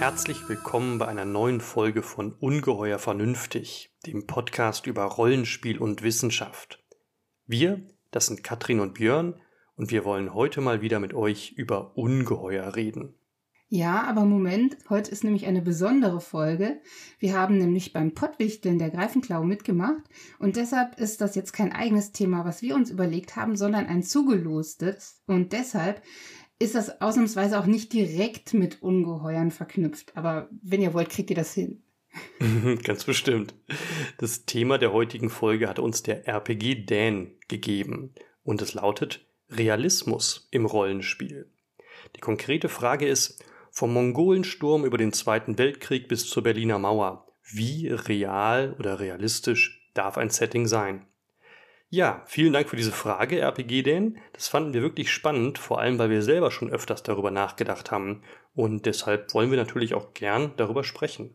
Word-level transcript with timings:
Herzlich 0.00 0.48
willkommen 0.48 0.96
bei 0.96 1.06
einer 1.08 1.26
neuen 1.26 1.60
Folge 1.60 2.02
von 2.02 2.32
Ungeheuer 2.32 2.98
Vernünftig, 2.98 3.94
dem 4.06 4.26
Podcast 4.26 4.86
über 4.86 5.04
Rollenspiel 5.04 5.76
und 5.76 6.02
Wissenschaft. 6.02 6.82
Wir, 7.46 7.86
das 8.10 8.24
sind 8.24 8.42
Katrin 8.42 8.80
und 8.80 8.94
Björn, 8.94 9.38
und 9.76 9.90
wir 9.90 10.06
wollen 10.06 10.32
heute 10.32 10.62
mal 10.62 10.80
wieder 10.80 11.00
mit 11.00 11.12
euch 11.12 11.52
über 11.52 11.98
Ungeheuer 11.98 12.76
reden. 12.76 13.14
Ja, 13.68 14.02
aber 14.04 14.24
Moment, 14.24 14.78
heute 14.88 15.10
ist 15.10 15.22
nämlich 15.22 15.46
eine 15.46 15.60
besondere 15.60 16.20
Folge. 16.20 16.80
Wir 17.18 17.38
haben 17.38 17.58
nämlich 17.58 17.92
beim 17.92 18.14
Pottwichteln 18.14 18.78
der 18.78 18.90
Greifenklau 18.90 19.44
mitgemacht 19.44 20.02
und 20.38 20.56
deshalb 20.56 20.98
ist 20.98 21.20
das 21.20 21.34
jetzt 21.34 21.52
kein 21.52 21.72
eigenes 21.72 22.10
Thema, 22.10 22.46
was 22.46 22.62
wir 22.62 22.74
uns 22.74 22.90
überlegt 22.90 23.36
haben, 23.36 23.54
sondern 23.54 23.86
ein 23.86 24.02
zugelostes 24.02 25.22
und 25.26 25.52
deshalb 25.52 26.02
ist 26.60 26.74
das 26.74 27.00
ausnahmsweise 27.00 27.58
auch 27.58 27.66
nicht 27.66 27.92
direkt 27.92 28.54
mit 28.54 28.82
Ungeheuern 28.82 29.50
verknüpft. 29.50 30.12
Aber 30.14 30.48
wenn 30.62 30.82
ihr 30.82 30.94
wollt, 30.94 31.08
kriegt 31.08 31.30
ihr 31.30 31.36
das 31.36 31.54
hin. 31.54 31.82
Ganz 32.84 33.04
bestimmt. 33.04 33.54
Das 34.18 34.44
Thema 34.44 34.78
der 34.78 34.92
heutigen 34.92 35.30
Folge 35.30 35.68
hat 35.68 35.78
uns 35.78 36.02
der 36.02 36.28
RPG 36.28 36.84
Dan 36.84 37.32
gegeben 37.48 38.14
und 38.44 38.62
es 38.62 38.74
lautet 38.74 39.26
Realismus 39.48 40.48
im 40.50 40.66
Rollenspiel. 40.66 41.50
Die 42.14 42.20
konkrete 42.20 42.68
Frage 42.68 43.08
ist, 43.08 43.42
vom 43.70 43.92
Mongolensturm 43.94 44.84
über 44.84 44.98
den 44.98 45.12
Zweiten 45.12 45.56
Weltkrieg 45.56 46.08
bis 46.08 46.28
zur 46.28 46.42
Berliner 46.42 46.78
Mauer. 46.78 47.26
Wie 47.42 47.88
real 47.88 48.76
oder 48.78 49.00
realistisch 49.00 49.88
darf 49.94 50.18
ein 50.18 50.30
Setting 50.30 50.66
sein? 50.66 51.06
Ja, 51.92 52.22
vielen 52.26 52.52
Dank 52.52 52.68
für 52.68 52.76
diese 52.76 52.92
Frage, 52.92 53.40
RPG 53.40 53.82
Dan. 53.82 54.16
Das 54.32 54.46
fanden 54.46 54.72
wir 54.72 54.80
wirklich 54.80 55.10
spannend, 55.10 55.58
vor 55.58 55.80
allem 55.80 55.98
weil 55.98 56.08
wir 56.08 56.22
selber 56.22 56.52
schon 56.52 56.70
öfters 56.70 57.02
darüber 57.02 57.32
nachgedacht 57.32 57.90
haben. 57.90 58.22
Und 58.54 58.86
deshalb 58.86 59.34
wollen 59.34 59.50
wir 59.50 59.58
natürlich 59.58 59.94
auch 59.94 60.14
gern 60.14 60.52
darüber 60.56 60.84
sprechen. 60.84 61.34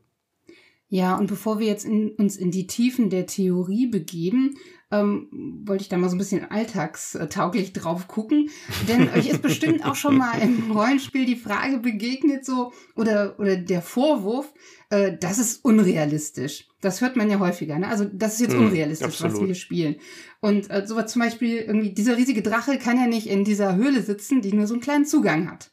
Ja, 0.87 1.17
und 1.17 1.27
bevor 1.27 1.59
wir 1.59 1.67
jetzt 1.67 1.83
in, 1.83 2.11
uns 2.11 2.37
in 2.37 2.51
die 2.51 2.67
Tiefen 2.67 3.09
der 3.09 3.25
Theorie 3.25 3.87
begeben, 3.87 4.55
ähm, 4.99 5.63
wollte 5.65 5.83
ich 5.83 5.89
da 5.89 5.97
mal 5.97 6.09
so 6.09 6.15
ein 6.15 6.19
bisschen 6.19 6.49
alltagstauglich 6.49 7.73
drauf 7.73 8.07
gucken. 8.07 8.49
Denn 8.87 9.09
euch 9.09 9.29
ist 9.29 9.41
bestimmt 9.41 9.85
auch 9.85 9.95
schon 9.95 10.17
mal 10.17 10.39
im 10.41 10.71
Rollenspiel 10.71 11.25
die 11.25 11.35
Frage 11.35 11.77
begegnet, 11.79 12.45
so, 12.45 12.73
oder, 12.95 13.39
oder 13.39 13.57
der 13.57 13.81
Vorwurf, 13.81 14.53
äh, 14.89 15.17
das 15.19 15.39
ist 15.39 15.63
unrealistisch. 15.63 16.67
Das 16.81 17.01
hört 17.01 17.15
man 17.15 17.29
ja 17.29 17.39
häufiger, 17.39 17.79
ne? 17.79 17.87
Also, 17.87 18.05
das 18.05 18.35
ist 18.35 18.41
jetzt 18.41 18.55
mm, 18.55 18.59
unrealistisch, 18.59 19.07
absolut. 19.07 19.33
was 19.33 19.39
wir 19.39 19.45
hier 19.47 19.55
spielen. 19.55 19.95
Und 20.39 20.69
äh, 20.69 20.85
sowas 20.85 21.11
zum 21.11 21.21
Beispiel, 21.21 21.57
irgendwie, 21.57 21.93
dieser 21.93 22.17
riesige 22.17 22.41
Drache 22.41 22.77
kann 22.77 22.97
ja 22.97 23.07
nicht 23.07 23.27
in 23.27 23.43
dieser 23.43 23.75
Höhle 23.75 24.01
sitzen, 24.01 24.41
die 24.41 24.53
nur 24.53 24.67
so 24.67 24.75
einen 24.75 24.83
kleinen 24.83 25.05
Zugang 25.05 25.49
hat. 25.49 25.71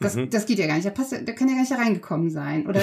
Das, 0.00 0.16
mhm. 0.16 0.30
das 0.30 0.46
geht 0.46 0.58
ja 0.58 0.66
gar 0.66 0.74
nicht. 0.74 0.84
Der, 0.84 0.90
passt, 0.90 1.12
der 1.12 1.34
kann 1.34 1.48
ja 1.48 1.54
gar 1.54 1.60
nicht 1.60 1.72
da 1.72 1.76
reingekommen 1.76 2.30
sein. 2.30 2.66
Oder, 2.66 2.82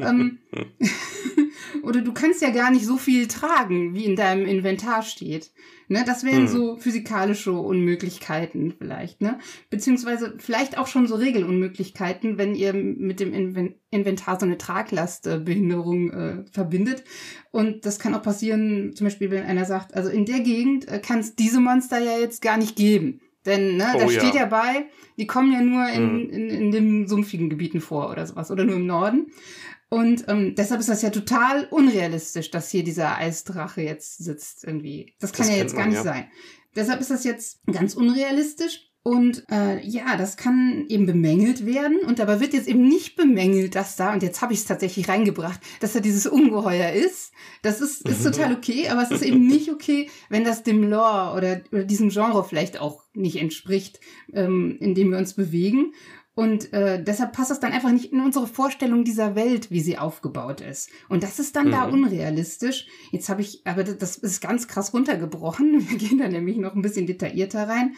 ähm, 0.00 0.38
oder 1.82 2.00
du 2.00 2.12
kannst 2.12 2.42
ja 2.42 2.50
gar 2.50 2.70
nicht 2.70 2.84
so 2.84 2.96
viel 2.96 3.26
tragen, 3.28 3.94
wie 3.94 4.04
in 4.04 4.16
deinem 4.16 4.46
Inventar 4.46 5.02
steht. 5.02 5.50
Ne, 5.90 6.04
das 6.04 6.22
wären 6.22 6.42
mhm. 6.42 6.48
so 6.48 6.76
physikalische 6.76 7.52
Unmöglichkeiten 7.52 8.74
vielleicht, 8.76 9.22
ne? 9.22 9.38
Beziehungsweise 9.70 10.34
vielleicht 10.36 10.76
auch 10.76 10.86
schon 10.86 11.06
so 11.06 11.14
Regelunmöglichkeiten, 11.14 12.36
wenn 12.36 12.54
ihr 12.54 12.74
mit 12.74 13.20
dem 13.20 13.32
Inventar 13.90 14.38
so 14.38 14.44
eine 14.44 14.58
Traglastbehinderung 14.58 16.10
äh, 16.10 16.44
verbindet. 16.52 17.04
Und 17.52 17.86
das 17.86 17.98
kann 17.98 18.14
auch 18.14 18.22
passieren, 18.22 18.94
zum 18.94 19.06
Beispiel, 19.06 19.30
wenn 19.30 19.44
einer 19.44 19.64
sagt, 19.64 19.94
also 19.94 20.10
in 20.10 20.26
der 20.26 20.40
Gegend 20.40 20.86
äh, 20.88 20.98
kann 20.98 21.20
es 21.20 21.36
diese 21.36 21.58
Monster 21.58 21.98
ja 21.98 22.18
jetzt 22.18 22.42
gar 22.42 22.58
nicht 22.58 22.76
geben. 22.76 23.22
Denn 23.46 23.78
ne, 23.78 23.86
oh, 23.94 23.98
da 24.00 24.08
steht 24.10 24.34
ja. 24.34 24.42
ja 24.42 24.46
bei, 24.46 24.88
die 25.16 25.26
kommen 25.26 25.52
ja 25.52 25.62
nur 25.62 25.88
in, 25.88 26.12
mhm. 26.12 26.30
in, 26.30 26.50
in 26.50 26.70
den 26.70 27.08
sumpfigen 27.08 27.48
Gebieten 27.48 27.80
vor 27.80 28.10
oder 28.10 28.26
sowas 28.26 28.50
oder 28.50 28.64
nur 28.64 28.76
im 28.76 28.86
Norden. 28.86 29.28
Und 29.90 30.24
ähm, 30.28 30.54
deshalb 30.54 30.80
ist 30.80 30.88
das 30.88 31.02
ja 31.02 31.10
total 31.10 31.66
unrealistisch, 31.70 32.50
dass 32.50 32.70
hier 32.70 32.84
dieser 32.84 33.16
Eisdrache 33.16 33.80
jetzt 33.80 34.18
sitzt 34.18 34.64
irgendwie. 34.64 35.14
Das 35.18 35.32
kann 35.32 35.46
das 35.46 35.56
ja 35.56 35.62
jetzt 35.62 35.76
gar 35.76 35.86
nicht 35.86 35.96
ja. 35.96 36.02
sein. 36.02 36.30
Deshalb 36.76 37.00
ist 37.00 37.10
das 37.10 37.24
jetzt 37.24 37.60
ganz 37.66 37.94
unrealistisch. 37.94 38.84
Und 39.04 39.44
äh, 39.50 39.80
ja, 39.86 40.16
das 40.16 40.36
kann 40.36 40.84
eben 40.88 41.06
bemängelt 41.06 41.64
werden. 41.64 42.00
Und 42.00 42.18
dabei 42.18 42.40
wird 42.40 42.52
jetzt 42.52 42.68
eben 42.68 42.86
nicht 42.86 43.16
bemängelt, 43.16 43.74
dass 43.74 43.96
da, 43.96 44.12
und 44.12 44.22
jetzt 44.22 44.42
habe 44.42 44.52
ich 44.52 44.58
es 44.58 44.66
tatsächlich 44.66 45.08
reingebracht, 45.08 45.60
dass 45.80 45.94
da 45.94 46.00
dieses 46.00 46.26
Ungeheuer 46.26 46.92
ist. 46.92 47.32
Das 47.62 47.80
ist, 47.80 48.06
ist 48.06 48.22
total 48.22 48.52
okay, 48.52 48.88
aber 48.88 49.02
es 49.02 49.10
ist 49.10 49.22
eben 49.22 49.46
nicht 49.46 49.70
okay, 49.70 50.10
wenn 50.28 50.44
das 50.44 50.62
dem 50.62 50.82
Lore 50.82 51.34
oder, 51.36 51.60
oder 51.72 51.84
diesem 51.84 52.10
Genre 52.10 52.44
vielleicht 52.44 52.80
auch 52.80 53.04
nicht 53.14 53.36
entspricht, 53.36 53.98
ähm, 54.34 54.76
in 54.78 54.94
dem 54.94 55.10
wir 55.10 55.18
uns 55.18 55.32
bewegen. 55.32 55.94
Und 56.38 56.72
äh, 56.72 57.02
deshalb 57.02 57.32
passt 57.32 57.50
das 57.50 57.58
dann 57.58 57.72
einfach 57.72 57.90
nicht 57.90 58.12
in 58.12 58.20
unsere 58.20 58.46
Vorstellung 58.46 59.02
dieser 59.02 59.34
Welt, 59.34 59.72
wie 59.72 59.80
sie 59.80 59.98
aufgebaut 59.98 60.60
ist. 60.60 60.88
Und 61.08 61.24
das 61.24 61.40
ist 61.40 61.56
dann 61.56 61.66
mhm. 61.66 61.72
da 61.72 61.88
unrealistisch. 61.88 62.86
Jetzt 63.10 63.28
habe 63.28 63.40
ich, 63.40 63.66
aber 63.66 63.82
das 63.82 64.16
ist 64.16 64.40
ganz 64.40 64.68
krass 64.68 64.94
runtergebrochen. 64.94 65.88
Wir 65.90 65.98
gehen 65.98 66.18
da 66.18 66.28
nämlich 66.28 66.56
noch 66.56 66.76
ein 66.76 66.82
bisschen 66.82 67.08
detaillierter 67.08 67.68
rein. 67.68 67.96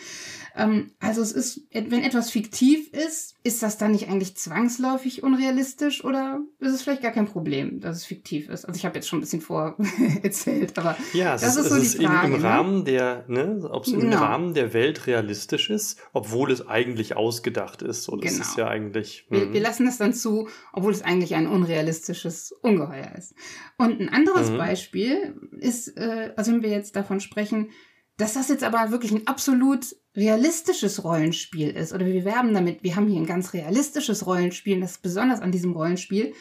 Ähm, 0.56 0.92
also 1.00 1.20
es 1.20 1.32
ist, 1.32 1.66
wenn 1.70 2.02
etwas 2.02 2.30
fiktiv 2.30 2.88
ist, 2.92 3.34
ist 3.42 3.62
das 3.62 3.78
dann 3.78 3.92
nicht 3.92 4.08
eigentlich 4.08 4.36
zwangsläufig 4.36 5.22
unrealistisch 5.22 6.04
oder 6.04 6.40
ist 6.58 6.72
es 6.72 6.82
vielleicht 6.82 7.02
gar 7.02 7.12
kein 7.12 7.26
Problem, 7.26 7.80
dass 7.80 7.98
es 7.98 8.04
fiktiv 8.04 8.48
ist? 8.48 8.64
Also 8.64 8.78
ich 8.78 8.84
habe 8.84 8.94
jetzt 8.96 9.08
schon 9.08 9.18
ein 9.18 9.22
bisschen 9.22 9.42
vor 9.42 9.76
erzählt, 10.22 10.78
aber 10.78 10.96
ja, 11.12 11.32
das 11.32 11.56
ist, 11.56 11.66
ist 11.66 11.92
so 11.92 11.98
die 11.98 12.06
Frage. 12.06 12.28
Im, 12.28 12.34
im 12.34 12.40
ne? 12.40 12.48
Rahmen 12.48 12.84
der, 12.84 13.24
ne, 13.28 13.68
ob 13.70 13.86
es 13.86 13.92
im 13.92 14.00
genau. 14.00 14.18
Rahmen 14.18 14.54
der 14.54 14.72
Welt 14.72 15.06
realistisch 15.06 15.70
ist, 15.70 15.98
obwohl 16.12 16.50
es 16.50 16.66
eigentlich 16.66 17.16
ausgedacht 17.16 17.82
ist. 17.82 18.04
So, 18.04 18.16
das 18.30 18.38
genau. 18.38 18.48
ist 18.50 18.56
ja 18.56 18.68
eigentlich. 18.68 19.26
Wir, 19.30 19.52
wir, 19.52 19.60
mhm. 19.60 19.64
lassen 19.64 19.86
es 19.86 19.98
dann 19.98 20.14
zu, 20.14 20.48
obwohl 20.72 20.92
es 20.92 21.02
eigentlich 21.02 21.34
ein 21.34 21.46
unrealistisches 21.46 22.52
Ungeheuer 22.62 23.12
ist. 23.16 23.34
Und 23.76 24.00
ein 24.00 24.08
anderes 24.08 24.50
mhm. 24.50 24.58
Beispiel 24.58 25.40
ist, 25.58 25.96
äh, 25.96 26.32
also 26.36 26.52
wenn 26.52 26.62
wir 26.62 26.70
jetzt 26.70 26.96
davon 26.96 27.20
sprechen, 27.20 27.70
dass 28.16 28.34
das 28.34 28.48
jetzt 28.48 28.64
aber 28.64 28.90
wirklich 28.90 29.12
ein 29.12 29.26
absolut 29.26 29.96
realistisches 30.14 31.04
Rollenspiel 31.04 31.70
ist, 31.70 31.92
oder 31.92 32.06
wir 32.06 32.24
werben 32.24 32.52
damit, 32.52 32.82
wir 32.82 32.96
haben 32.96 33.08
hier 33.08 33.20
ein 33.20 33.26
ganz 33.26 33.54
realistisches 33.54 34.26
Rollenspiel, 34.26 34.80
das 34.80 34.92
ist 34.92 35.02
besonders 35.02 35.40
an 35.40 35.52
diesem 35.52 35.72
Rollenspiel. 35.72 36.34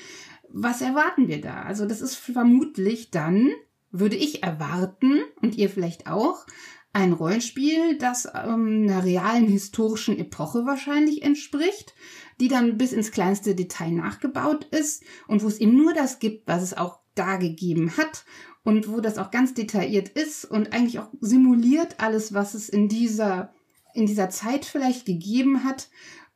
Was 0.50 0.82
erwarten 0.82 1.28
wir 1.28 1.40
da? 1.40 1.62
Also 1.62 1.86
das 1.86 2.02
ist 2.02 2.16
vermutlich 2.16 3.12
dann, 3.12 3.52
würde 3.92 4.16
ich 4.16 4.44
erwarten, 4.44 5.22
und 5.42 5.56
ihr 5.56 5.70
vielleicht 5.70 6.08
auch, 6.08 6.46
ein 6.94 7.14
Rollenspiel, 7.14 7.98
das 7.98 8.26
ähm, 8.26 8.88
einer 8.88 9.04
realen 9.04 9.48
historischen 9.48 10.18
Epoche 10.18 10.66
wahrscheinlich 10.66 11.22
entspricht, 11.22 11.94
die 12.40 12.48
dann 12.48 12.78
bis 12.78 12.94
ins 12.94 13.12
kleinste 13.12 13.56
Detail 13.56 13.92
nachgebaut 13.92 14.66
ist 14.72 15.04
und 15.28 15.44
wo 15.44 15.48
es 15.48 15.60
eben 15.60 15.78
nur 15.78 15.94
das 15.94 16.20
gibt, 16.20 16.48
was 16.48 16.64
es 16.64 16.76
auch 16.76 17.00
da 17.16 17.38
gegeben 17.38 17.96
hat 17.98 18.26
und 18.64 18.92
wo 18.92 19.02
das 19.02 19.18
auch 19.18 19.32
ganz 19.32 19.54
detailliert 19.54 20.10
ist 20.10 20.46
und 20.46 20.74
eigentlich 20.74 21.00
auch 21.00 21.10
simuliert 21.20 21.96
alles, 22.00 22.34
was 22.34 22.54
es 22.54 22.70
in 22.70 22.88
dieser, 22.88 23.54
in 23.94 24.06
dieser 24.06 24.30
Zeit 24.30 24.66
vielleicht 24.66 25.06
gegeben 25.06 25.64
hat 25.64 25.90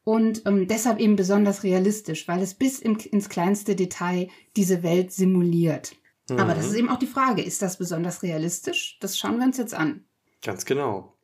und 0.03 0.45
ähm, 0.45 0.67
deshalb 0.67 0.99
eben 0.99 1.15
besonders 1.15 1.63
realistisch, 1.63 2.27
weil 2.27 2.41
es 2.41 2.53
bis 2.53 2.79
im, 2.79 2.97
ins 2.97 3.29
kleinste 3.29 3.75
Detail 3.75 4.29
diese 4.56 4.83
Welt 4.83 5.11
simuliert. 5.11 5.95
Mhm. 6.29 6.39
Aber 6.39 6.53
das 6.53 6.67
ist 6.67 6.75
eben 6.75 6.89
auch 6.89 6.99
die 6.99 7.07
Frage, 7.07 7.41
ist 7.41 7.61
das 7.61 7.77
besonders 7.77 8.21
realistisch? 8.21 8.97
Das 8.99 9.17
schauen 9.17 9.38
wir 9.38 9.45
uns 9.45 9.57
jetzt 9.57 9.73
an. 9.73 10.06
Ganz 10.44 10.66
genau. 10.66 11.18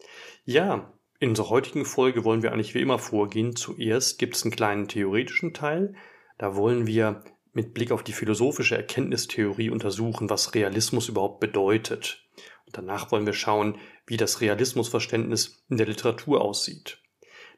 Ja, 0.45 0.93
in 1.19 1.29
unserer 1.29 1.49
heutigen 1.49 1.85
Folge 1.85 2.23
wollen 2.23 2.41
wir 2.41 2.53
eigentlich 2.53 2.73
wie 2.73 2.81
immer 2.81 2.99
vorgehen. 2.99 3.55
Zuerst 3.55 4.17
gibt 4.17 4.35
es 4.35 4.43
einen 4.43 4.55
kleinen 4.55 4.87
theoretischen 4.87 5.53
Teil. 5.53 5.95
Da 6.37 6.55
wollen 6.55 6.87
wir 6.87 7.23
mit 7.51 7.73
Blick 7.73 7.91
auf 7.91 8.03
die 8.03 8.13
philosophische 8.13 8.77
Erkenntnistheorie 8.77 9.69
untersuchen, 9.69 10.29
was 10.29 10.55
Realismus 10.55 11.09
überhaupt 11.09 11.41
bedeutet. 11.41 12.25
Und 12.65 12.77
danach 12.77 13.11
wollen 13.11 13.25
wir 13.25 13.33
schauen, 13.33 13.77
wie 14.05 14.15
das 14.15 14.39
Realismusverständnis 14.39 15.65
in 15.69 15.77
der 15.77 15.87
Literatur 15.87 16.39
aussieht. 16.39 16.99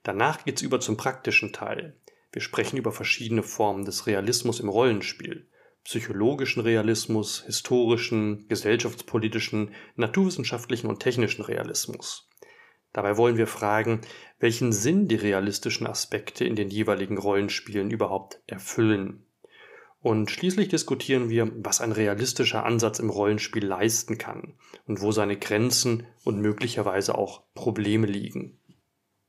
Danach 0.02 0.44
geht's 0.44 0.64
über 0.64 0.80
zum 0.80 0.98
praktischen 0.98 1.54
Teil. 1.54 1.96
Wir 2.32 2.42
sprechen 2.42 2.78
über 2.78 2.92
verschiedene 2.92 3.44
Formen 3.44 3.86
des 3.86 4.08
Realismus 4.08 4.60
im 4.60 4.70
Rollenspiel. 4.70 5.48
Psychologischen 5.84 6.62
Realismus, 6.62 7.44
historischen, 7.46 8.48
gesellschaftspolitischen, 8.48 9.74
naturwissenschaftlichen 9.96 10.88
und 10.88 11.00
technischen 11.00 11.44
Realismus. 11.44 12.30
Dabei 12.94 13.18
wollen 13.18 13.38
wir 13.38 13.48
fragen, 13.48 14.02
welchen 14.40 14.74
Sinn 14.74 15.08
die 15.08 15.16
realistischen 15.16 15.88
Aspekte 15.88 16.46
in 16.46 16.56
den 16.56 16.70
jeweiligen 16.70 17.18
Rollenspielen 17.18 17.90
überhaupt 17.90 18.42
erfüllen. 18.48 19.26
Und 20.02 20.32
schließlich 20.32 20.68
diskutieren 20.68 21.30
wir, 21.30 21.52
was 21.64 21.80
ein 21.80 21.92
realistischer 21.92 22.66
Ansatz 22.66 23.00
im 23.00 23.10
Rollenspiel 23.10 23.66
leisten 23.66 24.18
kann 24.18 24.56
und 24.88 25.02
wo 25.02 25.12
seine 25.12 25.38
Grenzen 25.38 26.08
und 26.24 26.42
möglicherweise 26.42 27.16
auch 27.16 27.44
Probleme 27.54 28.08
liegen. 28.08 28.60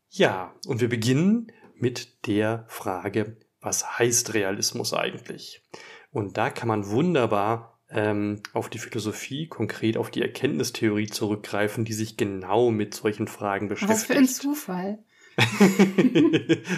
Ja, 0.09 0.55
und 0.67 0.81
wir 0.81 0.89
beginnen 0.89 1.53
mit 1.75 2.27
der 2.27 2.65
Frage, 2.69 3.37
was 3.61 3.99
heißt 3.99 4.35
Realismus 4.35 4.93
eigentlich? 4.93 5.63
Und 6.13 6.37
da 6.37 6.51
kann 6.51 6.69
man 6.69 6.89
wunderbar 6.89 7.81
ähm, 7.91 8.43
auf 8.53 8.69
die 8.69 8.79
Philosophie, 8.79 9.49
konkret 9.49 9.97
auf 9.97 10.11
die 10.11 10.23
Erkenntnistheorie 10.23 11.07
zurückgreifen, 11.07 11.85
die 11.85 11.93
sich 11.93 12.17
genau 12.17 12.71
mit 12.71 12.95
solchen 12.95 13.27
Fragen 13.27 13.69
beschäftigt. 13.69 14.01
Was 14.01 14.05
für 14.05 14.15
ein 14.15 14.29
Zufall. 14.29 14.99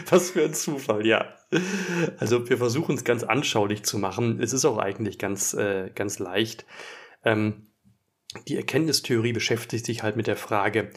Was 0.09 0.31
für 0.31 0.45
ein 0.45 0.55
Zufall, 0.55 1.05
ja. 1.07 1.35
Also 2.19 2.49
wir 2.49 2.59
versuchen 2.59 2.95
es 2.95 3.03
ganz 3.03 3.25
anschaulich 3.25 3.83
zu 3.83 3.99
machen. 3.99 4.41
Es 4.41 4.53
ist 4.53 4.65
auch 4.65 4.79
eigentlich 4.79 5.19
ganz, 5.19 5.55
äh, 5.55 5.91
ganz 5.93 6.21
leicht. 6.21 6.65
Ähm, 7.25 7.67
die 8.47 8.57
Erkenntnistheorie 8.57 9.33
beschäftigt 9.33 9.87
sich 9.87 10.03
halt 10.03 10.17
mit 10.17 10.29
der 10.29 10.37
Frage, 10.37 10.91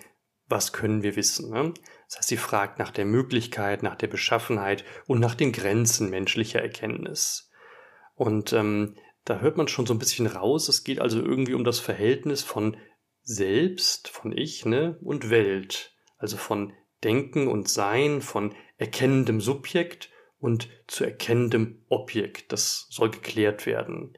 was 0.48 0.72
können 0.72 1.04
wir 1.04 1.16
wissen? 1.16 1.50
Ne? 1.50 1.74
Das 2.08 2.20
heißt, 2.20 2.30
sie 2.30 2.38
fragt 2.38 2.80
nach 2.80 2.92
der 2.92 3.06
Möglichkeit, 3.06 3.84
nach 3.84 3.96
der 3.96 4.08
Beschaffenheit 4.08 4.86
und 5.08 5.20
nach 5.20 5.36
den 5.36 5.52
Grenzen 5.52 6.10
menschlicher 6.10 6.62
Erkenntnis. 6.62 7.47
Und 8.18 8.52
ähm, 8.52 8.96
da 9.26 9.40
hört 9.40 9.58
man 9.58 9.68
schon 9.68 9.86
so 9.86 9.94
ein 9.94 10.00
bisschen 10.00 10.26
raus, 10.26 10.68
es 10.68 10.84
geht 10.84 11.00
also 11.00 11.20
irgendwie 11.20 11.54
um 11.54 11.64
das 11.64 11.80
Verhältnis 11.80 12.44
von 12.44 12.76
Selbst, 13.22 14.10
von 14.10 14.36
Ich 14.36 14.66
ne, 14.66 14.98
und 15.02 15.30
Welt. 15.30 15.96
Also 16.18 16.36
von 16.36 16.74
Denken 17.04 17.48
und 17.48 17.70
Sein, 17.70 18.22
von 18.22 18.56
erkennendem 18.78 19.40
Subjekt 19.40 20.10
und 20.40 20.68
zu 20.88 21.04
erkennendem 21.04 21.86
Objekt. 21.90 22.52
Das 22.52 22.88
soll 22.90 23.12
geklärt 23.12 23.68
werden. 23.68 24.18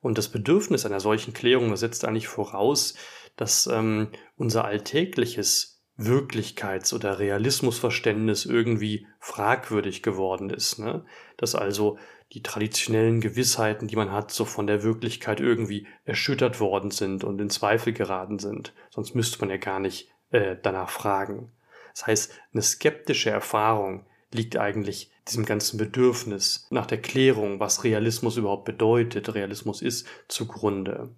Und 0.00 0.18
das 0.18 0.28
Bedürfnis 0.28 0.84
einer 0.84 1.00
solchen 1.00 1.32
Klärung 1.32 1.76
setzt 1.76 2.04
eigentlich 2.04 2.28
voraus, 2.28 2.94
dass 3.36 3.68
ähm, 3.68 4.08
unser 4.36 4.64
alltägliches 4.64 5.69
Wirklichkeits- 6.00 6.94
oder 6.94 7.18
Realismusverständnis 7.18 8.46
irgendwie 8.46 9.06
fragwürdig 9.18 10.02
geworden 10.02 10.50
ist. 10.50 10.78
Ne? 10.78 11.04
Dass 11.36 11.54
also 11.54 11.98
die 12.32 12.42
traditionellen 12.42 13.20
Gewissheiten, 13.20 13.88
die 13.88 13.96
man 13.96 14.12
hat, 14.12 14.30
so 14.30 14.44
von 14.44 14.66
der 14.66 14.82
Wirklichkeit 14.82 15.40
irgendwie 15.40 15.86
erschüttert 16.04 16.60
worden 16.60 16.90
sind 16.90 17.24
und 17.24 17.40
in 17.40 17.50
Zweifel 17.50 17.92
geraten 17.92 18.38
sind. 18.38 18.72
Sonst 18.90 19.14
müsste 19.14 19.40
man 19.40 19.50
ja 19.50 19.56
gar 19.56 19.80
nicht 19.80 20.10
äh, 20.30 20.56
danach 20.62 20.90
fragen. 20.90 21.50
Das 21.92 22.06
heißt, 22.06 22.32
eine 22.52 22.62
skeptische 22.62 23.30
Erfahrung 23.30 24.06
liegt 24.32 24.56
eigentlich 24.56 25.10
diesem 25.28 25.44
ganzen 25.44 25.76
Bedürfnis 25.76 26.66
nach 26.70 26.86
der 26.86 27.02
Klärung, 27.02 27.58
was 27.58 27.84
Realismus 27.84 28.36
überhaupt 28.36 28.64
bedeutet, 28.64 29.34
Realismus 29.34 29.82
ist, 29.82 30.06
zugrunde. 30.28 31.10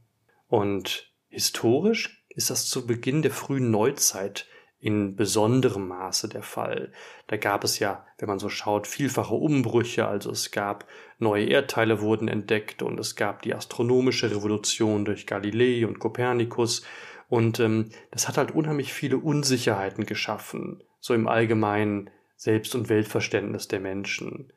Und 0.49 1.13
historisch 1.29 2.25
ist 2.31 2.51
das 2.51 2.67
zu 2.69 2.87
Beginn 2.87 3.23
der 3.23 3.31
frühen 3.31 3.71
Neuzeit 3.71 4.47
in 4.83 5.15
besonderem 5.15 5.87
Maße 5.87 6.29
der 6.29 6.43
Fall. 6.43 6.91
Da 7.29 7.37
gab 7.37 7.63
es 7.63 7.79
ja, 7.79 8.05
wenn 8.19 8.29
man 8.29 8.41
so 8.41 8.49
schaut, 8.49 8.89
vielfache 8.89 9.35
Umbrüche, 9.35 10.09
also 10.09 10.33
es 10.33 10.51
gab 10.51 10.87
neue 11.21 11.47
Erdteile 11.47 12.01
wurden 12.01 12.27
entdeckt 12.27 12.83
und 12.83 12.99
es 12.99 13.15
gab 13.15 13.43
die 13.43 13.55
astronomische 13.55 14.33
Revolution 14.33 15.05
durch 15.05 15.27
Galilei 15.27 15.87
und 15.87 16.01
Kopernikus 16.01 16.85
und 17.29 17.61
ähm, 17.61 17.91
das 18.11 18.27
hat 18.27 18.37
halt 18.37 18.51
unheimlich 18.51 18.93
viele 18.93 19.19
Unsicherheiten 19.19 20.05
geschaffen, 20.05 20.83
so 20.99 21.15
im 21.15 21.29
allgemeinen 21.29 22.11
Selbst- 22.35 22.75
und 22.75 22.89
Weltverständnis 22.89 23.69
der 23.69 23.79
Menschen. 23.79 24.53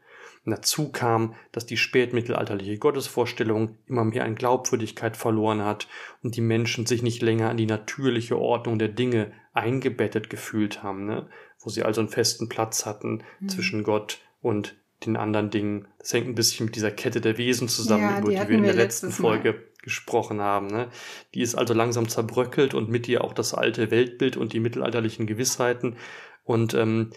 Und 0.45 0.51
dazu 0.51 0.91
kam, 0.91 1.33
dass 1.51 1.65
die 1.65 1.77
spätmittelalterliche 1.77 2.77
Gottesvorstellung 2.77 3.77
immer 3.87 4.03
mehr 4.03 4.25
an 4.25 4.35
Glaubwürdigkeit 4.35 5.17
verloren 5.17 5.63
hat 5.63 5.87
und 6.21 6.35
die 6.35 6.41
Menschen 6.41 6.85
sich 6.85 7.01
nicht 7.01 7.23
länger 7.23 7.49
an 7.49 7.57
die 7.57 7.65
natürliche 7.65 8.37
Ordnung 8.37 8.77
der 8.77 8.89
Dinge 8.89 9.31
eingebettet 9.53 10.29
gefühlt 10.29 10.83
haben, 10.83 11.05
ne? 11.05 11.27
wo 11.59 11.69
sie 11.69 11.83
also 11.83 12.01
einen 12.01 12.09
festen 12.09 12.47
Platz 12.47 12.85
hatten 12.85 13.23
mhm. 13.39 13.49
zwischen 13.49 13.83
Gott 13.83 14.19
und 14.41 14.75
den 15.05 15.17
anderen 15.17 15.49
Dingen. 15.49 15.87
Das 15.97 16.13
hängt 16.13 16.27
ein 16.27 16.35
bisschen 16.35 16.67
mit 16.67 16.75
dieser 16.75 16.91
Kette 16.91 17.21
der 17.21 17.37
Wesen 17.39 17.67
zusammen, 17.67 18.03
ja, 18.03 18.19
über 18.19 18.29
die, 18.29 18.35
die 18.35 18.49
wir 18.49 18.57
in 18.57 18.63
der 18.63 18.73
letzten 18.73 19.11
Folge 19.11 19.53
Mal. 19.53 19.61
gesprochen 19.81 20.41
haben. 20.41 20.67
Ne? 20.67 20.89
Die 21.33 21.41
ist 21.41 21.55
also 21.55 21.73
langsam 21.73 22.07
zerbröckelt 22.07 22.75
und 22.75 22.89
mit 22.89 23.07
ihr 23.07 23.23
auch 23.23 23.33
das 23.33 23.55
alte 23.55 23.89
Weltbild 23.89 24.37
und 24.37 24.53
die 24.53 24.59
mittelalterlichen 24.59 25.25
Gewissheiten. 25.25 25.95
Und 26.43 26.75
ähm, 26.75 27.09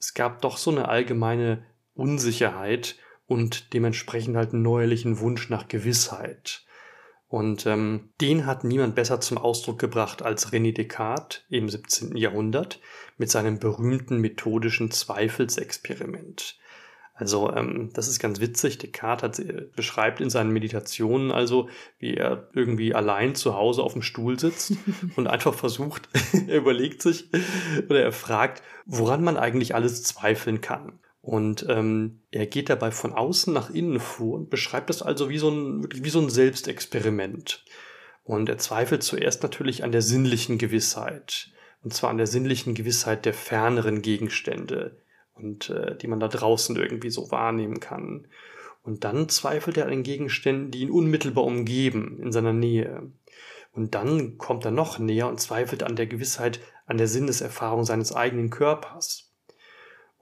es 0.00 0.14
gab 0.14 0.42
doch 0.42 0.56
so 0.56 0.72
eine 0.72 0.88
allgemeine 0.88 1.64
Unsicherheit 1.96 2.96
und 3.26 3.72
dementsprechend 3.72 4.36
halt 4.36 4.52
neuerlichen 4.52 5.18
Wunsch 5.20 5.50
nach 5.50 5.68
Gewissheit. 5.68 6.64
Und 7.28 7.66
ähm, 7.66 8.10
den 8.20 8.46
hat 8.46 8.62
niemand 8.62 8.94
besser 8.94 9.20
zum 9.20 9.36
Ausdruck 9.36 9.80
gebracht 9.80 10.22
als 10.22 10.52
René 10.52 10.72
Descartes 10.72 11.42
im 11.48 11.68
17. 11.68 12.16
Jahrhundert 12.16 12.80
mit 13.16 13.30
seinem 13.30 13.58
berühmten 13.58 14.20
methodischen 14.20 14.92
Zweifelsexperiment. 14.92 16.56
Also 17.14 17.52
ähm, 17.52 17.90
das 17.94 18.08
ist 18.08 18.20
ganz 18.20 18.40
witzig. 18.40 18.78
Descartes 18.78 19.38
hat, 19.38 19.38
äh, 19.40 19.66
beschreibt 19.74 20.20
in 20.20 20.30
seinen 20.30 20.52
Meditationen 20.52 21.32
also, 21.32 21.68
wie 21.98 22.14
er 22.14 22.48
irgendwie 22.52 22.94
allein 22.94 23.34
zu 23.34 23.54
Hause 23.54 23.82
auf 23.82 23.94
dem 23.94 24.02
Stuhl 24.02 24.38
sitzt 24.38 24.74
und 25.16 25.26
einfach 25.26 25.54
versucht, 25.54 26.08
er 26.46 26.58
überlegt 26.58 27.02
sich 27.02 27.28
oder 27.88 28.02
er 28.02 28.12
fragt, 28.12 28.62
woran 28.84 29.24
man 29.24 29.36
eigentlich 29.36 29.74
alles 29.74 30.04
zweifeln 30.04 30.60
kann. 30.60 31.00
Und 31.26 31.66
ähm, 31.68 32.20
er 32.30 32.46
geht 32.46 32.70
dabei 32.70 32.92
von 32.92 33.12
außen 33.12 33.52
nach 33.52 33.68
innen 33.68 33.98
vor 33.98 34.36
und 34.36 34.48
beschreibt 34.48 34.90
das 34.90 35.02
also 35.02 35.28
wie 35.28 35.38
so 35.38 35.50
ein, 35.50 35.82
wirklich 35.82 36.04
wie 36.04 36.10
so 36.10 36.20
ein 36.20 36.30
Selbstexperiment. 36.30 37.64
Und 38.22 38.48
er 38.48 38.58
zweifelt 38.58 39.02
zuerst 39.02 39.42
natürlich 39.42 39.82
an 39.82 39.90
der 39.90 40.02
sinnlichen 40.02 40.56
Gewissheit. 40.56 41.50
Und 41.82 41.92
zwar 41.92 42.10
an 42.10 42.18
der 42.18 42.28
sinnlichen 42.28 42.76
Gewissheit 42.76 43.24
der 43.24 43.34
ferneren 43.34 44.02
Gegenstände 44.02 44.98
und 45.34 45.68
äh, 45.68 45.96
die 45.96 46.06
man 46.06 46.20
da 46.20 46.28
draußen 46.28 46.76
irgendwie 46.76 47.10
so 47.10 47.32
wahrnehmen 47.32 47.80
kann. 47.80 48.28
Und 48.84 49.02
dann 49.02 49.28
zweifelt 49.28 49.78
er 49.78 49.86
an 49.86 49.90
den 49.90 50.04
Gegenständen, 50.04 50.70
die 50.70 50.82
ihn 50.82 50.92
unmittelbar 50.92 51.42
umgeben, 51.42 52.20
in 52.22 52.30
seiner 52.30 52.52
Nähe. 52.52 53.10
Und 53.72 53.96
dann 53.96 54.38
kommt 54.38 54.64
er 54.64 54.70
noch 54.70 55.00
näher 55.00 55.26
und 55.26 55.40
zweifelt 55.40 55.82
an 55.82 55.96
der 55.96 56.06
Gewissheit, 56.06 56.60
an 56.86 56.98
der 56.98 57.08
Sinneserfahrung 57.08 57.82
seines 57.82 58.14
eigenen 58.14 58.50
Körpers. 58.50 59.25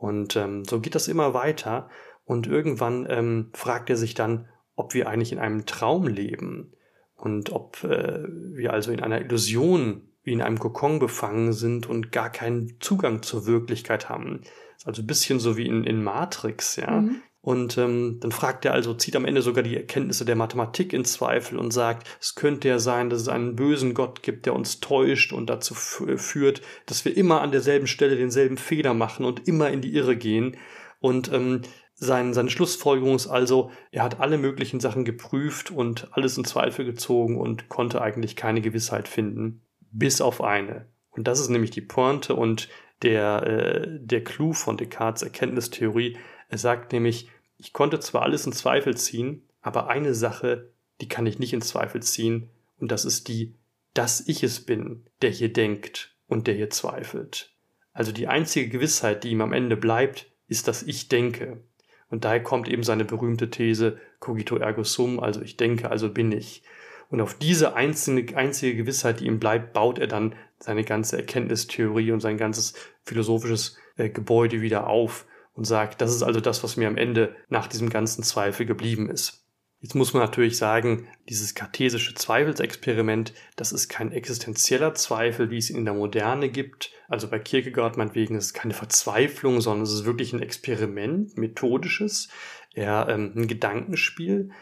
Und 0.04 0.36
ähm, 0.36 0.66
so 0.66 0.80
geht 0.80 0.94
das 0.94 1.08
immer 1.08 1.32
weiter. 1.32 1.88
Und 2.26 2.46
irgendwann 2.46 3.06
ähm, 3.08 3.48
fragt 3.54 3.88
er 3.88 3.96
sich 3.96 4.12
dann, 4.12 4.46
ob 4.76 4.92
wir 4.92 5.08
eigentlich 5.08 5.32
in 5.32 5.38
einem 5.38 5.64
Traum 5.64 6.06
leben 6.06 6.74
und 7.16 7.52
ob 7.52 7.82
äh, 7.84 8.22
wir 8.28 8.74
also 8.74 8.92
in 8.92 9.00
einer 9.00 9.22
Illusion 9.22 10.02
wie 10.22 10.34
in 10.34 10.42
einem 10.42 10.58
Kokon 10.58 10.98
befangen 10.98 11.54
sind 11.54 11.88
und 11.88 12.12
gar 12.12 12.28
keinen 12.28 12.78
Zugang 12.80 13.22
zur 13.22 13.46
Wirklichkeit 13.46 14.10
haben. 14.10 14.42
Also 14.84 15.00
ein 15.00 15.06
bisschen 15.06 15.40
so 15.40 15.56
wie 15.56 15.66
in, 15.66 15.84
in 15.84 16.04
Matrix, 16.04 16.76
ja. 16.76 17.00
Mhm. 17.00 17.22
Und 17.44 17.76
ähm, 17.76 18.20
dann 18.20 18.32
fragt 18.32 18.64
er 18.64 18.72
also, 18.72 18.94
zieht 18.94 19.14
am 19.16 19.26
Ende 19.26 19.42
sogar 19.42 19.62
die 19.62 19.76
Erkenntnisse 19.76 20.24
der 20.24 20.34
Mathematik 20.34 20.94
in 20.94 21.04
Zweifel 21.04 21.58
und 21.58 21.72
sagt, 21.72 22.08
es 22.18 22.36
könnte 22.36 22.68
ja 22.68 22.78
sein, 22.78 23.10
dass 23.10 23.20
es 23.20 23.28
einen 23.28 23.54
bösen 23.54 23.92
Gott 23.92 24.22
gibt, 24.22 24.46
der 24.46 24.54
uns 24.54 24.80
täuscht 24.80 25.30
und 25.34 25.50
dazu 25.50 25.74
führt, 25.74 26.62
dass 26.86 27.04
wir 27.04 27.14
immer 27.14 27.42
an 27.42 27.52
derselben 27.52 27.86
Stelle 27.86 28.16
denselben 28.16 28.56
Fehler 28.56 28.94
machen 28.94 29.26
und 29.26 29.46
immer 29.46 29.68
in 29.68 29.82
die 29.82 29.94
Irre 29.94 30.16
gehen. 30.16 30.56
Und 31.00 31.30
ähm, 31.34 31.60
sein, 31.92 32.32
seine 32.32 32.48
Schlussfolgerung 32.48 33.14
ist 33.14 33.26
also, 33.26 33.70
er 33.90 34.04
hat 34.04 34.20
alle 34.20 34.38
möglichen 34.38 34.80
Sachen 34.80 35.04
geprüft 35.04 35.70
und 35.70 36.08
alles 36.12 36.38
in 36.38 36.46
Zweifel 36.46 36.86
gezogen 36.86 37.38
und 37.38 37.68
konnte 37.68 38.00
eigentlich 38.00 38.36
keine 38.36 38.62
Gewissheit 38.62 39.06
finden, 39.06 39.60
bis 39.90 40.22
auf 40.22 40.42
eine. 40.42 40.86
Und 41.10 41.28
das 41.28 41.40
ist 41.40 41.50
nämlich 41.50 41.72
die 41.72 41.82
Pointe 41.82 42.34
und 42.34 42.70
der, 43.02 43.42
äh, 43.46 43.98
der 44.00 44.24
Clou 44.24 44.54
von 44.54 44.78
Descartes 44.78 45.22
Erkenntnistheorie. 45.22 46.16
Er 46.48 46.58
sagt 46.58 46.92
nämlich, 46.92 47.28
ich 47.58 47.72
konnte 47.72 48.00
zwar 48.00 48.22
alles 48.22 48.46
in 48.46 48.52
Zweifel 48.52 48.96
ziehen, 48.96 49.48
aber 49.60 49.88
eine 49.88 50.14
Sache, 50.14 50.70
die 51.00 51.08
kann 51.08 51.26
ich 51.26 51.38
nicht 51.38 51.52
in 51.52 51.62
Zweifel 51.62 52.02
ziehen, 52.02 52.50
und 52.78 52.90
das 52.90 53.04
ist 53.04 53.28
die, 53.28 53.54
dass 53.94 54.26
ich 54.26 54.42
es 54.42 54.60
bin, 54.60 55.06
der 55.22 55.30
hier 55.30 55.52
denkt 55.52 56.16
und 56.26 56.46
der 56.46 56.54
hier 56.54 56.70
zweifelt. 56.70 57.52
Also 57.92 58.12
die 58.12 58.26
einzige 58.26 58.68
Gewissheit, 58.68 59.24
die 59.24 59.30
ihm 59.30 59.40
am 59.40 59.52
Ende 59.52 59.76
bleibt, 59.76 60.30
ist, 60.48 60.68
dass 60.68 60.82
ich 60.82 61.08
denke. 61.08 61.62
Und 62.10 62.24
daher 62.24 62.42
kommt 62.42 62.68
eben 62.68 62.82
seine 62.82 63.04
berühmte 63.04 63.50
These 63.50 63.98
cogito 64.20 64.56
ergo 64.56 64.84
sum, 64.84 65.20
also 65.20 65.40
ich 65.40 65.56
denke, 65.56 65.90
also 65.90 66.12
bin 66.12 66.32
ich. 66.32 66.62
Und 67.10 67.20
auf 67.20 67.34
diese 67.34 67.74
einzige, 67.76 68.36
einzige 68.36 68.76
Gewissheit, 68.76 69.20
die 69.20 69.26
ihm 69.26 69.38
bleibt, 69.38 69.72
baut 69.72 69.98
er 69.98 70.08
dann 70.08 70.34
seine 70.58 70.84
ganze 70.84 71.16
Erkenntnistheorie 71.16 72.10
und 72.10 72.20
sein 72.20 72.36
ganzes 72.36 72.74
philosophisches 73.02 73.78
äh, 73.96 74.08
Gebäude 74.08 74.60
wieder 74.60 74.88
auf 74.88 75.26
und 75.54 75.64
sagt, 75.64 76.00
das 76.00 76.14
ist 76.14 76.22
also 76.22 76.40
das, 76.40 76.62
was 76.62 76.76
mir 76.76 76.88
am 76.88 76.96
Ende 76.96 77.34
nach 77.48 77.66
diesem 77.66 77.88
ganzen 77.88 78.22
Zweifel 78.22 78.66
geblieben 78.66 79.08
ist. 79.08 79.44
Jetzt 79.84 79.94
muss 79.94 80.14
man 80.14 80.22
natürlich 80.22 80.56
sagen, 80.56 81.08
dieses 81.28 81.54
kartesische 81.54 82.14
Zweifelsexperiment, 82.14 83.34
das 83.54 83.70
ist 83.70 83.90
kein 83.90 84.12
existenzieller 84.12 84.94
Zweifel, 84.94 85.50
wie 85.50 85.58
es 85.58 85.68
in 85.68 85.84
der 85.84 85.92
Moderne 85.92 86.48
gibt. 86.48 86.90
Also 87.06 87.28
bei 87.28 87.38
Kierkegaard 87.38 87.98
meinetwegen 87.98 88.34
ist 88.34 88.46
es 88.46 88.54
keine 88.54 88.72
Verzweiflung, 88.72 89.60
sondern 89.60 89.82
es 89.82 89.92
ist 89.92 90.06
wirklich 90.06 90.32
ein 90.32 90.40
Experiment, 90.40 91.36
methodisches, 91.36 92.30
eher 92.72 93.08
ähm, 93.10 93.34
ein 93.36 93.46
Gedankenspiel. 93.46 94.52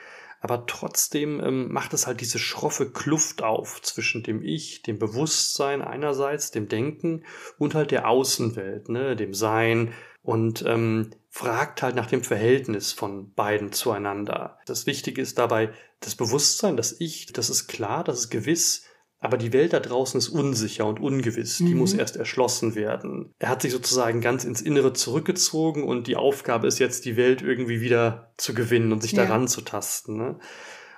Aber 0.43 0.67
trotzdem 0.67 1.41
ähm, 1.41 1.73
macht 1.73 1.95
es 1.95 2.09
halt 2.09 2.21
diese 2.21 2.41
schroffe 2.41 2.91
Kluft 2.91 3.43
auf 3.43 3.81
zwischen 3.81 4.25
dem 4.25 4.43
Ich, 4.43 4.83
dem 4.83 4.99
Bewusstsein 4.99 5.83
einerseits, 5.83 6.51
dem 6.51 6.69
Denken 6.69 7.25
und 7.59 7.77
halt 7.77 7.93
der 7.93 8.09
Außenwelt, 8.09 8.89
ne, 8.89 9.15
dem 9.15 9.35
Sein, 9.35 9.95
und 10.23 10.65
ähm, 10.67 11.11
fragt 11.31 11.83
halt 11.83 11.95
nach 11.95 12.07
dem 12.07 12.25
Verhältnis 12.25 12.93
von 12.93 13.33
beiden 13.35 13.73
zueinander. 13.73 14.59
Das 14.67 14.87
Wichtige 14.87 15.23
ist 15.23 15.39
dabei 15.39 15.73
das 16.01 16.17
Bewusstsein, 16.17 16.77
das 16.77 17.01
Ich, 17.01 17.33
das 17.33 17.49
ist 17.49 17.69
klar, 17.69 18.03
das 18.03 18.19
ist 18.19 18.31
gewiss, 18.31 18.85
Aber 19.23 19.39
die 19.39 19.53
Welt 19.53 19.73
da 19.73 19.79
draußen 19.79 20.19
ist 20.19 20.29
unsicher 20.29 20.85
und 20.85 20.99
ungewiss. 20.99 21.59
Die 21.59 21.75
mhm. 21.75 21.79
muss 21.79 21.95
erst 21.95 22.17
erschlossen 22.17 22.75
werden. 22.75 23.33
Er 23.39 23.51
hat 23.51 23.63
sich 23.63 23.71
sozusagen 23.71 24.21
ganz 24.21 24.43
ins 24.43 24.61
Innere 24.61 24.95
zurückgezogen 24.95 25.85
und 25.85 26.09
die 26.09 26.17
Aufgabe 26.17 26.67
ist 26.67 26.81
jetzt, 26.81 27.05
die 27.05 27.17
Welt 27.17 27.41
irgendwie 27.41 27.81
wieder 27.81 28.33
zu 28.37 28.53
gewinnen 28.53 28.93
und 28.93 29.01
sich 29.01 29.13
ja. 29.13 29.23
daran 29.23 29.47
zu 29.47 29.61
tasten. 29.61 30.17
Ne? 30.17 30.41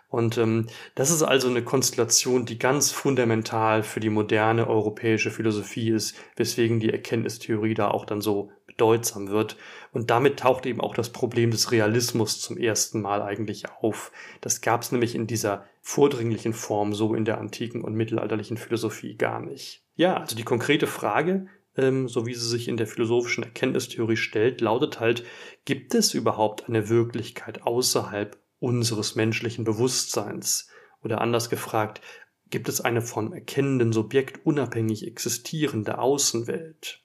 Und 0.09 0.39
ähm, 0.39 0.69
das 0.95 1.11
ist 1.11 1.23
also 1.23 1.49
eine 1.49 1.63
Konstellation, 1.63 2.47
die 2.47 2.59
ganz 2.59 2.93
fundamental 2.93 3.83
für 3.83 4.01
die 4.01 4.09
moderne 4.09 4.69
europäische 4.69 5.31
Philosophie 5.31 5.91
ist, 5.91 6.17
weswegen 6.37 6.81
die 6.81 6.91
Erkenntnistheorie 6.91 7.75
da 7.75 7.91
auch 7.91 8.07
dann 8.07 8.23
so 8.23 8.51
bedeutsam 8.67 9.29
wird. 9.29 9.59
Und 9.93 10.09
damit 10.09 10.39
taucht 10.39 10.65
eben 10.65 10.81
auch 10.81 10.95
das 10.95 11.11
Problem 11.11 11.51
des 11.51 11.73
Realismus 11.73 12.41
zum 12.41 12.57
ersten 12.57 13.03
Mal 13.03 13.21
eigentlich 13.21 13.65
auf. 13.83 14.13
Das 14.41 14.63
gab 14.63 14.81
es 14.81 14.93
nämlich 14.93 15.15
in 15.15 15.27
dieser 15.27 15.67
vordringlichen 15.87 16.55
Form 16.55 16.95
so 16.95 17.15
in 17.15 17.27
der 17.27 17.37
antiken 17.37 17.83
und 17.83 17.95
mittelalterlichen 17.95 18.57
Philosophie 18.57 19.17
gar 19.17 19.39
nicht. 19.45 19.85
Ja, 19.97 20.17
also 20.17 20.35
die 20.35 20.43
konkrete 20.43 20.87
Frage, 20.87 21.47
ähm, 21.77 22.09
so 22.09 22.25
wie 22.25 22.33
sie 22.33 22.49
sich 22.49 22.69
in 22.69 22.79
der 22.79 22.87
philosophischen 22.87 23.45
Erkenntnistheorie 23.45 24.17
stellt, 24.17 24.63
lautet 24.63 24.99
halt, 24.99 25.25
gibt 25.67 25.95
es 25.95 26.15
überhaupt 26.15 26.69
eine 26.69 26.89
Wirklichkeit 26.89 27.65
außerhalb 27.65 28.39
unseres 28.61 29.15
menschlichen 29.15 29.65
Bewusstseins? 29.65 30.71
Oder 31.03 31.21
anders 31.21 31.51
gefragt, 31.51 32.01
gibt 32.49 32.71
es 32.71 32.81
eine 32.81 33.03
vom 33.03 33.35
erkennenden 33.35 33.93
Subjekt 33.93 34.47
unabhängig 34.47 35.07
existierende 35.07 35.99
Außenwelt? 35.99 37.03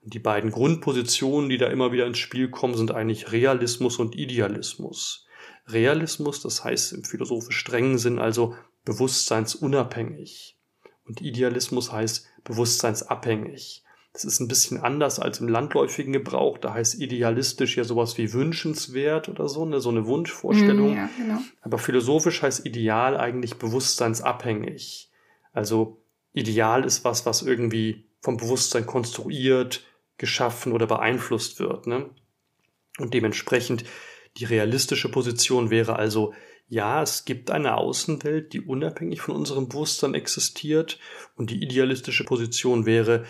Und 0.00 0.14
die 0.14 0.18
beiden 0.18 0.50
Grundpositionen, 0.50 1.50
die 1.50 1.58
da 1.58 1.66
immer 1.66 1.92
wieder 1.92 2.06
ins 2.06 2.18
Spiel 2.18 2.48
kommen, 2.48 2.74
sind 2.74 2.90
eigentlich 2.90 3.32
Realismus 3.32 3.98
und 3.98 4.16
Idealismus. 4.16 5.27
Realismus, 5.68 6.40
das 6.42 6.64
heißt 6.64 6.92
im 6.92 7.04
philosophisch 7.04 7.58
strengen 7.58 7.98
Sinn 7.98 8.18
also 8.18 8.54
bewusstseinsunabhängig. 8.84 10.56
Und 11.04 11.20
Idealismus 11.20 11.92
heißt 11.92 12.26
bewusstseinsabhängig. 12.44 13.84
Das 14.12 14.24
ist 14.24 14.40
ein 14.40 14.48
bisschen 14.48 14.80
anders 14.80 15.20
als 15.20 15.40
im 15.40 15.48
landläufigen 15.48 16.12
Gebrauch. 16.12 16.58
Da 16.58 16.74
heißt 16.74 17.00
idealistisch 17.00 17.76
ja 17.76 17.84
sowas 17.84 18.18
wie 18.18 18.32
wünschenswert 18.32 19.28
oder 19.28 19.48
so, 19.48 19.64
ne, 19.64 19.80
so 19.80 19.90
eine 19.90 20.06
Wunschvorstellung. 20.06 20.96
Ja, 20.96 21.08
genau. 21.16 21.38
Aber 21.60 21.78
philosophisch 21.78 22.42
heißt 22.42 22.66
ideal 22.66 23.16
eigentlich 23.16 23.56
bewusstseinsabhängig. 23.56 25.10
Also 25.52 25.98
ideal 26.32 26.84
ist 26.84 27.04
was, 27.04 27.26
was 27.26 27.42
irgendwie 27.42 28.06
vom 28.20 28.36
Bewusstsein 28.38 28.86
konstruiert, 28.86 29.84
geschaffen 30.16 30.72
oder 30.72 30.86
beeinflusst 30.86 31.60
wird. 31.60 31.86
Ne? 31.86 32.10
Und 32.98 33.14
dementsprechend 33.14 33.84
die 34.38 34.44
realistische 34.44 35.10
Position 35.10 35.70
wäre 35.70 35.96
also, 35.96 36.32
ja, 36.68 37.02
es 37.02 37.24
gibt 37.24 37.50
eine 37.50 37.76
Außenwelt, 37.76 38.52
die 38.52 38.60
unabhängig 38.60 39.20
von 39.20 39.34
unserem 39.34 39.68
Bewusstsein 39.68 40.14
existiert. 40.14 40.98
Und 41.34 41.50
die 41.50 41.62
idealistische 41.62 42.24
Position 42.24 42.84
wäre, 42.86 43.24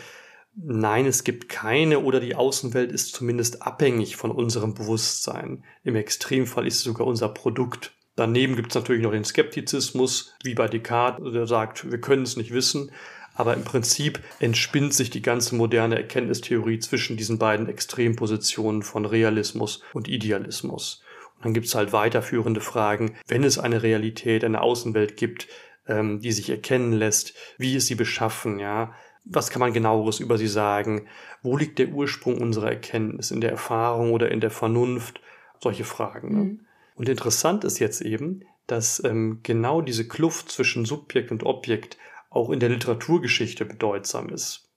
Nein, 0.60 1.06
es 1.06 1.22
gibt 1.22 1.48
keine 1.48 2.00
oder 2.00 2.18
die 2.18 2.34
Außenwelt 2.34 2.90
ist 2.90 3.14
zumindest 3.14 3.62
abhängig 3.62 4.16
von 4.16 4.32
unserem 4.32 4.74
Bewusstsein. 4.74 5.64
Im 5.84 5.94
Extremfall 5.94 6.66
ist 6.66 6.78
es 6.78 6.82
sogar 6.82 7.06
unser 7.06 7.28
Produkt. 7.28 7.92
Daneben 8.16 8.56
gibt 8.56 8.70
es 8.70 8.74
natürlich 8.74 9.02
noch 9.02 9.12
den 9.12 9.24
Skeptizismus, 9.24 10.34
wie 10.42 10.54
bei 10.54 10.66
Descartes, 10.66 11.32
der 11.32 11.46
sagt, 11.46 11.88
wir 11.88 12.00
können 12.00 12.24
es 12.24 12.36
nicht 12.36 12.52
wissen. 12.52 12.90
Aber 13.38 13.54
im 13.54 13.62
Prinzip 13.62 14.18
entspinnt 14.40 14.92
sich 14.92 15.10
die 15.10 15.22
ganze 15.22 15.54
moderne 15.54 15.94
Erkenntnistheorie 15.94 16.80
zwischen 16.80 17.16
diesen 17.16 17.38
beiden 17.38 17.68
Extrempositionen 17.68 18.82
von 18.82 19.04
Realismus 19.04 19.80
und 19.92 20.08
Idealismus. 20.08 21.04
Und 21.36 21.44
dann 21.44 21.54
gibt 21.54 21.66
es 21.66 21.76
halt 21.76 21.92
weiterführende 21.92 22.60
Fragen, 22.60 23.14
wenn 23.28 23.44
es 23.44 23.56
eine 23.56 23.84
Realität, 23.84 24.42
eine 24.42 24.60
Außenwelt 24.60 25.16
gibt, 25.16 25.46
ähm, 25.86 26.20
die 26.20 26.32
sich 26.32 26.50
erkennen 26.50 26.92
lässt, 26.92 27.34
wie 27.58 27.76
ist 27.76 27.86
sie 27.86 27.94
beschaffen, 27.94 28.58
ja, 28.58 28.92
was 29.24 29.50
kann 29.50 29.60
man 29.60 29.72
genaueres 29.72 30.18
über 30.18 30.36
sie 30.36 30.48
sagen? 30.48 31.06
Wo 31.40 31.56
liegt 31.56 31.78
der 31.78 31.90
Ursprung 31.90 32.40
unserer 32.40 32.70
Erkenntnis? 32.70 33.30
In 33.30 33.40
der 33.40 33.52
Erfahrung 33.52 34.12
oder 34.12 34.32
in 34.32 34.40
der 34.40 34.50
Vernunft? 34.50 35.20
Solche 35.60 35.84
Fragen. 35.84 36.34
Ne? 36.34 36.44
Mhm. 36.44 36.60
Und 36.96 37.08
interessant 37.08 37.62
ist 37.62 37.78
jetzt 37.78 38.00
eben, 38.00 38.42
dass 38.66 39.02
ähm, 39.04 39.40
genau 39.44 39.80
diese 39.80 40.08
Kluft 40.08 40.50
zwischen 40.50 40.84
Subjekt 40.84 41.30
und 41.30 41.44
Objekt 41.44 41.98
auch 42.38 42.50
in 42.50 42.60
der 42.60 42.68
Literaturgeschichte 42.68 43.64
bedeutsam 43.64 44.28
ist. 44.28 44.68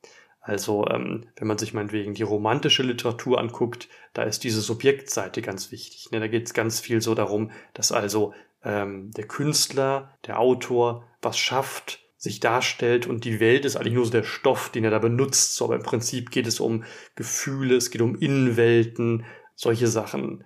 Also 0.42 0.88
ähm, 0.88 1.28
wenn 1.36 1.48
man 1.48 1.60
sich 1.60 1.74
meinetwegen 1.74 2.16
die 2.16 2.24
romantische 2.24 2.82
Literatur 2.82 3.40
anguckt, 3.40 3.88
da 4.14 4.24
ist 4.24 4.44
diese 4.44 4.62
Subjektseite 4.62 5.44
ganz 5.44 5.72
wichtig. 5.72 6.10
Ne? 6.12 6.20
Da 6.20 6.28
geht 6.28 6.48
es 6.48 6.54
ganz 6.54 6.80
viel 6.80 7.02
so 7.02 7.14
darum, 7.14 7.52
dass 7.76 7.92
also 7.92 8.34
ähm, 8.64 9.12
der 9.12 9.28
Künstler, 9.28 10.18
der 10.26 10.40
Autor 10.40 11.08
was 11.22 11.38
schafft, 11.38 12.00
sich 12.18 12.40
darstellt 12.40 13.08
und 13.08 13.24
die 13.24 13.40
Welt 13.40 13.66
ist 13.66 13.76
eigentlich 13.76 13.94
nur 13.94 14.06
so 14.06 14.12
der 14.12 14.24
Stoff, 14.24 14.70
den 14.70 14.84
er 14.84 14.92
da 14.92 15.00
benutzt. 15.00 15.56
So, 15.56 15.66
aber 15.66 15.76
im 15.76 15.84
Prinzip 15.84 16.32
geht 16.32 16.48
es 16.48 16.60
um 16.60 16.84
Gefühle, 17.16 17.76
es 17.76 17.92
geht 17.92 18.02
um 18.02 18.16
Innenwelten, 18.16 19.26
solche 19.56 19.88
Sachen. 19.88 20.44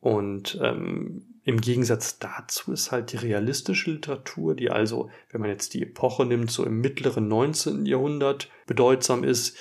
Und 0.00 0.58
ähm, 0.62 1.29
im 1.44 1.60
Gegensatz 1.60 2.18
dazu 2.18 2.72
ist 2.72 2.92
halt 2.92 3.12
die 3.12 3.16
realistische 3.16 3.92
Literatur, 3.92 4.54
die 4.54 4.70
also, 4.70 5.10
wenn 5.30 5.40
man 5.40 5.50
jetzt 5.50 5.74
die 5.74 5.82
Epoche 5.82 6.26
nimmt, 6.26 6.50
so 6.50 6.64
im 6.64 6.80
mittleren 6.80 7.28
19. 7.28 7.86
Jahrhundert 7.86 8.50
bedeutsam 8.66 9.24
ist, 9.24 9.56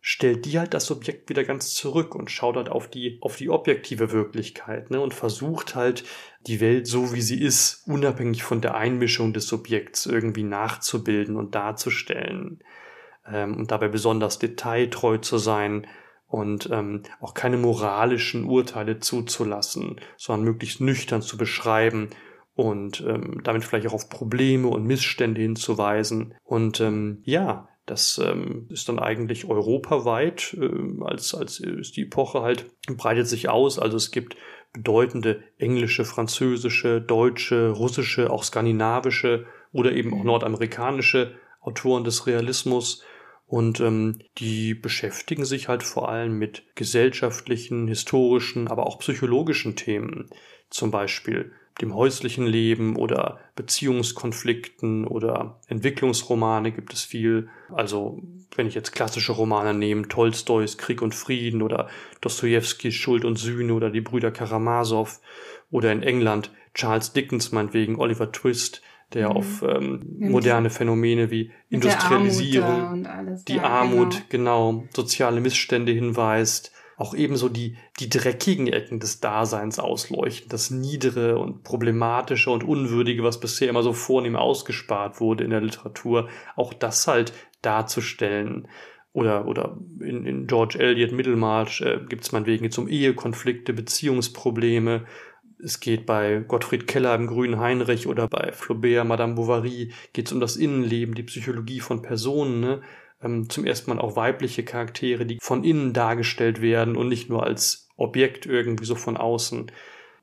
stellt 0.00 0.46
die 0.46 0.58
halt 0.58 0.74
das 0.74 0.86
Subjekt 0.86 1.28
wieder 1.28 1.44
ganz 1.44 1.74
zurück 1.74 2.14
und 2.14 2.30
schaut 2.30 2.56
halt 2.56 2.70
auf 2.70 2.88
die, 2.88 3.18
auf 3.20 3.36
die 3.36 3.50
objektive 3.50 4.12
Wirklichkeit, 4.12 4.90
ne, 4.90 5.00
und 5.00 5.14
versucht 5.14 5.74
halt 5.74 6.04
die 6.46 6.60
Welt 6.60 6.86
so 6.86 7.12
wie 7.12 7.20
sie 7.20 7.40
ist, 7.40 7.86
unabhängig 7.86 8.42
von 8.42 8.60
der 8.60 8.74
Einmischung 8.74 9.32
des 9.32 9.46
Subjekts 9.46 10.06
irgendwie 10.06 10.42
nachzubilden 10.42 11.36
und 11.36 11.54
darzustellen, 11.54 12.64
ähm, 13.26 13.56
und 13.56 13.70
dabei 13.70 13.88
besonders 13.88 14.38
detailtreu 14.38 15.18
zu 15.18 15.38
sein 15.38 15.86
und 16.30 16.70
ähm, 16.70 17.02
auch 17.20 17.34
keine 17.34 17.56
moralischen 17.56 18.44
Urteile 18.44 19.00
zuzulassen, 19.00 20.00
sondern 20.16 20.44
möglichst 20.44 20.80
nüchtern 20.80 21.22
zu 21.22 21.36
beschreiben 21.36 22.10
und 22.54 23.04
ähm, 23.06 23.40
damit 23.42 23.64
vielleicht 23.64 23.88
auch 23.88 23.94
auf 23.94 24.08
Probleme 24.08 24.68
und 24.68 24.84
Missstände 24.84 25.40
hinzuweisen. 25.40 26.34
Und 26.44 26.80
ähm, 26.80 27.18
ja, 27.24 27.68
das 27.84 28.20
ähm, 28.24 28.68
ist 28.70 28.88
dann 28.88 29.00
eigentlich 29.00 29.48
europaweit, 29.48 30.56
äh, 30.60 31.04
als, 31.04 31.34
als 31.34 31.58
ist 31.58 31.96
die 31.96 32.02
Epoche 32.02 32.42
halt, 32.42 32.66
breitet 32.96 33.26
sich 33.26 33.48
aus. 33.48 33.80
Also 33.80 33.96
es 33.96 34.12
gibt 34.12 34.36
bedeutende 34.72 35.42
englische, 35.58 36.04
französische, 36.04 37.00
deutsche, 37.00 37.70
russische, 37.70 38.30
auch 38.30 38.44
skandinavische 38.44 39.46
oder 39.72 39.92
eben 39.92 40.14
auch 40.14 40.22
nordamerikanische 40.22 41.34
Autoren 41.60 42.04
des 42.04 42.28
Realismus. 42.28 43.02
Und 43.50 43.80
ähm, 43.80 44.20
die 44.38 44.74
beschäftigen 44.74 45.44
sich 45.44 45.66
halt 45.66 45.82
vor 45.82 46.08
allem 46.08 46.38
mit 46.38 46.62
gesellschaftlichen, 46.76 47.88
historischen, 47.88 48.68
aber 48.68 48.86
auch 48.86 49.00
psychologischen 49.00 49.74
Themen. 49.74 50.30
Zum 50.70 50.92
Beispiel 50.92 51.50
dem 51.80 51.96
häuslichen 51.96 52.46
Leben 52.46 52.94
oder 52.94 53.40
Beziehungskonflikten 53.56 55.04
oder 55.04 55.58
Entwicklungsromane 55.66 56.70
gibt 56.70 56.92
es 56.92 57.02
viel. 57.02 57.48
Also 57.72 58.22
wenn 58.54 58.68
ich 58.68 58.76
jetzt 58.76 58.92
klassische 58.92 59.32
Romane 59.32 59.74
nehme, 59.74 60.06
Tolstois 60.06 60.76
Krieg 60.76 61.02
und 61.02 61.16
Frieden 61.16 61.60
oder 61.60 61.88
Dostojewskis 62.20 62.94
Schuld 62.94 63.24
und 63.24 63.36
Sühne 63.36 63.74
oder 63.74 63.90
die 63.90 64.00
Brüder 64.00 64.30
Karamasow 64.30 65.18
oder 65.72 65.90
in 65.90 66.04
England 66.04 66.52
Charles 66.74 67.14
Dickens 67.14 67.50
meinetwegen 67.50 67.98
Oliver 67.98 68.30
Twist, 68.30 68.80
der 69.12 69.30
mhm. 69.30 69.36
auf 69.36 69.62
ähm, 69.62 70.16
moderne 70.18 70.70
Phänomene 70.70 71.30
wie 71.30 71.50
Industrialisierung, 71.68 73.06
Armut 73.06 73.48
die 73.48 73.60
Armut, 73.60 74.24
genau. 74.28 74.72
genau, 74.72 74.88
soziale 74.94 75.40
Missstände 75.40 75.92
hinweist 75.92 76.72
auch 77.00 77.14
ebenso 77.14 77.48
die, 77.48 77.76
die 77.98 78.10
dreckigen 78.10 78.66
Ecken 78.66 79.00
des 79.00 79.20
Daseins 79.20 79.78
ausleuchten, 79.78 80.50
das 80.50 80.70
Niedere 80.70 81.38
und 81.38 81.64
Problematische 81.64 82.50
und 82.50 82.62
Unwürdige, 82.62 83.24
was 83.24 83.40
bisher 83.40 83.70
immer 83.70 83.82
so 83.82 83.94
vornehm 83.94 84.36
ausgespart 84.36 85.18
wurde 85.18 85.44
in 85.44 85.50
der 85.50 85.62
Literatur, 85.62 86.28
auch 86.56 86.74
das 86.74 87.06
halt 87.06 87.32
darzustellen. 87.62 88.68
Oder, 89.12 89.46
oder 89.46 89.78
in, 89.98 90.26
in 90.26 90.46
George 90.46 90.78
Eliot 90.78 91.12
Middlemarch 91.12 91.80
äh, 91.80 92.00
gibt 92.06 92.24
es 92.24 92.32
meinetwegen 92.32 92.64
jetzt 92.64 92.78
um 92.78 92.86
Ehekonflikte, 92.86 93.72
Beziehungsprobleme. 93.72 95.06
Es 95.62 95.80
geht 95.80 96.06
bei 96.06 96.42
Gottfried 96.46 96.86
Keller 96.86 97.14
im 97.14 97.26
Grünen 97.26 97.60
Heinrich 97.60 98.06
oder 98.06 98.28
bei 98.28 98.52
Flaubert, 98.52 99.06
Madame 99.06 99.34
Bovary, 99.34 99.92
geht 100.12 100.26
es 100.26 100.32
um 100.32 100.40
das 100.40 100.56
Innenleben, 100.56 101.14
die 101.14 101.22
Psychologie 101.22 101.80
von 101.80 102.02
Personen. 102.02 102.60
Ne? 102.60 102.82
ähm, 103.22 103.48
zum 103.48 103.64
ersten 103.64 103.90
Mal 103.90 104.00
auch 104.00 104.16
weibliche 104.16 104.64
Charaktere, 104.64 105.26
die 105.26 105.38
von 105.40 105.64
innen 105.64 105.92
dargestellt 105.92 106.60
werden 106.60 106.96
und 106.96 107.08
nicht 107.08 107.28
nur 107.28 107.44
als 107.44 107.88
Objekt 107.96 108.46
irgendwie 108.46 108.84
so 108.84 108.94
von 108.94 109.16
außen. 109.16 109.70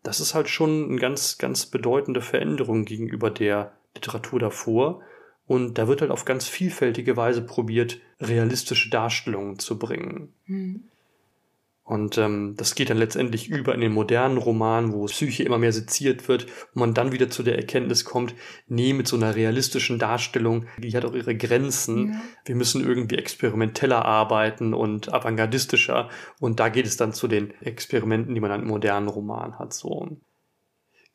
Das 0.03 0.19
ist 0.19 0.33
halt 0.33 0.49
schon 0.49 0.89
eine 0.89 0.99
ganz, 0.99 1.37
ganz 1.37 1.65
bedeutende 1.65 2.21
Veränderung 2.21 2.85
gegenüber 2.85 3.29
der 3.29 3.73
Literatur 3.95 4.39
davor. 4.39 5.01
Und 5.45 5.77
da 5.77 5.87
wird 5.87 6.01
halt 6.01 6.11
auf 6.11 6.25
ganz 6.25 6.47
vielfältige 6.47 7.15
Weise 7.15 7.41
probiert, 7.41 7.99
realistische 8.19 8.89
Darstellungen 8.89 9.59
zu 9.59 9.79
bringen. 9.79 10.33
Mhm. 10.45 10.83
Und 11.87 12.17
ähm, 12.17 12.55
das 12.57 12.75
geht 12.75 12.89
dann 12.89 12.97
letztendlich 12.97 13.47
über 13.47 13.73
in 13.73 13.79
den 13.79 13.93
modernen 13.93 14.37
Roman, 14.37 14.91
wo 14.91 15.05
Psyche 15.05 15.43
immer 15.43 15.57
mehr 15.57 15.71
seziert 15.71 16.27
wird 16.27 16.43
und 16.43 16.75
man 16.75 16.93
dann 16.93 17.13
wieder 17.13 17.29
zu 17.29 17.43
der 17.43 17.55
Erkenntnis 17.55 18.03
kommt, 18.03 18.35
nee, 18.67 18.91
mit 18.91 19.07
so 19.07 19.15
einer 19.15 19.35
realistischen 19.35 19.97
Darstellung, 19.97 20.65
die 20.77 20.93
hat 20.97 21.05
auch 21.05 21.13
ihre 21.13 21.33
Grenzen. 21.33 22.09
Ja. 22.09 22.21
Wir 22.43 22.55
müssen 22.55 22.85
irgendwie 22.85 23.15
experimenteller 23.15 24.03
arbeiten 24.03 24.73
und 24.73 25.13
avantgardistischer. 25.13 26.09
Und 26.41 26.59
da 26.59 26.67
geht 26.67 26.87
es 26.87 26.97
dann 26.97 27.13
zu 27.13 27.29
den 27.29 27.53
Experimenten, 27.61 28.35
die 28.35 28.41
man 28.41 28.49
dann 28.49 28.63
im 28.63 28.67
modernen 28.67 29.07
Roman 29.07 29.57
hat. 29.57 29.71
So. 29.71 30.17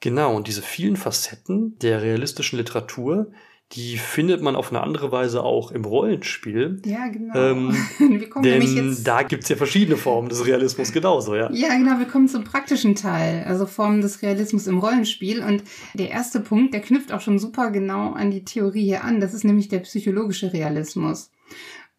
Genau, 0.00 0.34
und 0.34 0.48
diese 0.48 0.62
vielen 0.62 0.96
Facetten 0.96 1.78
der 1.80 2.00
realistischen 2.00 2.56
Literatur, 2.56 3.30
die 3.72 3.96
findet 3.96 4.42
man 4.42 4.54
auf 4.54 4.70
eine 4.70 4.82
andere 4.82 5.12
Weise 5.12 5.42
auch 5.42 5.70
im 5.70 5.84
Rollenspiel. 5.84 6.80
Ja, 6.84 7.08
genau. 7.08 7.34
Ähm, 7.34 7.76
wir 7.98 8.28
kommen 8.28 8.44
denn 8.44 8.62
jetzt 8.62 9.06
da 9.06 9.22
gibt's 9.22 9.48
ja 9.48 9.56
verschiedene 9.56 9.96
Formen 9.96 10.28
des 10.28 10.46
Realismus 10.46 10.92
genauso, 10.92 11.34
ja. 11.34 11.50
Ja, 11.52 11.74
genau, 11.76 11.98
wir 11.98 12.06
kommen 12.06 12.28
zum 12.28 12.44
praktischen 12.44 12.94
Teil, 12.94 13.44
also 13.44 13.66
Formen 13.66 14.02
des 14.02 14.20
Realismus 14.22 14.66
im 14.66 14.78
Rollenspiel. 14.78 15.42
Und 15.42 15.62
der 15.94 16.10
erste 16.10 16.40
Punkt, 16.40 16.74
der 16.74 16.80
knüpft 16.80 17.12
auch 17.12 17.20
schon 17.20 17.38
super 17.38 17.70
genau 17.70 18.12
an 18.12 18.30
die 18.30 18.44
Theorie 18.44 18.84
hier 18.84 19.04
an. 19.04 19.20
Das 19.20 19.32
ist 19.32 19.44
nämlich 19.44 19.68
der 19.68 19.80
psychologische 19.80 20.52
Realismus. 20.52 21.30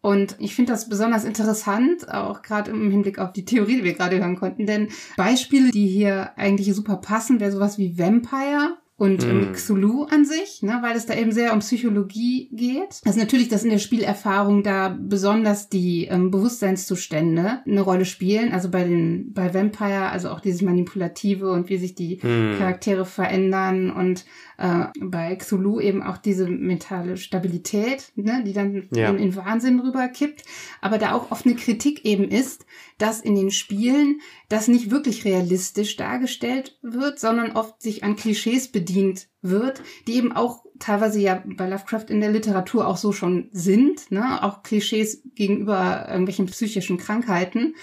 Und 0.00 0.36
ich 0.38 0.54
finde 0.54 0.72
das 0.72 0.88
besonders 0.88 1.24
interessant, 1.24 2.12
auch 2.12 2.42
gerade 2.42 2.70
im 2.70 2.90
Hinblick 2.90 3.18
auf 3.18 3.32
die 3.32 3.46
Theorie, 3.46 3.76
die 3.76 3.84
wir 3.84 3.94
gerade 3.94 4.18
hören 4.18 4.36
konnten. 4.36 4.66
Denn 4.66 4.88
Beispiele, 5.16 5.70
die 5.70 5.88
hier 5.88 6.36
eigentlich 6.36 6.72
super 6.74 6.96
passen, 6.96 7.40
wäre 7.40 7.50
sowas 7.50 7.78
wie 7.78 7.98
Vampire 7.98 8.76
und 8.96 9.26
mm. 9.26 9.52
Xulu 9.54 10.04
an 10.04 10.24
sich, 10.24 10.62
ne, 10.62 10.78
weil 10.80 10.96
es 10.96 11.06
da 11.06 11.14
eben 11.14 11.32
sehr 11.32 11.52
um 11.52 11.58
Psychologie 11.58 12.48
geht. 12.52 13.00
Also 13.04 13.18
natürlich, 13.18 13.48
dass 13.48 13.64
in 13.64 13.70
der 13.70 13.78
Spielerfahrung 13.78 14.62
da 14.62 14.96
besonders 15.00 15.68
die 15.68 16.04
ähm, 16.04 16.30
Bewusstseinszustände 16.30 17.62
eine 17.66 17.80
Rolle 17.80 18.04
spielen. 18.04 18.52
Also 18.52 18.70
bei 18.70 18.84
den 18.84 19.32
bei 19.32 19.52
Vampire, 19.52 20.10
also 20.10 20.30
auch 20.30 20.38
dieses 20.38 20.62
Manipulative 20.62 21.50
und 21.50 21.68
wie 21.68 21.76
sich 21.76 21.96
die 21.96 22.16
mm. 22.16 22.58
Charaktere 22.58 23.04
verändern 23.04 23.90
und 23.90 24.24
äh, 24.58 24.86
bei 25.00 25.34
Xulu 25.36 25.80
eben 25.80 26.02
auch 26.02 26.18
diese 26.18 26.48
mentale 26.48 27.16
Stabilität, 27.16 28.12
ne, 28.16 28.42
die 28.44 28.52
dann 28.52 28.88
ja. 28.94 29.10
in, 29.10 29.18
in 29.18 29.36
Wahnsinn 29.36 29.80
rüberkippt. 29.80 30.44
Aber 30.80 30.98
da 30.98 31.12
auch 31.12 31.30
oft 31.30 31.46
eine 31.46 31.56
Kritik 31.56 32.04
eben 32.04 32.28
ist, 32.28 32.66
dass 32.98 33.20
in 33.20 33.34
den 33.34 33.50
Spielen 33.50 34.20
das 34.48 34.68
nicht 34.68 34.90
wirklich 34.90 35.24
realistisch 35.24 35.96
dargestellt 35.96 36.78
wird, 36.82 37.18
sondern 37.18 37.52
oft 37.52 37.80
sich 37.82 38.04
an 38.04 38.16
Klischees 38.16 38.68
bedient 38.68 39.28
wird, 39.42 39.82
die 40.06 40.14
eben 40.14 40.32
auch 40.32 40.64
teilweise 40.78 41.20
ja 41.20 41.42
bei 41.44 41.68
Lovecraft 41.68 42.06
in 42.08 42.20
der 42.20 42.30
Literatur 42.30 42.86
auch 42.86 42.96
so 42.96 43.12
schon 43.12 43.48
sind, 43.52 44.10
ne? 44.10 44.42
auch 44.42 44.62
Klischees 44.62 45.22
gegenüber 45.34 46.06
irgendwelchen 46.08 46.46
psychischen 46.46 46.98
Krankheiten. 46.98 47.74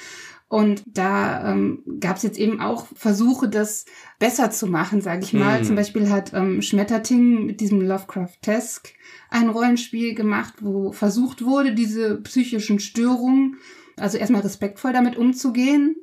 Und 0.51 0.84
da 0.86 1.50
ähm, 1.50 1.81
gab 2.01 2.17
es 2.17 2.24
jetzt 2.24 2.38
eben 2.38 2.60
auch 2.60 2.86
Versuche, 2.93 3.48
das 3.48 3.86
besser 4.20 4.51
zu 4.51 4.67
machen, 4.67 5.00
sage 5.00 5.24
ich 5.24 5.31
mal. 5.31 5.62
Mm. 5.62 5.63
Zum 5.63 5.77
Beispiel 5.77 6.10
hat 6.10 6.34
ähm, 6.34 6.62
Schmetterting 6.62 7.46
mit 7.46 7.62
diesem 7.62 7.79
Lovecraft-Tesk 7.79 8.89
ein 9.29 9.48
Rollenspiel 9.48 10.13
gemacht, 10.13 10.55
wo 10.60 10.91
versucht 10.91 11.46
wurde, 11.46 11.74
diese 11.74 12.20
psychischen 12.20 12.81
Störungen, 12.81 13.60
also 13.96 14.17
erstmal 14.17 14.41
respektvoll 14.41 14.91
damit 14.91 15.15
umzugehen 15.15 15.95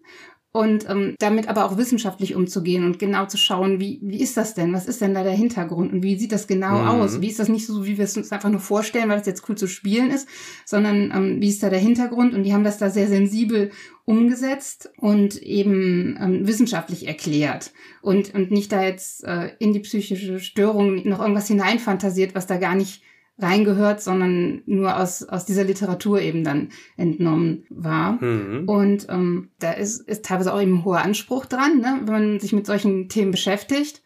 und 0.52 0.88
ähm, 0.88 1.14
damit 1.18 1.48
aber 1.48 1.66
auch 1.66 1.76
wissenschaftlich 1.76 2.34
umzugehen 2.34 2.84
und 2.84 2.98
genau 2.98 3.26
zu 3.26 3.36
schauen, 3.36 3.80
wie, 3.80 4.00
wie 4.02 4.20
ist 4.20 4.36
das 4.36 4.54
denn? 4.54 4.72
Was 4.72 4.86
ist 4.86 5.00
denn 5.00 5.12
da 5.12 5.22
der 5.22 5.32
Hintergrund 5.32 5.92
und 5.92 6.02
wie 6.02 6.18
sieht 6.18 6.32
das 6.32 6.46
genau 6.46 6.80
mhm. 6.80 6.88
aus? 6.88 7.20
Wie 7.20 7.28
ist 7.28 7.38
das 7.38 7.48
nicht 7.48 7.66
so, 7.66 7.84
wie 7.84 7.98
wir 7.98 8.04
es 8.04 8.16
uns 8.16 8.32
einfach 8.32 8.48
nur 8.48 8.60
vorstellen, 8.60 9.10
weil 9.10 9.20
es 9.20 9.26
jetzt 9.26 9.46
cool 9.48 9.56
zu 9.56 9.66
spielen 9.66 10.10
ist, 10.10 10.26
sondern 10.64 11.12
ähm, 11.14 11.40
wie 11.42 11.50
ist 11.50 11.62
da 11.62 11.68
der 11.68 11.78
Hintergrund? 11.78 12.34
Und 12.34 12.44
die 12.44 12.54
haben 12.54 12.64
das 12.64 12.78
da 12.78 12.88
sehr 12.88 13.08
sensibel 13.08 13.70
umgesetzt 14.06 14.90
und 14.96 15.36
eben 15.42 16.18
ähm, 16.18 16.46
wissenschaftlich 16.46 17.06
erklärt 17.06 17.72
und, 18.00 18.34
und 18.34 18.50
nicht 18.50 18.72
da 18.72 18.82
jetzt 18.82 19.24
äh, 19.24 19.50
in 19.58 19.74
die 19.74 19.80
psychische 19.80 20.40
Störung 20.40 21.06
noch 21.06 21.20
irgendwas 21.20 21.48
hineinfantasiert, 21.48 22.34
was 22.34 22.46
da 22.46 22.56
gar 22.56 22.74
nicht 22.74 23.02
reingehört, 23.38 24.02
sondern 24.02 24.62
nur 24.66 24.96
aus, 24.98 25.22
aus 25.22 25.44
dieser 25.44 25.64
Literatur 25.64 26.20
eben 26.20 26.44
dann 26.44 26.70
entnommen 26.96 27.64
war. 27.70 28.22
Mhm. 28.22 28.68
Und 28.68 29.06
ähm, 29.08 29.50
da 29.60 29.72
ist, 29.72 30.00
ist 30.08 30.24
teilweise 30.24 30.52
auch 30.52 30.60
eben 30.60 30.78
ein 30.78 30.84
hoher 30.84 31.02
Anspruch 31.02 31.46
dran, 31.46 31.80
ne, 31.80 32.00
wenn 32.04 32.12
man 32.12 32.40
sich 32.40 32.52
mit 32.52 32.66
solchen 32.66 33.08
Themen 33.08 33.30
beschäftigt, 33.30 34.02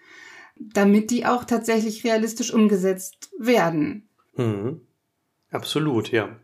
damit 0.56 1.10
die 1.10 1.24
auch 1.24 1.44
tatsächlich 1.44 2.04
realistisch 2.04 2.52
umgesetzt 2.52 3.30
werden. 3.38 4.08
Mhm. 4.36 4.82
Absolut, 5.50 6.10
ja. 6.12 6.36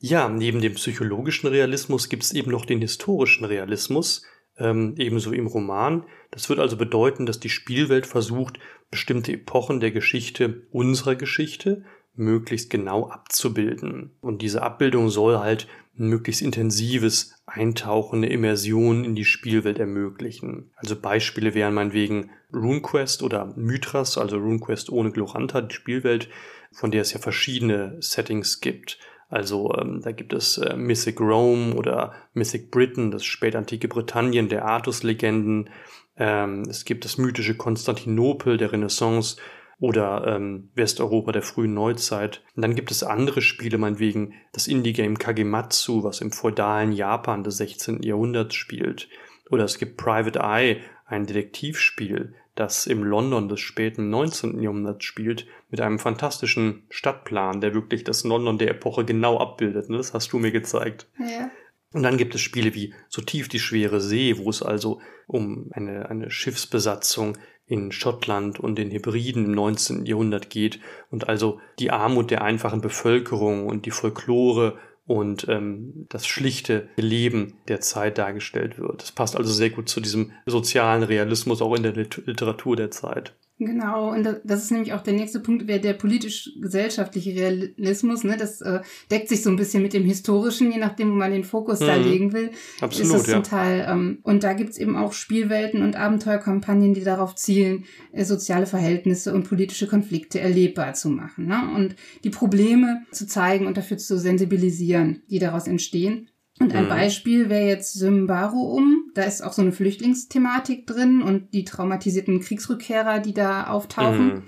Ja, 0.00 0.28
neben 0.28 0.60
dem 0.60 0.74
psychologischen 0.74 1.48
Realismus 1.48 2.08
gibt 2.08 2.22
es 2.22 2.32
eben 2.32 2.52
noch 2.52 2.64
den 2.64 2.80
historischen 2.80 3.44
Realismus, 3.44 4.24
ähm, 4.56 4.94
ebenso 4.96 5.32
im 5.32 5.46
Roman. 5.46 6.04
Das 6.30 6.48
wird 6.48 6.60
also 6.60 6.76
bedeuten, 6.76 7.26
dass 7.26 7.40
die 7.40 7.48
Spielwelt 7.48 8.06
versucht, 8.06 8.58
bestimmte 8.90 9.32
Epochen 9.32 9.80
der 9.80 9.90
Geschichte 9.90 10.66
unserer 10.70 11.16
Geschichte 11.16 11.84
möglichst 12.18 12.68
genau 12.70 13.08
abzubilden. 13.08 14.10
Und 14.20 14.42
diese 14.42 14.62
Abbildung 14.62 15.08
soll 15.08 15.38
halt 15.38 15.66
ein 15.98 16.08
möglichst 16.08 16.42
intensives 16.42 17.34
Eintauchen, 17.46 18.18
eine 18.18 18.28
Immersion 18.28 19.04
in 19.04 19.14
die 19.14 19.24
Spielwelt 19.24 19.78
ermöglichen. 19.78 20.70
Also 20.76 20.96
Beispiele 20.96 21.54
wären 21.54 21.74
meinetwegen 21.74 22.30
RuneQuest 22.52 23.22
oder 23.22 23.52
Mythras, 23.56 24.18
also 24.18 24.36
RuneQuest 24.36 24.90
ohne 24.90 25.10
Gloranta, 25.10 25.60
die 25.60 25.74
Spielwelt, 25.74 26.28
von 26.72 26.90
der 26.90 27.02
es 27.02 27.12
ja 27.12 27.18
verschiedene 27.18 27.96
Settings 28.00 28.60
gibt. 28.60 28.98
Also 29.28 29.74
ähm, 29.74 30.00
da 30.02 30.12
gibt 30.12 30.32
es 30.32 30.58
äh, 30.58 30.76
Mythic 30.76 31.20
Rome 31.20 31.74
oder 31.74 32.14
Mythic 32.32 32.70
Britain, 32.70 33.10
das 33.10 33.24
spätantike 33.24 33.88
Britannien 33.88 34.48
der 34.48 34.64
Artus-Legenden. 34.64 35.70
Ähm, 36.16 36.62
es 36.62 36.84
gibt 36.84 37.04
das 37.04 37.18
mythische 37.18 37.54
Konstantinopel 37.54 38.56
der 38.56 38.72
Renaissance 38.72 39.36
oder 39.80 40.26
ähm, 40.26 40.70
Westeuropa 40.74 41.32
der 41.32 41.42
frühen 41.42 41.74
Neuzeit. 41.74 42.42
Und 42.56 42.62
dann 42.62 42.74
gibt 42.74 42.90
es 42.90 43.02
andere 43.02 43.42
Spiele, 43.42 43.78
meinetwegen 43.78 44.34
das 44.52 44.66
Indie-Game 44.66 45.18
Kagematsu, 45.18 46.02
was 46.02 46.20
im 46.20 46.32
feudalen 46.32 46.92
Japan 46.92 47.44
des 47.44 47.58
16. 47.58 48.02
Jahrhunderts 48.02 48.54
spielt. 48.54 49.08
Oder 49.50 49.64
es 49.64 49.78
gibt 49.78 49.96
Private 49.96 50.40
Eye, 50.40 50.80
ein 51.06 51.26
Detektivspiel, 51.26 52.34
das 52.54 52.86
im 52.88 53.04
London 53.04 53.48
des 53.48 53.60
späten 53.60 54.10
19. 54.10 54.60
Jahrhunderts 54.60 55.04
spielt, 55.04 55.46
mit 55.70 55.80
einem 55.80 56.00
fantastischen 56.00 56.82
Stadtplan, 56.90 57.60
der 57.60 57.72
wirklich 57.72 58.02
das 58.02 58.24
London 58.24 58.58
der 58.58 58.70
Epoche 58.70 59.04
genau 59.04 59.38
abbildet. 59.38 59.88
Ne? 59.90 59.96
Das 59.96 60.12
hast 60.12 60.32
du 60.32 60.38
mir 60.38 60.50
gezeigt. 60.50 61.06
Ja. 61.18 61.50
Und 61.92 62.02
dann 62.02 62.18
gibt 62.18 62.34
es 62.34 62.40
Spiele 62.40 62.74
wie 62.74 62.94
So 63.08 63.22
tief 63.22 63.48
die 63.48 63.60
schwere 63.60 64.00
See, 64.00 64.36
wo 64.38 64.50
es 64.50 64.62
also 64.62 65.00
um 65.26 65.70
eine, 65.72 66.10
eine 66.10 66.30
Schiffsbesatzung 66.30 67.38
in 67.68 67.92
Schottland 67.92 68.58
und 68.58 68.76
den 68.76 68.90
Hebriden 68.90 69.44
im 69.44 69.52
19. 69.52 70.06
Jahrhundert 70.06 70.50
geht 70.50 70.80
und 71.10 71.28
also 71.28 71.60
die 71.78 71.90
Armut 71.90 72.30
der 72.30 72.42
einfachen 72.42 72.80
Bevölkerung 72.80 73.66
und 73.66 73.86
die 73.86 73.90
Folklore 73.90 74.78
und 75.06 75.48
ähm, 75.48 76.06
das 76.08 76.26
schlichte 76.26 76.88
Leben 76.96 77.54
der 77.68 77.80
Zeit 77.80 78.18
dargestellt 78.18 78.78
wird. 78.78 79.02
Das 79.02 79.12
passt 79.12 79.36
also 79.36 79.52
sehr 79.52 79.70
gut 79.70 79.88
zu 79.88 80.00
diesem 80.00 80.32
sozialen 80.46 81.02
Realismus 81.02 81.62
auch 81.62 81.74
in 81.74 81.82
der 81.82 81.92
Literatur 81.92 82.76
der 82.76 82.90
Zeit. 82.90 83.34
Genau, 83.60 84.12
und 84.12 84.22
das 84.44 84.62
ist 84.62 84.70
nämlich 84.70 84.92
auch 84.92 85.02
der 85.02 85.14
nächste 85.14 85.40
Punkt, 85.40 85.66
wäre 85.66 85.80
der 85.80 85.94
politisch-gesellschaftliche 85.94 87.34
Realismus. 87.34 88.22
Ne? 88.22 88.36
Das 88.36 88.60
äh, 88.60 88.82
deckt 89.10 89.28
sich 89.28 89.42
so 89.42 89.50
ein 89.50 89.56
bisschen 89.56 89.82
mit 89.82 89.94
dem 89.94 90.04
historischen, 90.04 90.70
je 90.70 90.78
nachdem, 90.78 91.10
wo 91.10 91.14
man 91.16 91.32
den 91.32 91.42
Fokus 91.42 91.80
mhm. 91.80 91.86
da 91.86 91.96
legen 91.96 92.32
will. 92.32 92.52
Absolut, 92.80 93.06
ist 93.06 93.14
das 93.14 93.24
zum 93.24 93.32
ja. 93.34 93.40
Teil. 93.40 93.86
Ähm, 93.88 94.18
und 94.22 94.44
da 94.44 94.52
gibt's 94.52 94.78
eben 94.78 94.96
auch 94.96 95.12
Spielwelten 95.12 95.82
und 95.82 95.96
Abenteuerkampagnen, 95.96 96.94
die 96.94 97.02
darauf 97.02 97.34
zielen, 97.34 97.84
äh, 98.12 98.24
soziale 98.24 98.66
Verhältnisse 98.66 99.34
und 99.34 99.48
politische 99.48 99.88
Konflikte 99.88 100.38
erlebbar 100.38 100.94
zu 100.94 101.08
machen. 101.08 101.46
Ne? 101.46 101.58
Und 101.74 101.96
die 102.22 102.30
Probleme 102.30 103.02
zu 103.10 103.26
zeigen 103.26 103.66
und 103.66 103.76
dafür 103.76 103.98
zu 103.98 104.20
sensibilisieren, 104.20 105.24
die 105.30 105.40
daraus 105.40 105.66
entstehen. 105.66 106.28
Und 106.60 106.74
ein 106.74 106.84
mhm. 106.84 106.88
Beispiel 106.88 107.48
wäre 107.48 107.66
jetzt 107.66 107.94
Symbaroum. 107.94 109.10
Da 109.14 109.22
ist 109.22 109.42
auch 109.42 109.52
so 109.52 109.62
eine 109.62 109.72
Flüchtlingsthematik 109.72 110.86
drin 110.86 111.22
und 111.22 111.52
die 111.54 111.64
traumatisierten 111.64 112.40
Kriegsrückkehrer, 112.40 113.20
die 113.20 113.34
da 113.34 113.68
auftauchen. 113.68 114.26
Mhm. 114.26 114.42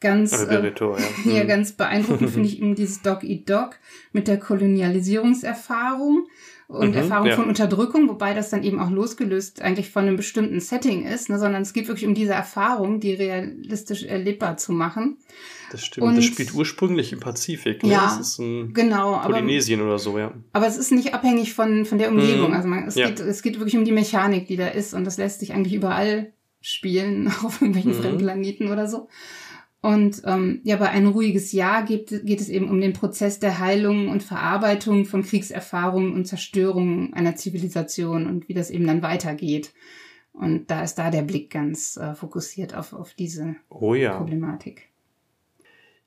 Ganz, 0.00 0.32
äh, 0.32 0.62
ja. 0.62 0.72
ja, 1.24 1.44
mhm. 1.44 1.48
ganz 1.48 1.72
beeindruckend 1.72 2.30
finde 2.30 2.48
ich 2.48 2.58
eben 2.62 2.74
dieses 2.74 3.02
Dog 3.02 3.24
Eat 3.24 3.48
Dog 3.48 3.78
mit 4.12 4.28
der 4.28 4.38
Kolonialisierungserfahrung 4.38 6.26
und 6.68 6.90
mhm, 6.90 6.96
Erfahrung 6.96 7.28
ja. 7.28 7.36
von 7.36 7.48
Unterdrückung, 7.48 8.08
wobei 8.08 8.34
das 8.34 8.50
dann 8.50 8.62
eben 8.62 8.80
auch 8.80 8.90
losgelöst 8.90 9.62
eigentlich 9.62 9.90
von 9.90 10.02
einem 10.02 10.16
bestimmten 10.16 10.60
Setting 10.60 11.06
ist, 11.06 11.30
ne, 11.30 11.38
sondern 11.38 11.62
es 11.62 11.72
geht 11.72 11.88
wirklich 11.88 12.06
um 12.06 12.14
diese 12.14 12.34
Erfahrung, 12.34 13.00
die 13.00 13.14
realistisch 13.14 14.02
erlebbar 14.04 14.56
zu 14.56 14.72
machen. 14.72 15.16
Das 15.70 15.84
stimmt. 15.84 16.06
Und 16.06 16.16
das 16.16 16.24
spielt 16.24 16.54
ursprünglich 16.54 17.12
im 17.12 17.20
Pazifik. 17.20 17.82
Ne? 17.82 17.90
Ja, 17.90 18.02
das 18.02 18.20
ist 18.20 18.38
in 18.38 18.72
genau. 18.72 19.18
Polynesien 19.20 19.80
aber, 19.80 19.90
oder 19.90 19.98
so, 19.98 20.18
ja. 20.18 20.32
Aber 20.52 20.66
es 20.66 20.76
ist 20.76 20.92
nicht 20.92 21.14
abhängig 21.14 21.54
von, 21.54 21.84
von 21.84 21.98
der 21.98 22.10
Umgebung. 22.10 22.50
Mhm. 22.50 22.56
Also 22.56 22.68
man, 22.68 22.86
es, 22.86 22.94
ja. 22.94 23.08
geht, 23.08 23.20
es 23.20 23.42
geht 23.42 23.58
wirklich 23.58 23.76
um 23.76 23.84
die 23.84 23.92
Mechanik, 23.92 24.46
die 24.46 24.56
da 24.56 24.68
ist. 24.68 24.94
Und 24.94 25.04
das 25.04 25.18
lässt 25.18 25.40
sich 25.40 25.52
eigentlich 25.52 25.74
überall 25.74 26.32
spielen, 26.60 27.28
auf 27.44 27.60
irgendwelchen 27.60 27.92
mhm. 27.92 28.02
fremden 28.02 28.18
Planeten 28.18 28.70
oder 28.70 28.88
so. 28.88 29.08
Und 29.82 30.22
ähm, 30.24 30.60
ja, 30.64 30.76
bei 30.76 30.88
ein 30.88 31.06
ruhiges 31.06 31.52
Jahr 31.52 31.84
geht, 31.84 32.08
geht 32.24 32.40
es 32.40 32.48
eben 32.48 32.68
um 32.68 32.80
den 32.80 32.92
Prozess 32.92 33.38
der 33.38 33.60
Heilung 33.60 34.08
und 34.08 34.22
Verarbeitung 34.22 35.04
von 35.04 35.22
Kriegserfahrungen 35.22 36.12
und 36.12 36.24
Zerstörung 36.24 37.14
einer 37.14 37.36
Zivilisation 37.36 38.26
und 38.26 38.48
wie 38.48 38.54
das 38.54 38.70
eben 38.70 38.86
dann 38.86 39.02
weitergeht. 39.02 39.72
Und 40.32 40.70
da 40.70 40.82
ist 40.82 40.96
da 40.96 41.10
der 41.10 41.22
Blick 41.22 41.50
ganz 41.50 41.96
äh, 41.96 42.14
fokussiert 42.14 42.74
auf, 42.74 42.92
auf 42.92 43.14
diese 43.14 43.56
oh 43.68 43.94
ja. 43.94 44.16
Problematik. 44.16 44.88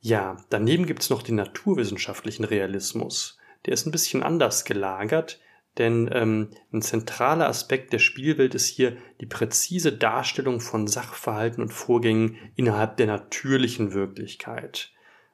Ja, 0.01 0.37
daneben 0.49 0.85
gibt's 0.85 1.09
noch 1.09 1.23
den 1.23 1.35
naturwissenschaftlichen 1.35 2.45
Realismus. 2.45 3.37
Der 3.65 3.73
ist 3.73 3.85
ein 3.85 3.91
bisschen 3.91 4.23
anders 4.23 4.63
gelagert, 4.63 5.39
denn 5.77 6.09
ähm, 6.13 6.49
ein 6.71 6.81
zentraler 6.81 7.47
Aspekt 7.47 7.93
der 7.93 7.99
Spielwelt 7.99 8.55
ist 8.55 8.67
hier 8.67 8.97
die 9.21 9.25
präzise 9.25 9.91
Darstellung 9.91 10.61
von 10.61 10.87
Sachverhalten 10.87 11.61
und 11.61 11.73
Vorgängen 11.73 12.37
innerhalb 12.55 12.97
der 12.97 13.07
natürlichen 13.07 13.93
Wirklichkeit. 13.93 14.91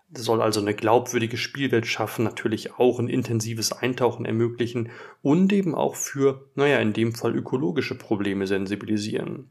Das 0.10 0.24
soll 0.24 0.42
also 0.42 0.62
eine 0.62 0.76
glaubwürdige 0.76 1.38
Spielwelt 1.38 1.88
schaffen, 1.88 2.24
natürlich 2.24 2.76
auch 2.76 3.00
ein 3.00 3.10
intensives 3.10 3.72
Eintauchen 3.72 4.26
ermöglichen 4.26 4.92
und 5.22 5.52
eben 5.52 5.74
auch 5.74 5.96
für, 5.96 6.48
naja, 6.56 6.80
in 6.80 6.94
dem 6.94 7.14
Fall 7.14 7.36
ökologische 7.36 7.96
Probleme 7.96 8.46
sensibilisieren. 8.46 9.50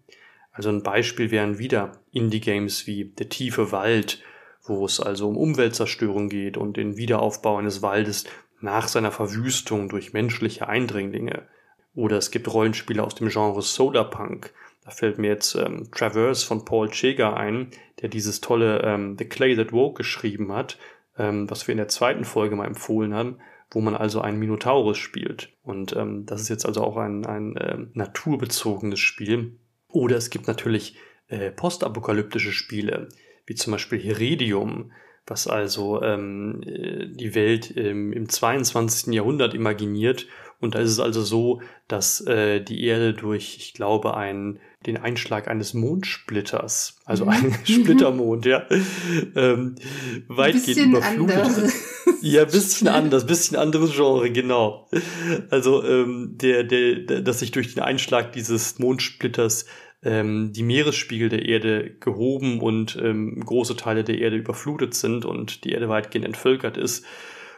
Also 0.53 0.68
ein 0.68 0.85
Beispiel 0.85 1.33
wären 1.33 1.59
wieder 1.59 2.00
Indie-Games 2.12 2.87
wie 2.87 3.07
Der 3.07 3.29
tiefe 3.29 3.72
Wald, 3.72 4.22
wo 4.66 4.85
es 4.87 5.00
also 5.00 5.29
um 5.29 5.37
Umweltzerstörung 5.37 6.29
geht 6.29 6.57
und 6.57 6.77
den 6.77 6.96
Wiederaufbau 6.96 7.59
eines 7.59 7.83
Waldes 7.83 8.24
nach 8.61 8.88
seiner 8.88 9.12
Verwüstung 9.12 9.88
durch 9.88 10.12
menschliche 10.12 10.68
Eindringlinge. 10.68 11.42
Oder 11.94 12.16
es 12.16 12.31
gibt 12.31 12.53
Rollenspiele 12.53 13.03
aus 13.03 13.14
dem 13.14 13.29
Genre 13.29 13.62
Solarpunk. 13.62 14.53
Da 14.85 14.90
fällt 14.90 15.18
mir 15.18 15.29
jetzt 15.29 15.55
ähm, 15.55 15.90
Traverse 15.92 16.44
von 16.44 16.64
Paul 16.64 16.90
Cheger 16.90 17.37
ein, 17.37 17.70
der 18.00 18.09
dieses 18.09 18.40
tolle 18.40 18.81
ähm, 18.83 19.16
The 19.18 19.27
Clay 19.27 19.55
That 19.55 19.72
Woke 19.72 19.98
geschrieben 19.98 20.53
hat, 20.53 20.79
ähm, 21.18 21.48
was 21.48 21.66
wir 21.66 21.72
in 21.72 21.79
der 21.79 21.88
zweiten 21.88 22.24
Folge 22.24 22.57
mal 22.57 22.66
empfohlen 22.66 23.14
haben, 23.14 23.38
wo 23.70 23.81
man 23.81 23.94
also 23.94 24.20
einen 24.20 24.38
Minotaurus 24.38 24.98
spielt. 24.98 25.50
Und 25.62 25.94
ähm, 25.94 26.27
das 26.27 26.40
ist 26.40 26.48
jetzt 26.48 26.66
also 26.66 26.83
auch 26.83 26.96
ein, 26.96 27.24
ein 27.27 27.55
ähm, 27.61 27.90
naturbezogenes 27.94 29.00
Spiel. 29.00 29.59
Oder 29.88 30.16
es 30.16 30.31
gibt 30.31 30.48
natürlich 30.48 30.96
äh, 31.29 31.50
postapokalyptische 31.50 32.53
Spiele, 32.53 33.09
wie 33.46 33.54
zum 33.54 33.72
Beispiel 33.72 33.98
Heredium, 33.98 34.92
was 35.26 35.46
also 35.46 36.02
ähm, 36.02 36.62
äh, 36.66 37.07
die 37.09 37.35
Welt 37.35 37.74
ähm, 37.76 38.12
im 38.12 38.28
22. 38.28 39.12
Jahrhundert 39.14 39.54
imaginiert. 39.54 40.26
Und 40.61 40.74
da 40.74 40.78
ist 40.78 40.90
es 40.90 41.00
also 41.00 41.22
so, 41.22 41.61
dass 41.88 42.20
äh, 42.26 42.61
die 42.61 42.85
Erde 42.85 43.12
durch, 43.12 43.57
ich 43.59 43.74
glaube, 43.74 44.16
einen, 44.16 44.61
den 44.87 44.96
Einschlag 44.96 45.48
eines 45.48 45.74
Mondsplitters, 45.74 46.98
also 47.04 47.24
mhm. 47.24 47.30
einen 47.30 47.59
Splittermond, 47.64 48.46
ja, 48.46 48.66
ähm, 49.35 49.76
weitgehend 50.28 50.87
überflutet 50.87 51.59
ist. 51.59 51.94
Ja, 52.20 52.44
bisschen 52.44 52.88
anders, 52.88 53.26
bisschen 53.26 53.59
anderes 53.59 53.92
Genre, 53.94 54.30
genau. 54.30 54.88
Also 55.50 55.85
ähm, 55.85 56.37
der, 56.37 56.64
der, 56.64 57.00
der, 57.00 57.20
dass 57.20 57.40
sich 57.40 57.50
durch 57.50 57.74
den 57.74 57.83
Einschlag 57.83 58.33
dieses 58.33 58.78
Mondsplitters 58.78 59.66
ähm, 60.04 60.52
die 60.52 60.62
Meeresspiegel 60.62 61.28
der 61.28 61.46
Erde 61.46 61.90
gehoben 62.00 62.60
und 62.60 62.98
ähm, 63.02 63.40
große 63.44 63.76
Teile 63.76 64.04
der 64.04 64.18
Erde 64.18 64.36
überflutet 64.36 64.94
sind 64.94 65.24
und 65.24 65.64
die 65.64 65.72
Erde 65.72 65.88
weitgehend 65.88 66.26
entvölkert 66.26 66.76
ist. 66.76 67.04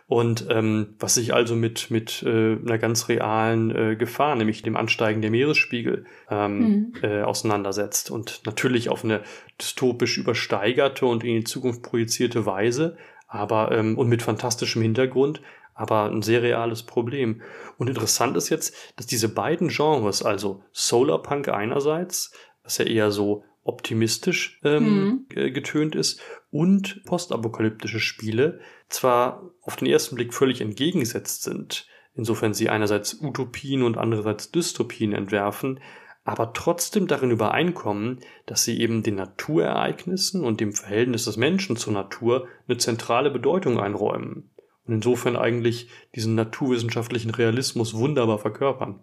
Und 0.09 0.47
ähm, 0.51 0.95
was 1.01 1.17
sich 1.17 1.35
also 1.35 1.57
mit, 1.57 1.91
mit 1.91 2.23
äh, 2.23 2.57
einer 2.57 2.79
ganz 2.79 3.09
realen 3.09 3.75
äh, 3.75 3.97
Gefahr, 3.97 4.37
nämlich 4.37 4.63
dem 4.63 4.77
Ansteigen 4.77 5.21
der 5.21 5.33
Meeresspiegel, 5.33 6.05
ähm, 6.31 6.59
mhm. 6.59 6.93
äh, 7.03 7.23
auseinandersetzt. 7.23 8.13
Und 8.13 8.43
natürlich 8.47 8.89
auf 8.89 9.03
eine 9.03 9.23
dystopisch 9.61 10.17
übersteigerte 10.17 11.07
und 11.07 11.25
in 11.25 11.39
die 11.39 11.45
Zukunft 11.45 11.83
projizierte 11.83 12.47
Weise, 12.47 12.97
aber 13.27 13.73
ähm, 13.73 13.99
und 13.99 14.09
mit 14.09 14.23
fantastischem 14.23 14.81
Hintergrund, 14.81 15.41
aber 15.77 16.11
ein 16.11 16.23
sehr 16.23 16.43
reales 16.43 16.83
Problem. 16.83 17.43
Und 17.77 17.89
interessant 17.89 18.37
ist 18.37 18.49
jetzt, 18.49 18.75
dass 18.97 19.07
diese 19.07 19.29
beiden 19.29 19.69
Genres, 19.69 20.23
also 20.23 20.65
Solarpunk 20.73 21.49
einerseits, 21.49 22.33
was 22.65 22.79
ja 22.79 22.87
eher 22.87 23.11
so 23.13 23.45
optimistisch 23.63 24.61
ähm, 24.65 25.27
mhm. 25.29 25.53
getönt 25.53 25.95
ist, 25.95 26.21
und 26.51 27.05
postapokalyptische 27.05 28.01
Spiele 28.01 28.61
zwar 28.89 29.51
auf 29.61 29.77
den 29.77 29.87
ersten 29.87 30.15
Blick 30.15 30.33
völlig 30.33 30.63
entgegengesetzt 30.63 31.43
sind, 31.43 31.87
insofern 32.15 32.55
sie 32.55 32.71
einerseits 32.71 33.21
Utopien 33.21 33.83
und 33.83 33.99
andererseits 33.99 34.51
Dystopien 34.53 35.13
entwerfen, 35.13 35.81
aber 36.25 36.55
trotzdem 36.55 37.07
darin 37.07 37.31
übereinkommen, 37.31 38.21
dass 38.47 38.65
sie 38.65 38.81
eben 38.81 39.03
den 39.03 39.17
Naturereignissen 39.17 40.43
und 40.43 40.61
dem 40.61 40.73
Verhältnis 40.73 41.27
des 41.27 41.37
Menschen 41.37 41.77
zur 41.77 41.93
Natur 41.93 42.49
eine 42.67 42.79
zentrale 42.79 43.31
Bedeutung 43.31 43.79
einräumen 43.79 44.51
und 44.87 44.95
insofern 44.95 45.37
eigentlich 45.37 45.89
diesen 46.15 46.35
naturwissenschaftlichen 46.35 47.31
Realismus 47.31 47.95
wunderbar 47.95 48.39
verkörpern. 48.39 49.01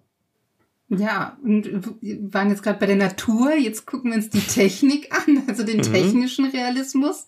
Ja, 0.89 1.37
und 1.43 1.65
wir 2.01 2.33
waren 2.33 2.49
jetzt 2.49 2.61
gerade 2.61 2.79
bei 2.79 2.85
der 2.85 2.95
Natur, 2.95 3.53
jetzt 3.53 3.85
gucken 3.85 4.11
wir 4.11 4.17
uns 4.17 4.29
die 4.29 4.39
Technik 4.39 5.09
an, 5.11 5.43
also 5.47 5.63
den 5.63 5.77
mhm. 5.77 5.83
technischen 5.83 6.45
Realismus, 6.45 7.25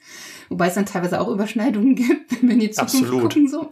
wobei 0.50 0.68
es 0.68 0.76
dann 0.76 0.86
teilweise 0.86 1.20
auch 1.20 1.30
Überschneidungen 1.30 1.96
gibt, 1.96 2.32
wenn 2.32 2.50
wir 2.50 2.54
in 2.54 2.60
die 2.60 2.72
Zukunft 2.72 2.96
Absolut. 2.96 3.22
gucken 3.22 3.48
so. 3.48 3.72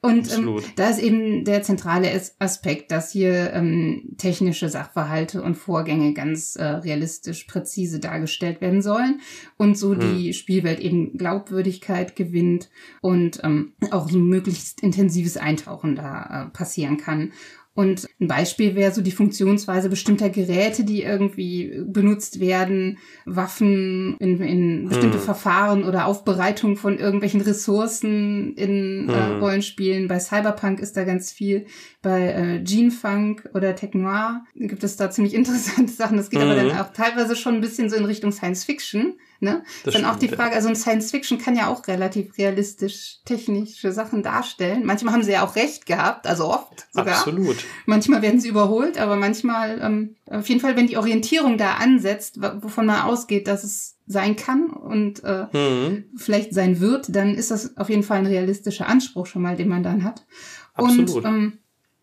Und 0.00 0.32
ähm, 0.32 0.60
da 0.76 0.90
ist 0.90 1.00
eben 1.00 1.44
der 1.44 1.62
zentrale 1.62 2.08
Aspekt, 2.38 2.92
dass 2.92 3.10
hier 3.10 3.52
ähm, 3.52 4.14
technische 4.16 4.68
Sachverhalte 4.68 5.42
und 5.42 5.56
Vorgänge 5.56 6.14
ganz 6.14 6.54
äh, 6.54 6.64
realistisch, 6.64 7.44
präzise 7.44 7.98
dargestellt 7.98 8.60
werden 8.60 8.80
sollen 8.80 9.20
und 9.56 9.76
so 9.76 9.94
hm. 9.94 10.00
die 10.00 10.34
Spielwelt 10.34 10.78
eben 10.78 11.18
Glaubwürdigkeit 11.18 12.14
gewinnt 12.14 12.70
und 13.00 13.40
ähm, 13.42 13.72
auch 13.90 14.08
so 14.08 14.18
möglichst 14.18 14.82
intensives 14.82 15.36
Eintauchen 15.36 15.96
da 15.96 16.44
äh, 16.46 16.50
passieren 16.56 16.96
kann. 16.96 17.32
Und 17.78 18.08
ein 18.20 18.26
Beispiel 18.26 18.74
wäre 18.74 18.92
so 18.92 19.02
die 19.02 19.12
Funktionsweise 19.12 19.88
bestimmter 19.88 20.30
Geräte, 20.30 20.82
die 20.82 21.04
irgendwie 21.04 21.80
benutzt 21.86 22.40
werden, 22.40 22.98
Waffen 23.24 24.16
in, 24.18 24.40
in 24.40 24.88
bestimmte 24.88 25.18
hm. 25.18 25.24
Verfahren 25.24 25.84
oder 25.84 26.06
Aufbereitung 26.06 26.76
von 26.76 26.98
irgendwelchen 26.98 27.40
Ressourcen 27.40 28.56
in 28.56 29.06
hm. 29.06 29.10
äh, 29.10 29.38
Rollenspielen. 29.38 30.08
Bei 30.08 30.18
Cyberpunk 30.18 30.80
ist 30.80 30.96
da 30.96 31.04
ganz 31.04 31.30
viel. 31.30 31.66
Bei 32.02 32.32
äh, 32.32 32.64
Gene 32.64 32.90
Funk 32.90 33.48
oder 33.54 33.76
Tech 33.76 33.94
Noir 33.94 34.42
gibt 34.56 34.82
es 34.82 34.96
da 34.96 35.08
ziemlich 35.12 35.34
interessante 35.36 35.92
Sachen. 35.92 36.16
Das 36.16 36.30
geht 36.30 36.40
hm. 36.40 36.48
aber 36.48 36.56
dann 36.60 36.72
auch 36.80 36.92
teilweise 36.92 37.36
schon 37.36 37.54
ein 37.54 37.60
bisschen 37.60 37.90
so 37.90 37.94
in 37.94 38.06
Richtung 38.06 38.32
Science 38.32 38.64
Fiction. 38.64 39.14
Ne? 39.40 39.62
Das 39.84 39.94
Dann 39.94 40.02
stimmt, 40.02 40.14
auch 40.14 40.18
die 40.18 40.28
Frage, 40.28 40.56
also 40.56 40.68
ein 40.68 40.74
Science 40.74 41.12
Fiction 41.12 41.38
kann 41.38 41.54
ja 41.54 41.68
auch 41.68 41.86
relativ 41.86 42.36
realistisch 42.38 43.18
technische 43.24 43.92
Sachen 43.92 44.24
darstellen. 44.24 44.84
Manchmal 44.84 45.14
haben 45.14 45.22
sie 45.22 45.30
ja 45.30 45.46
auch 45.46 45.54
recht 45.54 45.86
gehabt, 45.86 46.26
also 46.26 46.48
oft 46.48 46.86
sogar. 46.92 47.18
Absolut. 47.18 47.56
Manchmal 47.86 48.20
werden 48.20 48.40
sie 48.40 48.48
überholt, 48.48 48.98
aber 48.98 49.14
manchmal, 49.14 49.80
ähm, 49.80 50.16
auf 50.26 50.48
jeden 50.48 50.60
Fall, 50.60 50.76
wenn 50.76 50.88
die 50.88 50.96
Orientierung 50.96 51.56
da 51.56 51.74
ansetzt, 51.74 52.40
wovon 52.40 52.86
man 52.86 53.02
ausgeht, 53.02 53.46
dass 53.46 53.62
es 53.62 53.96
sein 54.08 54.34
kann 54.34 54.70
und 54.70 55.22
äh, 55.22 55.46
mhm. 55.52 56.04
vielleicht 56.16 56.52
sein 56.52 56.80
wird, 56.80 57.14
dann 57.14 57.36
ist 57.36 57.52
das 57.52 57.76
auf 57.76 57.90
jeden 57.90 58.02
Fall 58.02 58.18
ein 58.18 58.26
realistischer 58.26 58.88
Anspruch 58.88 59.26
schon 59.26 59.42
mal, 59.42 59.54
den 59.54 59.68
man 59.68 59.84
dann 59.84 60.02
hat. 60.02 60.26
Absolut. 60.74 61.10
Und 61.10 61.24
ähm, 61.24 61.58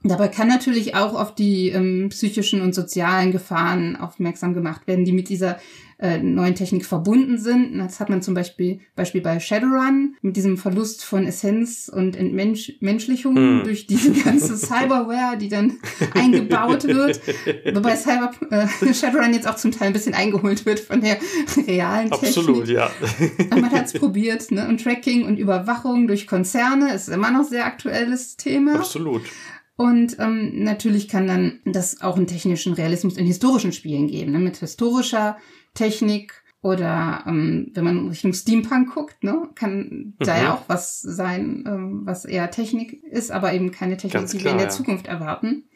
Dabei 0.07 0.27
kann 0.27 0.47
natürlich 0.47 0.95
auch 0.95 1.13
auf 1.15 1.33
die 1.33 1.69
ähm, 1.69 2.09
psychischen 2.09 2.61
und 2.61 2.75
sozialen 2.75 3.31
Gefahren 3.31 3.95
aufmerksam 3.95 4.53
gemacht 4.53 4.87
werden, 4.87 5.03
die 5.03 5.11
mit 5.11 5.29
dieser 5.29 5.57
äh, 5.97 6.17
neuen 6.17 6.55
Technik 6.55 6.85
verbunden 6.85 7.37
sind. 7.37 7.77
Das 7.77 7.99
hat 7.99 8.09
man 8.09 8.21
zum 8.21 8.33
Beispiel, 8.33 8.81
Beispiel 8.95 9.21
bei 9.21 9.39
Shadowrun 9.39 10.15
mit 10.21 10.35
diesem 10.35 10.57
Verlust 10.57 11.05
von 11.05 11.25
Essenz 11.25 11.89
und 11.93 12.17
Entmenschlichung 12.17 13.35
hm. 13.35 13.61
durch 13.63 13.87
diese 13.87 14.11
ganze 14.11 14.57
Cyberware, 14.57 15.37
die 15.37 15.47
dann 15.47 15.77
eingebaut 16.13 16.83
wird. 16.83 17.21
Wobei 17.73 17.95
Cyber, 17.95 18.31
äh, 18.51 18.93
Shadowrun 18.93 19.33
jetzt 19.33 19.47
auch 19.47 19.55
zum 19.55 19.71
Teil 19.71 19.87
ein 19.87 19.93
bisschen 19.93 20.13
eingeholt 20.13 20.65
wird 20.65 20.81
von 20.81 20.99
der 20.99 21.17
realen 21.65 22.11
Technik. 22.11 22.37
Absolut, 22.37 22.67
ja. 22.67 22.91
Aber 23.49 23.61
man 23.61 23.71
hat 23.71 23.85
es 23.85 23.93
probiert, 23.93 24.51
ne? 24.51 24.67
Und 24.67 24.83
Tracking 24.83 25.25
und 25.25 25.39
Überwachung 25.39 26.07
durch 26.07 26.27
Konzerne 26.27 26.93
ist 26.93 27.07
immer 27.07 27.31
noch 27.31 27.45
sehr 27.45 27.65
aktuelles 27.65 28.35
Thema. 28.35 28.75
Absolut. 28.75 29.21
Und 29.77 30.17
ähm, 30.19 30.63
natürlich 30.63 31.09
kann 31.09 31.27
dann 31.27 31.59
das 31.65 32.01
auch 32.01 32.15
einen 32.15 32.27
technischen 32.27 32.73
Realismus 32.73 33.17
in 33.17 33.25
historischen 33.25 33.73
Spielen 33.73 34.07
geben, 34.07 34.31
ne? 34.31 34.39
mit 34.39 34.57
historischer 34.57 35.37
Technik 35.73 36.45
oder 36.65 37.23
ähm, 37.27 37.71
wenn 37.75 37.83
man 37.83 38.07
Richtung 38.07 38.33
Steampunk 38.33 38.95
guckt, 38.95 39.23
ne, 39.23 39.49
kann 39.53 39.77
mhm. 39.77 40.13
da 40.17 40.35
ja 40.35 40.53
auch 40.55 40.63
was 40.67 40.99
sein, 40.99 41.63
ähm, 41.67 42.01
was 42.05 42.25
eher 42.25 42.49
Technik 42.49 43.03
ist, 43.03 43.31
aber 43.31 43.53
eben 43.53 43.69
keine 43.69 43.97
Technik, 43.97 44.13
Ganz 44.13 44.31
die 44.31 44.43
wir 44.43 44.49
in 44.49 44.57
der 44.57 44.67
ja. 44.67 44.71
Zukunft 44.71 45.05
erwarten. 45.05 45.69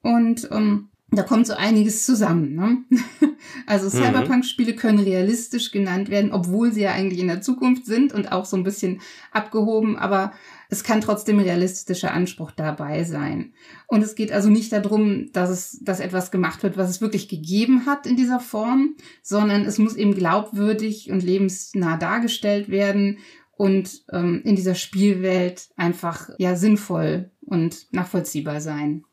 Und 0.00 0.48
ähm, 0.52 0.88
da 1.10 1.22
kommt 1.22 1.46
so 1.46 1.52
einiges 1.54 2.06
zusammen. 2.06 2.54
Ne? 2.54 2.84
Also 3.66 3.86
Mhm. 3.86 4.02
Cyberpunk-Spiele 4.02 4.74
können 4.74 4.98
realistisch 4.98 5.70
genannt 5.70 6.08
werden, 6.08 6.32
obwohl 6.32 6.72
sie 6.72 6.82
ja 6.82 6.92
eigentlich 6.92 7.20
in 7.20 7.28
der 7.28 7.42
Zukunft 7.42 7.84
sind 7.86 8.12
und 8.12 8.32
auch 8.32 8.44
so 8.44 8.56
ein 8.56 8.64
bisschen 8.64 9.00
abgehoben, 9.32 9.96
aber 9.96 10.32
es 10.68 10.84
kann 10.84 11.00
trotzdem 11.00 11.38
realistischer 11.38 12.12
Anspruch 12.12 12.50
dabei 12.50 13.04
sein. 13.04 13.54
Und 13.86 14.02
es 14.02 14.14
geht 14.14 14.32
also 14.32 14.50
nicht 14.50 14.72
darum, 14.72 15.30
dass 15.32 15.50
es, 15.50 15.78
dass 15.82 16.00
etwas 16.00 16.30
gemacht 16.30 16.62
wird, 16.62 16.76
was 16.76 16.90
es 16.90 17.00
wirklich 17.00 17.28
gegeben 17.28 17.86
hat 17.86 18.06
in 18.06 18.16
dieser 18.16 18.40
Form, 18.40 18.96
sondern 19.22 19.64
es 19.64 19.78
muss 19.78 19.96
eben 19.96 20.14
glaubwürdig 20.14 21.10
und 21.10 21.22
lebensnah 21.22 21.96
dargestellt 21.96 22.68
werden 22.68 23.18
und 23.52 24.04
ähm, 24.12 24.42
in 24.44 24.56
dieser 24.56 24.74
Spielwelt 24.74 25.68
einfach 25.76 26.28
ja 26.38 26.56
sinnvoll 26.56 27.30
und 27.40 27.86
nachvollziehbar 27.92 28.60
sein. 28.60 29.04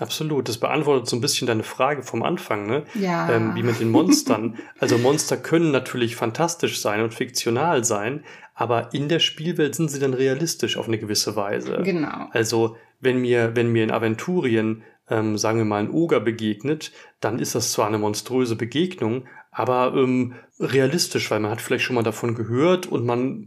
Absolut. 0.00 0.48
Das 0.48 0.58
beantwortet 0.58 1.08
so 1.08 1.16
ein 1.16 1.20
bisschen 1.20 1.46
deine 1.46 1.62
Frage 1.62 2.02
vom 2.02 2.22
Anfang, 2.22 2.66
ne? 2.66 2.84
Ja. 2.94 3.30
Ähm, 3.30 3.54
wie 3.54 3.62
mit 3.62 3.80
den 3.80 3.90
Monstern. 3.90 4.58
also 4.78 4.96
Monster 4.96 5.36
können 5.36 5.72
natürlich 5.72 6.16
fantastisch 6.16 6.80
sein 6.80 7.02
und 7.02 7.12
fiktional 7.12 7.84
sein, 7.84 8.24
aber 8.60 8.92
in 8.92 9.08
der 9.08 9.20
Spielwelt 9.20 9.74
sind 9.74 9.90
sie 9.90 9.98
dann 9.98 10.12
realistisch 10.12 10.76
auf 10.76 10.86
eine 10.86 10.98
gewisse 10.98 11.34
Weise. 11.34 11.80
Genau. 11.82 12.28
Also 12.32 12.76
wenn 13.00 13.18
mir, 13.18 13.56
wenn 13.56 13.72
mir 13.72 13.82
in 13.82 13.90
Aventurien, 13.90 14.82
ähm, 15.08 15.38
sagen 15.38 15.56
wir 15.56 15.64
mal, 15.64 15.82
ein 15.82 15.90
Oger 15.90 16.20
begegnet, 16.20 16.92
dann 17.20 17.38
ist 17.38 17.54
das 17.54 17.72
zwar 17.72 17.86
eine 17.86 17.96
monströse 17.96 18.56
Begegnung, 18.56 19.24
aber 19.50 19.94
ähm, 19.96 20.34
realistisch, 20.58 21.30
weil 21.30 21.40
man 21.40 21.50
hat 21.50 21.62
vielleicht 21.62 21.84
schon 21.84 21.96
mal 21.96 22.02
davon 22.02 22.34
gehört 22.34 22.86
und 22.86 23.06
man 23.06 23.46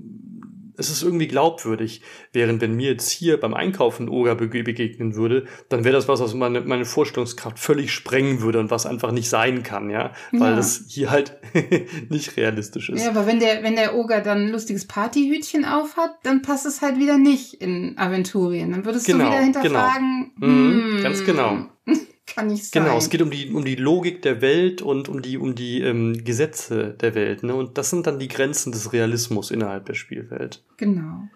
es 0.78 0.90
ist 0.90 1.04
irgendwie 1.04 1.28
glaubwürdig. 1.28 2.02
Während 2.32 2.62
wenn 2.62 2.76
mir 2.76 2.92
jetzt 2.92 3.10
hier 3.10 3.40
beim 3.40 3.54
Einkaufen 3.54 4.06
ein 4.06 4.10
Oger 4.10 4.34
bege- 4.34 4.64
begegnen 4.64 5.16
würde, 5.16 5.46
dann 5.70 5.84
wäre 5.84 5.96
das 5.96 6.08
was, 6.08 6.20
was 6.20 6.34
meine, 6.34 6.62
meine 6.62 6.86
Vorstellungskraft 6.86 7.60
völlig 7.60 7.92
sprengen 7.92 8.42
würde 8.42 8.60
und 8.60 8.72
was 8.72 8.86
einfach 8.86 9.12
nicht 9.12 9.30
sein 9.30 9.64
kann, 9.64 9.90
ja. 9.90 10.14
Weil 10.32 10.52
Ja. 10.52 10.56
das 10.56 10.86
hier 10.88 11.12
halt 11.12 11.38
nicht 12.10 12.38
realistisch 12.38 12.90
ist. 12.90 13.04
Ja, 13.04 13.10
aber 13.12 13.28
wenn 13.28 13.40
der, 13.40 13.64
wenn 13.64 13.76
der 13.76 13.96
Oger 13.96 14.22
dann 14.22 14.46
ein 14.48 14.50
lustiges 14.52 14.86
Partyhütchen 14.88 15.66
aufhat, 15.66 16.12
dann 16.24 16.42
passt 16.42 16.66
es 16.66 16.82
halt 16.82 16.98
wieder 17.00 17.18
nicht 17.18 17.56
in 17.56 17.98
Aventurien. 17.98 18.72
Dann 18.72 18.86
würdest 18.86 19.06
Genau, 19.06 19.26
du 19.26 19.32
wieder 19.32 19.42
hinterfragen. 19.42 20.32
Mhm, 20.38 20.94
hm, 20.96 21.04
ganz 21.04 21.24
genau. 21.24 21.66
Kann 22.34 22.48
nicht 22.48 22.66
sein. 22.66 22.84
Genau, 22.84 22.98
es 22.98 23.10
geht 23.10 23.22
um 23.22 23.30
die, 23.30 23.52
um 23.52 23.64
die 23.64 23.76
Logik 23.76 24.22
der 24.22 24.42
Welt 24.42 24.82
und 24.82 25.10
um 25.10 25.22
die, 25.22 25.38
um 25.38 25.56
die 25.56 25.82
ähm, 25.82 26.24
Gesetze 26.24 26.96
der 27.00 27.16
Welt. 27.16 27.44
Ne? 27.44 27.54
Und 27.56 27.78
das 27.78 27.90
sind 27.90 28.08
dann 28.08 28.20
die 28.20 28.28
Grenzen 28.28 28.72
des 28.72 28.94
Realismus 28.94 29.52
innerhalb 29.52 29.86
der 29.86 29.94
Spielwelt. 29.94 30.64
Genau. 30.78 31.28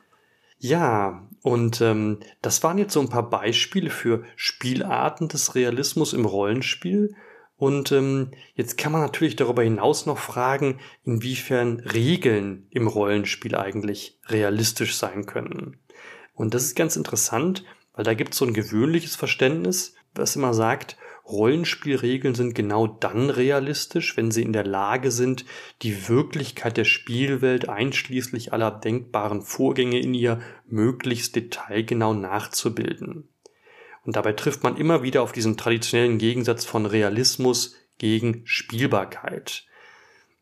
Ja, 0.60 1.28
und 1.44 1.82
ähm, 1.82 2.20
das 2.42 2.64
waren 2.64 2.80
jetzt 2.80 2.94
so 2.94 3.00
ein 3.00 3.10
paar 3.10 3.30
Beispiele 3.30 3.90
für 3.90 4.24
Spielarten 4.36 5.28
des 5.28 5.54
Realismus 5.54 6.14
im 6.14 6.26
Rollenspiel. 6.26 7.16
Und 7.58 7.92
ähm, 7.92 8.32
jetzt 8.56 8.78
kann 8.78 8.92
man 8.92 9.02
natürlich 9.02 9.36
darüber 9.36 9.64
hinaus 9.64 10.06
noch 10.06 10.18
fragen, 10.18 10.80
inwiefern 11.04 11.80
Regeln 11.80 12.68
im 12.70 12.88
Rollenspiel 12.88 13.56
eigentlich 13.56 14.20
realistisch 14.28 14.96
sein 14.96 15.26
können. 15.26 15.78
Und 16.34 16.54
das 16.54 16.64
ist 16.64 16.76
ganz 16.76 16.96
interessant, 16.96 17.64
weil 17.94 18.04
da 18.04 18.14
gibt 18.14 18.34
es 18.34 18.40
so 18.40 18.46
ein 18.46 18.54
gewöhnliches 18.54 19.16
Verständnis, 19.16 19.96
was 20.18 20.36
immer 20.36 20.54
sagt, 20.54 20.98
Rollenspielregeln 21.28 22.36
sind 22.36 22.56
genau 22.56 22.88
dann 22.88 23.30
realistisch, 23.30 24.16
wenn 24.16 24.32
sie 24.32 24.44
in 24.44 24.54
der 24.54 24.66
Lage 24.66 25.12
sind, 25.12 25.46
die 25.82 26.08
Wirklichkeit 26.08 26.78
der 26.78 26.86
Spielwelt 26.86 27.68
einschließlich 27.68 28.54
aller 28.54 28.72
denkbaren 28.72 29.42
Vorgänge 29.42 30.00
in 30.00 30.14
ihr 30.14 30.40
möglichst 30.68 31.36
detailgenau 31.36 32.14
nachzubilden. 32.14 33.28
Und 34.06 34.16
dabei 34.16 34.32
trifft 34.32 34.64
man 34.64 34.78
immer 34.78 35.04
wieder 35.04 35.22
auf 35.22 35.34
diesen 35.34 35.58
traditionellen 35.58 36.18
Gegensatz 36.18 36.64
von 36.64 36.86
Realismus 36.86 37.76
gegen 37.98 38.44
Spielbarkeit. 38.46 39.66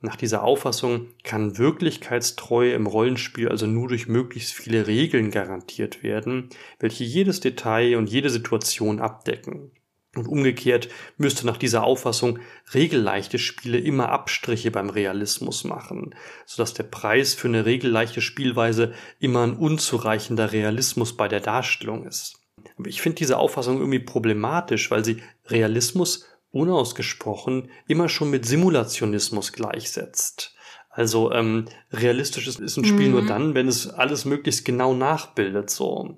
Nach 0.06 0.15
dieser 0.15 0.44
Auffassung 0.44 1.08
kann 1.24 1.58
Wirklichkeitstreue 1.58 2.74
im 2.74 2.86
Rollenspiel 2.86 3.50
also 3.50 3.65
nur 3.65 3.88
durch 3.88 4.08
möglichst 4.08 4.54
viele 4.54 4.86
Regeln 4.86 5.32
garantiert 5.32 6.04
werden, 6.04 6.52
welche 6.78 7.04
jedes 7.04 7.39
Detail 7.39 7.98
und 7.98 8.08
jede 8.08 8.30
Situation 8.30 9.00
abdecken. 9.00 9.72
Und 10.15 10.28
umgekehrt 10.28 10.89
müsste 11.18 11.48
nach 11.48 11.58
dieser 11.58 11.84
Auffassung 11.84 12.38
regelleichte 12.76 13.39
Spiele 13.39 13.80
immer 13.80 14.10
Abstriche 14.10 14.70
beim 14.70 14.91
Realismus 14.91 15.63
machen, 15.63 16.13
sodass 16.46 16.76
der 16.76 16.84
Preis 16.84 17.34
für 17.34 17.48
eine 17.48 17.65
regelleichte 17.65 18.22
Spielweise 18.22 18.94
immer 19.20 19.41
ein 19.41 19.58
unzureichender 19.58 20.52
Realismus 20.52 21.18
bei 21.18 21.28
der 21.28 21.39
Darstellung 21.39 22.06
ist. 22.06 22.36
Aber 22.78 22.89
ich 22.89 23.02
finde 23.02 23.18
diese 23.18 23.39
Auffassung 23.39 23.80
irgendwie 23.80 24.00
problematisch, 24.00 24.91
weil 24.91 25.04
sie 25.04 25.24
Realismus 25.48 26.28
unausgesprochen 26.56 27.70
immer 27.88 28.08
schon 28.10 28.30
mit 28.32 28.46
Simulationismus 28.46 29.52
gleichsetzt. 29.52 30.56
Also 30.89 31.32
ähm, 31.34 31.65
realistisch 31.91 32.48
ist, 32.48 32.62
ist 32.62 32.78
ein 32.78 32.86
Spiel 32.86 33.08
Mhm. 33.08 33.12
nur 33.12 33.26
dann, 33.26 33.54
wenn 33.54 33.68
es 33.68 33.88
alles 33.89 34.24
möglichst 34.24 34.63
genau 34.63 34.94
nachbildet. 34.94 35.70
So 35.70 36.18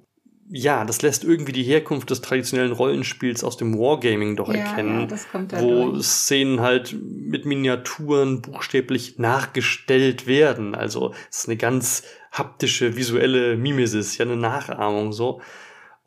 ja, 0.50 0.86
das 0.86 1.02
lässt 1.02 1.23
irgendwie 1.26 1.52
die 1.52 1.63
Herkunft 1.63 2.10
des 2.10 2.21
traditionellen 2.21 2.71
Rollenspiels 2.71 3.43
aus 3.43 3.58
dem 3.58 3.78
Wargaming 3.78 4.38
doch 4.38 4.47
Ja, 4.47 4.60
erkennen, 4.60 5.02
ja, 5.02 5.06
das 5.08 5.28
kommt 5.28 5.52
da 5.52 5.62
wo 5.62 5.89
durch. 5.89 6.06
Szenen 6.06 6.62
halt 6.62 6.95
mit 7.02 7.45
Miniaturen 7.45 8.41
buchstäblich 8.41 9.17
nachgestellt 9.17 10.26
werden. 10.26 10.73
Also 10.73 11.13
es 11.30 11.39
ist 11.39 11.50
eine 11.50 11.58
ganz 11.58 12.04
haptische, 12.32 12.95
visuelle 12.95 13.58
Mimesis, 13.58 14.17
ja 14.17 14.26
eine 14.26 14.38
Nachahmung 14.38 15.12
so. 15.12 15.41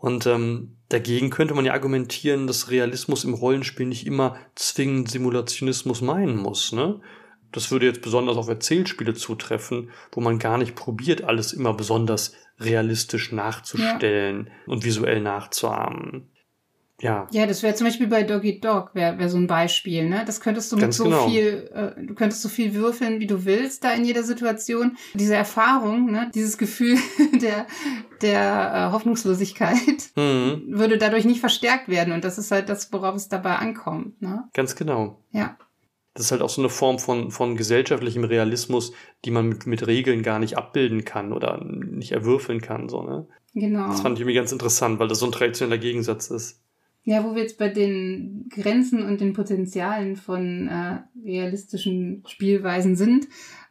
Und 0.00 0.26
ähm, 0.26 0.78
dagegen 0.88 1.28
könnte 1.28 1.54
man 1.54 1.66
ja 1.66 1.74
argumentieren, 1.74 2.46
dass 2.46 2.70
Realismus 2.70 3.24
im 3.24 3.34
Rollenspiel 3.34 3.86
nicht 3.86 4.06
immer 4.06 4.36
zwingend 4.54 5.10
Simulationismus 5.10 6.00
meinen 6.00 6.36
muss, 6.36 6.72
ne? 6.72 7.00
Das 7.52 7.70
würde 7.70 7.86
jetzt 7.86 8.00
besonders 8.00 8.36
auf 8.36 8.48
Erzählspiele 8.48 9.12
zutreffen, 9.12 9.90
wo 10.12 10.20
man 10.20 10.38
gar 10.38 10.56
nicht 10.56 10.76
probiert, 10.76 11.24
alles 11.24 11.52
immer 11.52 11.74
besonders 11.74 12.32
realistisch 12.60 13.32
nachzustellen 13.32 14.50
und 14.66 14.84
visuell 14.84 15.20
nachzuahmen. 15.20 16.30
Ja, 17.00 17.26
Ja, 17.30 17.46
das 17.46 17.62
wäre 17.62 17.74
zum 17.74 17.86
Beispiel 17.86 18.06
bei 18.06 18.22
Doggy 18.22 18.60
Dog, 18.60 18.90
wäre 18.94 19.18
wär 19.18 19.28
so 19.28 19.38
ein 19.38 19.46
Beispiel, 19.46 20.08
ne? 20.08 20.22
Das 20.26 20.40
könntest 20.40 20.70
du 20.70 20.76
mit 20.76 20.82
Ganz 20.82 20.96
so 20.96 21.04
genau. 21.04 21.28
viel, 21.28 21.70
äh, 21.72 22.04
du 22.04 22.14
könntest 22.14 22.42
so 22.42 22.48
viel 22.48 22.74
würfeln, 22.74 23.20
wie 23.20 23.26
du 23.26 23.44
willst, 23.44 23.84
da 23.84 23.92
in 23.92 24.04
jeder 24.04 24.22
Situation. 24.22 24.96
Diese 25.14 25.34
Erfahrung, 25.34 26.10
ne? 26.10 26.30
Dieses 26.34 26.58
Gefühl 26.58 26.98
der, 27.40 27.66
der 28.22 28.88
äh, 28.88 28.92
Hoffnungslosigkeit 28.92 30.10
mhm, 30.16 30.64
würde 30.68 30.98
dadurch 30.98 31.24
nicht 31.24 31.40
verstärkt 31.40 31.88
werden. 31.88 32.12
Und 32.12 32.24
das 32.24 32.38
ist 32.38 32.50
halt 32.50 32.68
das, 32.68 32.92
worauf 32.92 33.14
es 33.14 33.28
dabei 33.28 33.56
ankommt, 33.56 34.20
ne? 34.20 34.44
ganz 34.52 34.76
genau. 34.76 35.22
Ja. 35.32 35.56
Das 36.14 36.26
ist 36.26 36.32
halt 36.32 36.42
auch 36.42 36.50
so 36.50 36.60
eine 36.60 36.68
Form 36.68 36.98
von, 36.98 37.30
von 37.30 37.56
gesellschaftlichem 37.56 38.24
Realismus, 38.24 38.92
die 39.24 39.30
man 39.30 39.48
mit, 39.48 39.66
mit 39.66 39.86
Regeln 39.86 40.22
gar 40.22 40.38
nicht 40.40 40.58
abbilden 40.58 41.04
kann 41.04 41.32
oder 41.32 41.62
nicht 41.64 42.12
erwürfeln 42.12 42.60
kann. 42.60 42.88
So, 42.88 43.02
ne? 43.02 43.28
Genau. 43.54 43.88
Das 43.88 44.00
fand 44.00 44.18
ich 44.18 44.22
irgendwie 44.22 44.34
ganz 44.34 44.52
interessant, 44.52 44.98
weil 44.98 45.08
das 45.08 45.20
so 45.20 45.26
ein 45.26 45.32
traditioneller 45.32 45.80
Gegensatz 45.80 46.28
ist. 46.30 46.60
Ja, 47.10 47.24
wo 47.24 47.34
wir 47.34 47.42
jetzt 47.42 47.58
bei 47.58 47.68
den 47.68 48.48
Grenzen 48.54 49.02
und 49.04 49.20
den 49.20 49.32
Potenzialen 49.32 50.14
von 50.14 50.68
äh, 50.68 51.00
realistischen 51.28 52.22
Spielweisen 52.28 52.94
sind, 52.94 53.26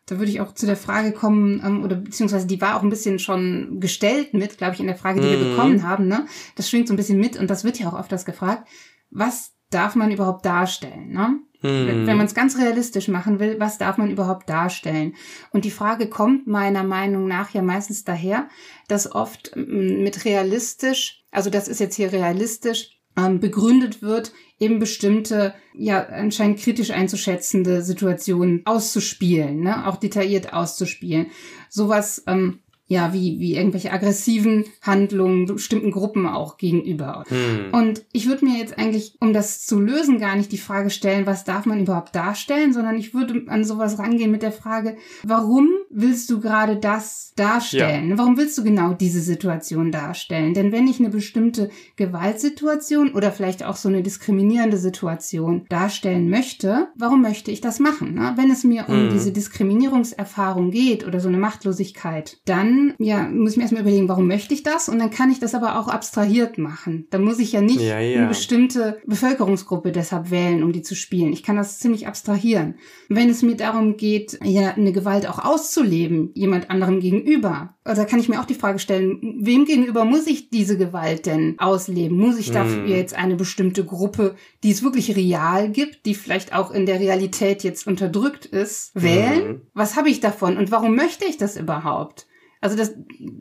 da 0.08 0.20
würde 0.20 0.30
ich 0.30 0.42
auch 0.42 0.54
zu 0.54 0.66
der 0.66 0.76
Frage 0.76 1.14
kommen, 1.14 1.62
ähm, 1.66 1.84
oder 1.86 1.96
beziehungsweise 1.96 2.48
die 2.48 2.60
war 2.60 2.76
auch 2.76 2.84
ein 2.84 2.90
bisschen 2.90 3.18
schon 3.18 3.80
gestellt 3.80 4.34
mit, 4.34 4.58
glaube 4.58 4.74
ich, 4.74 4.82
in 4.82 4.88
der 4.88 4.98
Frage, 4.98 5.22
die 5.22 5.30
wir 5.30 5.38
Mhm. 5.38 5.50
bekommen 5.52 5.84
haben. 5.88 6.08
Ne? 6.10 6.26
Das 6.58 6.70
schwingt 6.70 6.90
so 6.90 6.94
ein 6.94 6.98
bisschen 6.98 7.18
mit 7.18 7.40
und 7.40 7.50
das 7.50 7.64
wird 7.64 7.80
ja 7.80 7.88
auch 7.90 7.98
öfters 7.98 8.26
gefragt. 8.26 8.68
Was 9.10 9.54
darf 9.70 9.96
man 9.96 10.12
überhaupt 10.12 10.46
darstellen? 10.46 11.12
Ne? 11.12 11.40
Wenn, 11.62 12.02
Mhm. 12.04 12.08
wenn 12.08 12.18
man 12.18 12.26
es 12.26 12.34
ganz 12.36 12.58
realistisch 12.58 13.08
machen 13.08 13.40
will, 13.40 13.56
was 13.60 13.78
darf 13.78 13.98
man 13.98 14.12
überhaupt 14.12 14.50
darstellen? 14.50 15.14
Und 15.52 15.64
die 15.64 15.72
Frage 15.72 16.08
kommt 16.08 16.46
meiner 16.46 16.84
Meinung 16.84 17.26
nach 17.28 17.52
ja 17.52 17.62
meistens 17.62 18.04
daher, 18.04 18.50
dass 18.90 19.10
oft 19.14 19.56
mm, 19.56 20.04
mit 20.04 20.26
realistisch, 20.26 21.24
also 21.32 21.50
das 21.50 21.70
ist 21.70 21.80
jetzt 21.80 21.96
hier 21.96 22.12
realistisch, 22.12 22.99
ähm, 23.26 23.40
begründet 23.40 24.02
wird, 24.02 24.32
eben 24.60 24.80
bestimmte, 24.80 25.54
ja, 25.74 26.06
anscheinend 26.06 26.60
kritisch 26.60 26.92
einzuschätzende 26.92 27.82
Situationen 27.82 28.62
auszuspielen, 28.66 29.62
ne? 29.62 29.88
auch 29.88 29.98
detailliert 29.98 30.54
auszuspielen. 30.54 31.28
Sowas, 31.70 32.24
ähm, 32.28 32.60
ja, 32.90 33.14
wie, 33.14 33.40
wie 33.40 33.56
irgendwelche 33.56 33.94
aggressiven 33.94 34.66
Handlungen 34.82 35.46
bestimmten 35.46 35.92
Gruppen 35.92 36.26
auch 36.26 36.58
gegenüber. 36.58 37.24
Hm. 37.30 37.72
Und 37.72 38.04
ich 38.12 38.28
würde 38.28 38.44
mir 38.44 38.58
jetzt 38.58 38.80
eigentlich, 38.80 39.16
um 39.20 39.32
das 39.32 39.64
zu 39.68 39.80
lösen, 39.80 40.20
gar 40.20 40.36
nicht 40.36 40.52
die 40.52 40.58
Frage 40.58 40.90
stellen, 40.90 41.28
was 41.28 41.44
darf 41.44 41.68
man 41.68 41.82
überhaupt 41.82 42.16
darstellen, 42.16 42.74
sondern 42.74 42.98
ich 42.98 43.14
würde 43.14 43.44
an 43.46 43.64
sowas 43.64 44.00
rangehen 44.00 44.32
mit 44.32 44.42
der 44.42 44.52
Frage, 44.52 44.98
warum 45.22 45.70
willst 45.92 46.32
du 46.32 46.40
gerade 46.40 46.78
das 46.78 47.32
darstellen? 47.36 48.18
Warum 48.18 48.38
willst 48.38 48.58
du 48.58 48.64
genau 48.64 48.94
diese 48.94 49.22
Situation 49.22 49.92
darstellen? 49.92 50.56
Denn 50.56 50.72
wenn 50.72 50.88
ich 50.88 51.00
eine 51.00 51.10
bestimmte 51.10 51.70
Gewaltsituation 51.96 53.14
oder 53.14 53.32
vielleicht 53.32 53.64
auch 53.64 53.76
so 53.76 53.88
eine 53.88 54.02
diskriminierende 54.02 54.78
Situation 54.78 55.68
darstellen 55.70 56.28
möchte, 56.32 56.88
warum 56.96 57.22
möchte 57.22 57.52
ich 57.52 57.62
das 57.62 57.80
machen? 57.80 58.16
Ne? 58.16 58.34
Wenn 58.36 58.50
es 58.50 58.64
mir 58.64 58.86
um 58.90 58.96
Hm. 58.96 59.10
diese 59.12 59.32
Diskriminierungserfahrung 59.32 60.72
geht 60.72 61.06
oder 61.06 61.20
so 61.20 61.28
eine 61.28 61.38
Machtlosigkeit, 61.38 62.40
dann 62.46 62.79
dann, 62.80 62.94
ja, 63.00 63.28
muss 63.28 63.52
ich 63.52 63.58
mir 63.58 63.64
erstmal 63.64 63.82
überlegen, 63.84 64.08
warum 64.10 64.28
möchte 64.28 64.54
ich 64.54 64.64
das? 64.64 64.90
Und 64.90 65.00
dann 65.00 65.12
kann 65.12 65.32
ich 65.32 65.40
das 65.40 65.56
aber 65.56 65.80
auch 65.80 65.88
abstrahiert 65.88 66.58
machen. 66.58 67.08
Dann 67.10 67.24
muss 67.24 67.40
ich 67.40 67.52
ja 67.52 67.62
nicht 67.62 67.82
Ja, 67.82 68.00
ja. 68.00 68.20
eine 68.20 68.28
bestimmte 68.28 69.00
Bevölkerungsgruppe 69.06 69.92
deshalb 69.92 70.32
wählen, 70.32 70.64
um 70.64 70.72
die 70.72 70.82
zu 70.82 70.96
spielen. 70.96 71.34
Ich 71.34 71.44
kann 71.44 71.56
das 71.56 71.80
ziemlich 71.80 72.08
abstrahieren. 72.08 72.76
Wenn 73.08 73.30
es 73.30 73.42
mir 73.42 73.56
darum 73.56 73.98
geht, 73.98 74.40
ja, 74.44 74.72
eine 74.72 74.92
Gewalt 74.92 75.28
auch 75.28 75.40
auszuleben, 75.40 76.32
jemand 76.34 76.70
anderem 76.70 77.00
gegenüber, 77.00 77.76
also 77.84 78.02
da 78.04 78.08
kann 78.08 78.20
ich 78.20 78.30
mir 78.30 78.40
auch 78.40 78.46
die 78.46 78.54
Frage 78.54 78.80
stellen, 78.80 79.38
wem 79.42 79.66
gegenüber 79.66 80.06
muss 80.06 80.28
ich 80.28 80.50
diese 80.50 80.78
Gewalt 80.78 81.26
denn 81.26 81.56
ausleben? 81.58 82.18
Muss 82.18 82.38
ich 82.38 82.52
dafür 82.52 82.84
Hm. 82.84 82.88
jetzt 82.88 83.16
eine 83.16 83.36
bestimmte 83.36 83.84
Gruppe, 83.84 84.36
die 84.64 84.72
es 84.72 84.84
wirklich 84.84 85.16
real 85.16 85.70
gibt, 85.70 86.06
die 86.06 86.14
vielleicht 86.16 86.54
auch 86.54 86.72
in 86.72 86.86
der 86.86 87.00
Realität 87.00 87.64
jetzt 87.64 87.88
unterdrückt 87.88 88.46
ist, 88.46 88.92
wählen? 88.94 89.48
Mhm. 89.48 89.62
Was 89.74 89.96
habe 89.96 90.10
ich 90.10 90.20
davon 90.20 90.58
und 90.58 90.72
warum 90.72 90.96
möchte 90.96 91.26
ich 91.26 91.38
das 91.38 91.58
überhaupt? 91.58 92.28
Also 92.62 92.76
das 92.76 92.94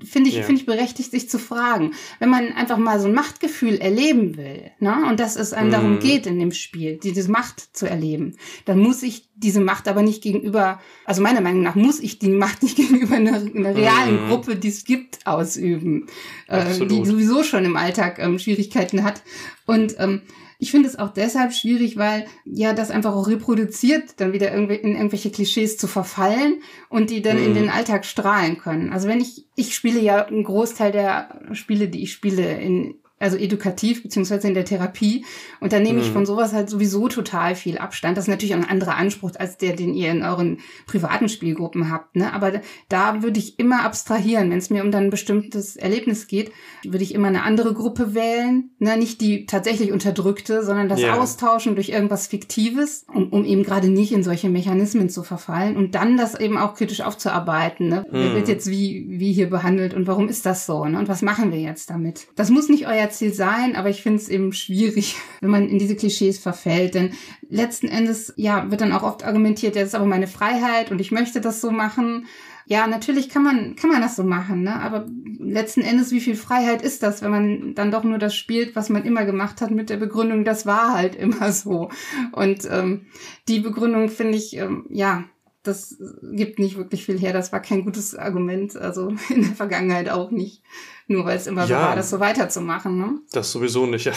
finde 0.05 0.29
ich, 0.31 0.37
Ja. 0.37 0.43
finde 0.43 0.61
ich 0.61 0.67
berechtigt, 0.67 1.11
sich 1.11 1.29
zu 1.29 1.41
fragen. 1.41 1.93
Wenn 2.21 2.29
man 2.31 2.53
einfach 2.53 2.79
mal 2.79 3.01
so 3.01 3.09
ein 3.09 3.15
Machtgefühl 3.15 3.77
erleben 3.79 4.37
will, 4.37 4.71
ne, 4.79 4.95
und 5.09 5.19
dass 5.19 5.35
es 5.35 5.53
einem 5.53 5.73
darum 5.73 5.95
Mhm. 5.95 5.99
geht 6.01 6.27
in 6.27 6.39
dem 6.39 6.53
Spiel, 6.53 6.99
diese 7.03 7.29
Macht 7.31 7.77
zu 7.77 7.89
erleben, 7.89 8.37
dann 8.65 8.79
muss 8.79 9.03
ich 9.03 9.29
diese 9.35 9.61
Macht 9.61 9.89
aber 9.89 10.03
nicht 10.03 10.23
gegenüber, 10.23 10.81
also 11.05 11.21
meiner 11.21 11.41
Meinung 11.41 11.63
nach 11.63 11.75
muss 11.75 11.99
ich 12.01 12.19
die 12.21 12.29
Macht 12.29 12.63
nicht 12.63 12.77
gegenüber 12.77 13.17
einer, 13.17 13.35
einer 13.41 13.75
realen 13.75 14.23
Mhm. 14.25 14.29
Gruppe, 14.29 14.55
die 14.57 14.69
es 14.69 14.85
gibt, 14.85 15.27
ausüben, 15.27 16.07
äh, 16.47 16.87
die 16.87 17.05
sowieso 17.05 17.43
schon 17.43 17.65
im 17.65 17.77
Alltag 17.77 18.19
ähm, 18.21 18.39
Schwierigkeiten 18.39 19.03
hat. 19.03 19.23
Und 19.67 19.97
ähm, 19.99 20.23
ich 20.59 20.71
finde 20.73 20.89
es 20.89 20.99
auch 20.99 21.11
deshalb 21.11 21.53
schwierig, 21.53 21.97
weil 21.97 22.27
ja 22.45 22.73
das 22.73 22.91
einfach 22.91 23.15
auch 23.15 23.29
reproduziert, 23.29 24.21
dann 24.21 24.33
wieder 24.33 24.53
irgendwie 24.53 24.75
in 24.75 24.97
irgendwelche 24.97 25.31
Klischees 25.31 25.77
zu 25.77 25.87
verfallen 25.87 26.61
und 26.89 27.11
die 27.11 27.23
dann 27.23 27.39
in 27.39 27.51
Mhm. 27.51 27.55
den 27.55 27.71
Alltag 27.71 28.05
strahlen 28.05 28.59
können. 28.59 28.93
Also 28.93 29.09
wenn 29.09 29.21
ich, 29.21 29.47
ich 29.55 29.75
spiele 29.75 30.01
ja 30.01 30.27
einen 30.27 30.45
Großteil 30.45 30.91
der 30.93 31.41
Spiele, 31.53 31.89
die 31.89 32.03
ich 32.03 32.13
spiele, 32.13 32.61
in 32.61 32.97
also 33.21 33.37
edukativ 33.37 34.03
beziehungsweise 34.03 34.49
in 34.49 34.55
der 34.55 34.65
Therapie 34.65 35.25
und 35.61 35.73
da 35.73 35.81
nehme 35.81 36.01
ich 36.01 36.09
Mhm. 36.09 36.13
von 36.13 36.27
sowas 36.27 36.53
halt 36.53 36.71
sowieso 36.71 37.09
total 37.09 37.55
viel 37.55 37.79
Abstand. 37.79 38.17
Das 38.17 38.25
ist 38.25 38.29
natürlich 38.29 38.55
auch 38.55 38.59
ein 38.61 38.69
anderer 38.69 38.97
Anspruch 38.97 39.33
als 39.39 39.57
der, 39.57 39.75
den 39.77 39.95
ihr 39.95 40.11
in 40.11 40.23
euren 40.23 40.59
privaten 40.87 41.29
Spielgruppen 41.29 41.91
habt. 41.91 42.17
Ne? 42.17 42.33
Aber 42.33 42.53
da 42.89 43.23
würde 43.23 43.39
ich 43.41 43.59
immer 43.59 43.85
abstrahieren, 43.85 44.51
wenn 44.51 44.59
es 44.59 44.71
mir 44.71 44.83
um 44.85 44.91
dann 44.91 45.05
ein 45.05 45.11
bestimmtes 45.11 45.77
Erlebnis 45.77 46.27
geht, 46.29 46.53
würde 46.85 47.03
ich 47.05 47.15
immer 47.15 47.29
eine 47.29 47.43
andere 47.43 47.75
Gruppe 47.75 48.15
wählen, 48.15 48.71
ne? 48.79 48.97
nicht 48.97 49.21
die 49.21 49.47
tatsächlich 49.47 49.93
unterdrückte, 49.93 50.63
sondern 50.65 50.89
das 50.89 51.01
Ja. 51.01 51.19
Austauschen 51.19 51.75
durch 51.75 51.89
irgendwas 51.89 52.27
Fiktives, 52.29 53.05
um, 53.13 53.29
um 53.31 53.45
eben 53.45 53.63
gerade 53.65 53.89
nicht 53.89 54.13
in 54.13 54.23
solche 54.23 54.49
Mechanismen 54.49 55.09
zu 55.11 55.23
verfallen 55.23 55.77
und 55.77 55.95
dann 55.95 56.17
das 56.17 56.39
eben 56.39 56.57
auch 56.59 56.75
kritisch 56.75 57.01
aufzuarbeiten. 57.01 57.89
Ne? 57.89 58.07
Wer 58.11 58.31
Mhm. 58.31 58.35
wird 58.35 58.49
jetzt 58.49 58.71
wie, 58.71 59.07
wie 59.09 59.33
hier 59.33 59.51
behandelt 59.51 59.95
und 59.95 60.07
warum 60.07 60.29
ist 60.29 60.47
das 60.47 60.67
so? 60.67 60.85
Ne? 60.85 60.99
Und 60.99 61.09
was 61.09 61.23
machen 61.23 61.53
wir 61.53 61.59
jetzt 61.61 61.91
damit? 61.91 62.29
Das 62.37 62.51
muss 62.51 62.69
nicht 62.69 62.87
euer 62.87 63.08
Ziel 63.11 63.33
sein, 63.33 63.77
aber 63.77 63.89
ich 63.89 64.03
finde 64.03 64.19
es 64.19 64.29
eben 64.29 64.53
schwierig, 64.53 65.17
wenn 65.41 65.51
man 65.51 65.69
in 65.69 65.79
diese 65.79 65.97
Klischees 65.97 66.39
verfällt. 66.39 66.95
Denn 66.95 67.13
letzten 67.49 67.89
Endes, 67.89 68.33
ja, 68.37 68.71
wird 68.71 68.81
dann 68.81 68.93
auch 68.93 69.03
oft 69.03 69.25
argumentiert, 69.25 69.77
das 69.77 69.89
ist 69.89 69.95
aber 69.95 70.07
meine 70.07 70.27
Freiheit 70.27 70.91
und 70.91 71.01
ich 71.01 71.11
möchte 71.11 71.41
das 71.41 71.61
so 71.61 71.71
machen. 71.71 72.27
Ja, 72.67 72.87
natürlich 72.87 73.31
kann 73.31 73.43
man, 73.43 73.77
kann 73.77 73.89
man 73.89 74.03
das 74.03 74.17
so 74.17 74.25
machen, 74.25 74.63
ne? 74.63 74.75
Aber 74.75 75.07
letzten 75.39 75.81
Endes, 75.81 76.11
wie 76.11 76.21
viel 76.21 76.37
Freiheit 76.37 76.83
ist 76.83 77.03
das, 77.03 77.23
wenn 77.23 77.31
man 77.31 77.75
dann 77.75 77.91
doch 77.91 78.05
nur 78.05 78.19
das 78.19 78.35
spielt, 78.35 78.77
was 78.77 78.91
man 78.91 79.05
immer 79.05 79.25
gemacht 79.25 79.63
hat, 79.63 79.71
mit 79.71 79.89
der 79.89 79.97
Begründung, 79.97 80.45
das 80.45 80.67
war 80.67 80.93
halt 80.93 81.15
immer 81.17 81.53
so. 81.53 81.89
Und 82.33 82.69
ähm, 82.71 83.07
die 83.49 83.61
Begründung 83.61 84.11
finde 84.11 84.37
ich, 84.37 84.55
ähm, 84.57 84.87
ja, 84.91 85.25
das 85.63 85.99
gibt 86.33 86.59
nicht 86.59 86.77
wirklich 86.77 87.05
viel 87.05 87.19
her. 87.19 87.33
Das 87.33 87.53
war 87.53 87.61
kein 87.61 87.85
gutes 87.85 88.15
Argument, 88.15 88.77
also 88.77 89.15
in 89.29 89.43
der 89.43 89.55
Vergangenheit 89.55 90.09
auch 90.09 90.31
nicht. 90.31 90.63
Nur 91.11 91.25
weil 91.25 91.37
es 91.39 91.47
immer 91.47 91.67
so 91.67 91.73
Ja. 91.73 91.83
war, 91.89 91.97
das 91.97 92.11
so 92.11 92.21
weiterzumachen, 92.21 92.99
ne? 92.99 93.19
Das 93.33 93.51
sowieso 93.51 93.87
nicht. 93.87 94.05
Ja. 94.05 94.13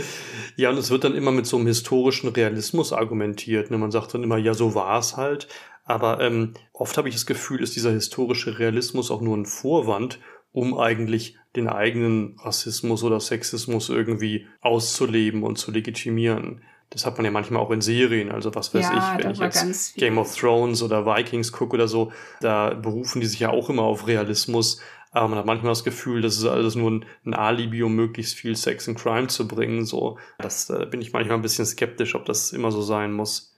ja, 0.56 0.70
und 0.70 0.78
es 0.78 0.90
wird 0.90 1.04
dann 1.04 1.14
immer 1.14 1.30
mit 1.30 1.46
so 1.46 1.58
einem 1.58 1.66
historischen 1.66 2.28
Realismus 2.30 2.92
argumentiert. 2.92 3.70
Ne? 3.70 3.78
Man 3.78 3.90
sagt 3.90 4.14
dann 4.14 4.22
immer, 4.22 4.38
ja, 4.38 4.54
so 4.54 4.74
war 4.74 4.98
es 4.98 5.16
halt. 5.16 5.46
Aber 5.84 6.20
ähm, 6.20 6.54
oft 6.72 6.96
habe 6.96 7.08
ich 7.08 7.14
das 7.14 7.26
Gefühl, 7.26 7.62
ist 7.62 7.76
dieser 7.76 7.90
historische 7.92 8.58
Realismus 8.58 9.10
auch 9.10 9.20
nur 9.20 9.36
ein 9.36 9.46
Vorwand, 9.46 10.20
um 10.52 10.78
eigentlich 10.78 11.36
den 11.54 11.68
eigenen 11.68 12.36
Rassismus 12.42 13.02
oder 13.02 13.20
Sexismus 13.20 13.88
irgendwie 13.90 14.46
auszuleben 14.62 15.42
und 15.42 15.56
zu 15.58 15.70
legitimieren. 15.70 16.62
Das 16.90 17.06
hat 17.06 17.16
man 17.16 17.24
ja 17.24 17.30
manchmal 17.30 17.62
auch 17.62 17.70
in 17.70 17.80
Serien, 17.80 18.30
also 18.30 18.54
was 18.54 18.74
weiß 18.74 18.84
Ja, 18.84 19.16
ich, 19.18 19.24
wenn 19.24 19.30
ich 19.32 19.38
jetzt. 19.38 19.96
Game 19.96 20.18
of 20.18 20.34
Thrones 20.36 20.82
oder 20.82 21.06
Vikings 21.06 21.50
gucke 21.50 21.74
oder 21.74 21.88
so, 21.88 22.12
da 22.40 22.74
berufen 22.74 23.20
die 23.20 23.26
sich 23.26 23.40
ja 23.40 23.50
auch 23.50 23.70
immer 23.70 23.82
auf 23.82 24.06
Realismus, 24.06 24.80
aber 25.12 25.28
man 25.28 25.38
hat 25.38 25.46
manchmal 25.46 25.70
das 25.72 25.84
Gefühl, 25.84 26.22
das 26.22 26.38
ist 26.38 26.44
alles 26.46 26.74
nur 26.74 26.90
ein, 26.90 27.04
ein 27.24 27.34
Alibi, 27.34 27.82
um 27.82 27.94
möglichst 27.94 28.34
viel 28.34 28.56
Sex 28.56 28.88
und 28.88 28.96
Crime 28.98 29.28
zu 29.28 29.46
bringen. 29.46 29.84
So, 29.84 30.18
das 30.38 30.68
äh, 30.70 30.86
bin 30.90 31.00
ich 31.00 31.12
manchmal 31.12 31.36
ein 31.36 31.42
bisschen 31.42 31.66
skeptisch, 31.66 32.14
ob 32.14 32.24
das 32.24 32.52
immer 32.52 32.72
so 32.72 32.82
sein 32.82 33.12
muss. 33.12 33.50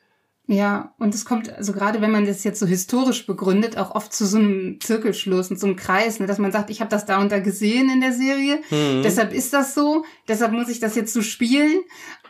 Ja, 0.47 0.93
und 0.99 1.15
es 1.15 1.25
kommt, 1.25 1.49
also 1.51 1.73
gerade 1.73 2.03
wenn 2.03 2.11
man 2.11 2.27
das 2.27 2.45
jetzt 2.45 2.61
so 2.61 2.67
historisch 2.67 3.27
begründet, 3.27 3.79
auch 3.79 3.95
oft 3.95 4.13
zu 4.13 4.27
so 4.27 4.37
einem 4.37 4.79
Zirkelschluss 4.79 5.51
und 5.51 5.59
so 5.59 5.67
einem 5.67 5.77
Kreis, 5.77 6.21
ne, 6.21 6.27
dass 6.27 6.37
man 6.39 6.53
sagt, 6.53 6.69
ich 6.69 6.81
habe 6.81 6.91
das 6.91 7.07
da 7.07 7.19
und 7.19 7.33
da 7.33 7.39
gesehen 7.39 7.89
in 7.89 8.03
der 8.03 8.13
Serie, 8.13 8.59
Mhm. 8.71 9.03
deshalb 9.03 9.33
ist 9.33 9.55
das 9.55 9.75
so, 9.75 10.05
deshalb 10.29 10.53
muss 10.53 10.69
ich 10.69 10.81
das 10.81 10.97
jetzt 10.97 11.15
so 11.15 11.23
spielen. 11.23 11.81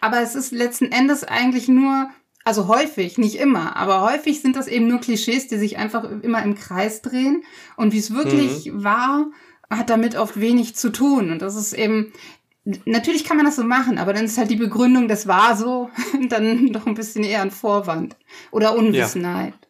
Aber 0.01 0.21
es 0.21 0.37
ist 0.37 0.53
letzten 0.53 0.93
Endes 0.93 1.25
eigentlich 1.25 1.67
nur, 1.67 2.09
also 2.44 2.68
häufig, 2.68 3.16
nicht 3.16 3.37
immer, 3.37 3.74
aber 3.76 4.02
häufig 4.02 4.42
sind 4.42 4.54
das 4.54 4.68
eben 4.68 4.87
nur 4.87 5.00
Klischees, 5.00 5.48
die 5.48 5.57
sich 5.57 5.78
einfach 5.78 6.04
immer 6.22 6.42
im 6.42 6.54
Kreis 6.54 7.00
drehen. 7.00 7.42
Und 7.76 7.92
wie 7.92 7.98
es 7.98 8.12
wirklich 8.12 8.70
war, 8.74 9.26
hat 9.70 9.88
damit 9.88 10.16
oft 10.16 10.38
wenig 10.38 10.76
zu 10.76 10.90
tun. 10.90 11.30
Und 11.30 11.40
das 11.40 11.57
ist 11.57 11.72
eben, 11.72 12.12
natürlich 12.85 13.24
kann 13.24 13.38
man 13.38 13.46
das 13.46 13.57
so 13.57 13.64
machen, 13.64 13.96
aber 13.96 14.12
dann 14.12 14.26
ist 14.26 14.37
halt 14.37 14.50
die 14.50 14.57
Begründung, 14.57 15.09
das 15.09 15.26
war 15.26 15.57
so, 15.57 15.90
dann 16.28 16.66
doch 16.72 16.87
ein 16.87 16.94
bisschen 16.94 17.24
eher 17.24 17.40
ein 17.40 17.50
Vorwand. 17.50 18.16
Oder 18.50 18.76
Unwissenheit. 18.76 19.54
Ja, 19.54 19.68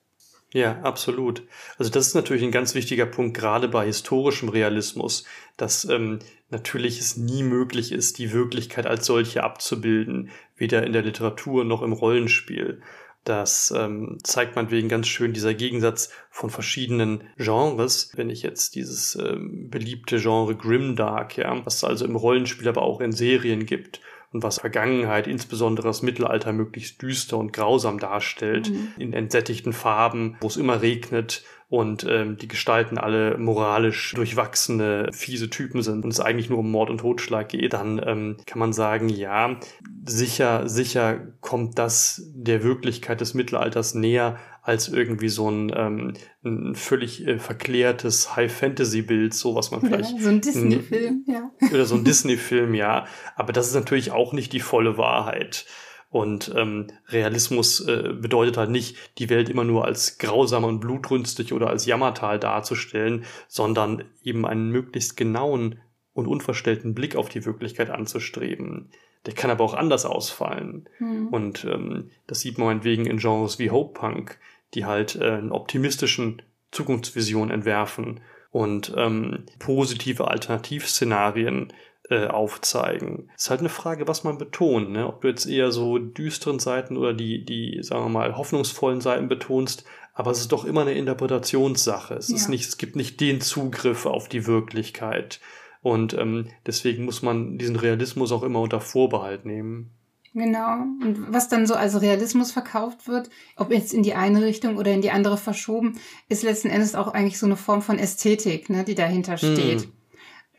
absolut. 0.83 1.43
Also 1.79 1.91
das 1.91 2.07
ist 2.07 2.15
natürlich 2.15 2.45
ein 2.45 2.53
ganz 2.53 2.77
wichtiger 2.77 3.07
Punkt, 3.07 3.37
gerade 3.37 3.67
bei 3.67 3.87
historischem 3.87 4.49
Realismus, 4.49 5.25
dass 5.57 5.85
ähm, 5.85 6.21
natürlich 6.49 7.01
es 7.01 7.17
nie 7.17 7.43
möglich 7.43 7.91
ist, 7.91 8.19
die 8.19 8.33
Wirklichkeit 8.33 8.87
als 8.87 9.05
solche 9.05 9.43
abzubilden, 9.43 10.31
weder 10.57 10.85
in 10.85 10.93
der 10.93 11.03
Literatur 11.03 11.65
noch 11.65 11.83
im 11.83 11.93
Rollenspiel. 11.93 12.81
Das 13.25 13.75
ähm, 13.77 14.19
zeigt 14.23 14.55
man 14.55 14.71
wegen 14.71 14.89
ganz 14.89 15.09
schön 15.09 15.33
dieser 15.33 15.55
Gegensatz 15.55 16.11
von 16.31 16.51
verschiedenen 16.51 17.25
Genres. 17.37 18.13
Wenn 18.15 18.31
ich 18.31 18.43
jetzt 18.43 18.77
dieses 18.77 19.17
ähm, 19.17 19.71
beliebte 19.71 20.21
Genre 20.21 20.55
Grimdark, 20.55 21.37
ja, 21.37 21.67
was 21.67 21.77
es 21.77 21.85
also 21.85 22.05
im 22.05 22.15
Rollenspiel, 22.15 22.69
aber 22.69 22.83
auch 22.83 23.01
in 23.01 23.11
Serien 23.11 23.67
gibt 23.67 24.01
und 24.35 24.43
was 24.43 24.59
Vergangenheit, 24.59 25.27
insbesondere 25.27 25.87
das 25.87 26.03
Mittelalter, 26.03 26.53
möglichst 26.53 27.01
düster 27.01 27.39
und 27.39 27.53
grausam 27.53 27.99
darstellt, 27.99 28.69
Mhm. 28.71 28.89
in 28.99 29.13
entsättigten 29.13 29.73
Farben, 29.73 30.37
wo 30.41 30.49
es 30.49 30.57
immer 30.57 30.83
regnet 30.83 31.45
und 31.69 32.05
ähm, 32.09 32.37
die 32.37 32.49
Gestalten 32.49 32.99
alle 32.99 33.39
moralisch 33.39 34.13
durchwachsene, 34.15 35.09
fiese 35.13 35.51
Typen 35.51 35.83
sind 35.83 36.05
und 36.05 36.11
es 36.11 36.21
eigentlich 36.21 36.51
nur 36.51 36.59
um 36.59 36.71
Mord 36.71 36.91
und 36.91 36.99
Totschlag 36.99 37.49
geht, 37.49 37.73
dann 37.73 38.01
ähm, 38.05 38.37
kann 38.47 38.59
man 38.59 38.73
sagen, 38.73 39.09
ja, 39.09 39.57
sicher, 40.05 40.69
sicher 40.69 41.21
kommt 41.41 41.79
das 41.79 42.23
der 42.35 42.63
Wirklichkeit 42.63 43.21
des 43.21 43.35
Mittelalters 43.35 43.95
näher 43.95 44.37
als 44.65 44.89
irgendwie 44.89 45.29
so 45.29 45.51
ein, 45.51 45.71
ähm, 45.77 46.15
ein 46.43 46.75
völlig 46.75 47.27
äh, 47.27 47.39
verklärtes 47.39 48.35
High-Fantasy-Bild, 48.35 49.35
so 49.35 49.55
was 49.55 49.71
man 49.71 49.83
vielleicht 49.83 50.17
Ja, 50.17 50.23
so 50.23 50.29
ein 50.31 50.41
Disney-Film, 50.41 51.25
ja. 51.27 51.51
oder 51.71 51.85
so 51.85 51.95
ein 51.95 52.05
Disney-Film, 52.05 52.75
ja. 52.75 53.05
Aber 53.37 53.53
das 53.53 53.69
ist 53.69 53.75
natürlich 53.75 54.11
auch 54.11 54.33
nicht 54.33 54.55
die 54.55 54.61
volle 54.61 54.97
Wahrheit. 54.97 55.67
Und 56.09 56.51
ähm, 56.57 56.87
Realismus 57.09 57.81
äh, 57.81 58.15
bedeutet 58.19 58.57
halt 58.57 58.71
nicht, 58.71 58.97
die 59.19 59.29
Welt 59.29 59.51
immer 59.51 59.65
nur 59.65 59.85
als 59.85 60.17
grausam 60.17 60.65
und 60.65 60.81
blutrünstig 60.81 61.53
oder 61.53 61.69
als 61.69 61.85
Jammertal 61.85 62.39
darzustellen, 62.39 63.25
sondern 63.49 64.05
eben 64.23 64.47
einen 64.47 64.71
möglichst 64.71 65.17
genauen 65.17 65.81
und 66.15 66.27
unverstellten 66.27 66.95
Blick 66.95 67.17
auf 67.17 67.29
die 67.29 67.45
Wirklichkeit 67.45 67.91
anzustreben. 67.91 68.93
Der 69.27 69.35
kann 69.35 69.51
aber 69.51 69.65
auch 69.65 69.75
anders 69.75 70.07
ausfallen. 70.07 70.89
Hm. 70.99 71.29
Und 71.29 71.65
ähm, 71.65 72.11
das 72.27 72.41
sieht 72.41 72.59
man 72.59 72.69
meinetwegen 72.69 73.07
in 73.07 73.19
Genres 73.19 73.59
wie 73.59 73.71
Hope 73.71 73.99
Punk, 73.99 74.39
die 74.75 74.85
halt 74.85 75.17
äh, 75.17 75.31
einen 75.31 75.53
optimistischen 75.53 76.43
Zukunftsvision 76.71 77.51
entwerfen 77.51 78.21
und 78.51 78.93
ähm, 78.97 79.45
positive 79.59 80.29
Alternativszenarien 80.29 81.73
äh, 82.11 82.27
aufzeigen. 82.27 83.31
Es 83.35 83.45
ist 83.45 83.51
halt 83.51 83.61
eine 83.61 83.69
Frage, 83.69 84.07
was 84.07 84.25
man 84.25 84.39
betont, 84.39 84.91
ne? 84.91 85.07
Ob 85.07 85.23
du 85.23 85.29
jetzt 85.29 85.47
eher 85.47 85.73
so 85.73 85.99
düsteren 85.99 86.59
Seiten 86.59 86.97
oder 86.97 87.15
die, 87.15 87.45
die, 87.45 87.79
sagen 87.83 88.05
wir 88.05 88.09
mal, 88.11 88.37
hoffnungsvollen 88.37 89.01
Seiten 89.01 89.29
betonst, 89.29 89.85
aber 90.13 90.31
es 90.31 90.39
ist 90.39 90.53
doch 90.53 90.65
immer 90.65 90.83
eine 90.83 90.93
Interpretationssache. 90.95 92.15
Es 92.15 92.29
ist 92.31 92.45
Ja. 92.45 92.51
nicht, 92.51 92.69
es 92.69 92.77
gibt 92.77 92.95
nicht 92.95 93.21
den 93.21 93.41
Zugriff 93.41 94.07
auf 94.07 94.29
die 94.29 94.47
Wirklichkeit. 94.47 95.41
Und 95.83 96.15
ähm, 96.15 96.47
deswegen 96.67 97.05
muss 97.05 97.23
man 97.23 97.59
diesen 97.59 97.77
Realismus 97.77 98.33
auch 98.33 98.43
immer 98.43 98.61
unter 98.61 98.81
Vorbehalt 98.81 99.45
nehmen. 99.45 99.91
Genau. 100.35 100.83
Und 101.01 101.33
was 101.33 101.49
dann 101.49 101.67
so 101.67 101.75
als 101.75 102.01
Realismus 102.01 102.51
verkauft 102.51 103.07
wird, 103.07 103.31
ob 103.57 103.71
jetzt 103.71 103.95
in 103.95 104.03
die 104.03 104.15
eine 104.15 104.43
Richtung 104.43 104.77
oder 104.77 104.91
in 104.91 105.01
die 105.01 105.13
andere 105.13 105.37
verschoben, 105.37 106.01
ist 106.29 106.43
letzten 106.43 106.71
Endes 106.71 106.97
auch 106.97 107.09
eigentlich 107.15 107.39
so 107.39 107.47
eine 107.47 107.57
Form 107.57 107.83
von 107.83 108.01
Ästhetik, 108.01 108.69
ne, 108.69 108.83
die 108.83 108.97
dahinter 108.97 109.37
steht. 109.37 109.83
Hm. 109.83 109.93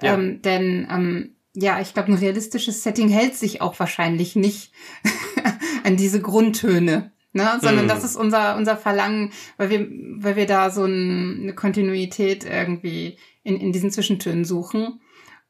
Ja. 0.01 0.13
Ähm, 0.13 0.41
denn 0.41 0.87
ähm, 0.89 1.35
ja, 1.53 1.81
ich 1.81 1.93
glaube, 1.93 2.09
ein 2.09 2.17
realistisches 2.17 2.83
Setting 2.83 3.09
hält 3.09 3.35
sich 3.35 3.61
auch 3.61 3.77
wahrscheinlich 3.77 4.37
nicht 4.37 4.71
an 5.83 5.97
diese 5.97 6.21
Grundtöne. 6.21 7.11
Ne, 7.33 7.59
sondern 7.61 7.81
hm. 7.81 7.87
das 7.89 8.05
ist 8.05 8.15
unser, 8.15 8.55
unser 8.55 8.77
Verlangen, 8.77 9.33
weil 9.57 9.69
wir, 9.69 9.89
weil 10.23 10.37
wir 10.37 10.45
da 10.45 10.69
so 10.69 10.85
ein, 10.85 11.41
eine 11.41 11.53
Kontinuität 11.53 12.45
irgendwie 12.45 13.17
in, 13.43 13.57
in 13.57 13.73
diesen 13.73 13.91
Zwischentönen 13.91 14.45
suchen. 14.45 15.01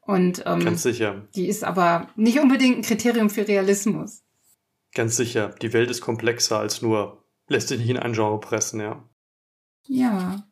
Und 0.06 0.44
ähm, 0.46 0.64
ganz 0.64 0.82
sicher. 0.82 1.26
Die 1.34 1.48
ist 1.48 1.64
aber 1.64 2.08
nicht 2.16 2.38
unbedingt 2.38 2.78
ein 2.78 2.82
Kriterium 2.82 3.28
für 3.28 3.46
Realismus. 3.46 4.22
Ganz 4.94 5.16
sicher. 5.16 5.54
Die 5.60 5.72
Welt 5.72 5.90
ist 5.90 6.00
komplexer 6.00 6.58
als 6.58 6.80
nur 6.80 7.24
lässt 7.48 7.68
sich 7.68 7.78
nicht 7.78 7.90
in 7.90 7.98
ein 7.98 8.12
Genre 8.12 8.40
pressen, 8.40 8.80
ja. 8.80 9.08
Ja. 9.86 10.46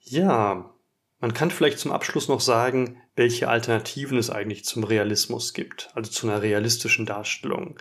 Ja. 0.00 0.74
Man 1.18 1.34
kann 1.34 1.50
vielleicht 1.50 1.78
zum 1.78 1.92
Abschluss 1.92 2.28
noch 2.28 2.40
sagen, 2.40 3.00
welche 3.14 3.48
Alternativen 3.48 4.16
es 4.16 4.30
eigentlich 4.30 4.64
zum 4.64 4.84
Realismus 4.84 5.52
gibt, 5.52 5.90
also 5.94 6.10
zu 6.10 6.26
einer 6.26 6.40
realistischen 6.40 7.04
Darstellung. 7.04 7.78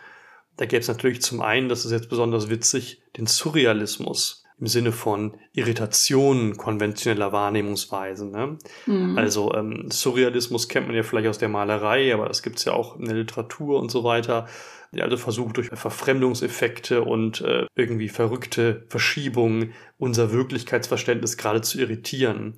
Da 0.58 0.66
gäbe 0.66 0.82
es 0.82 0.90
natürlich 0.90 1.22
zum 1.22 1.42
einen, 1.42 1.70
das 1.70 1.86
ist 1.86 1.92
jetzt 1.92 2.10
besonders 2.10 2.50
witzig, 2.50 3.02
den 3.16 3.28
Surrealismus 3.28 4.39
im 4.60 4.68
Sinne 4.68 4.92
von 4.92 5.38
Irritationen 5.54 6.58
konventioneller 6.58 7.32
Wahrnehmungsweisen. 7.32 8.32
Ne? 8.32 8.58
Mhm. 8.86 9.18
Also 9.18 9.54
ähm, 9.54 9.90
Surrealismus 9.90 10.68
kennt 10.68 10.88
man 10.88 10.96
ja 10.96 11.04
vielleicht 11.04 11.28
aus 11.28 11.38
der 11.38 11.50
Malerei, 11.50 12.14
aber 12.14 12.28
das 12.28 12.44
gibt's 12.44 12.66
ja 12.66 12.74
auch 12.74 12.98
in 13.00 13.06
der 13.06 13.16
Literatur 13.16 13.80
und 13.80 13.90
so 13.90 14.04
weiter. 14.04 14.48
Die 14.92 15.02
also 15.04 15.18
versucht 15.18 15.58
durch 15.58 15.68
Verfremdungseffekte 15.68 17.04
und 17.04 17.42
äh, 17.42 17.68
irgendwie 17.76 18.10
verrückte 18.10 18.86
Verschiebungen 18.90 19.74
unser 19.98 20.32
Wirklichkeitsverständnis 20.32 21.38
gerade 21.38 21.62
zu 21.62 21.80
irritieren. 21.80 22.56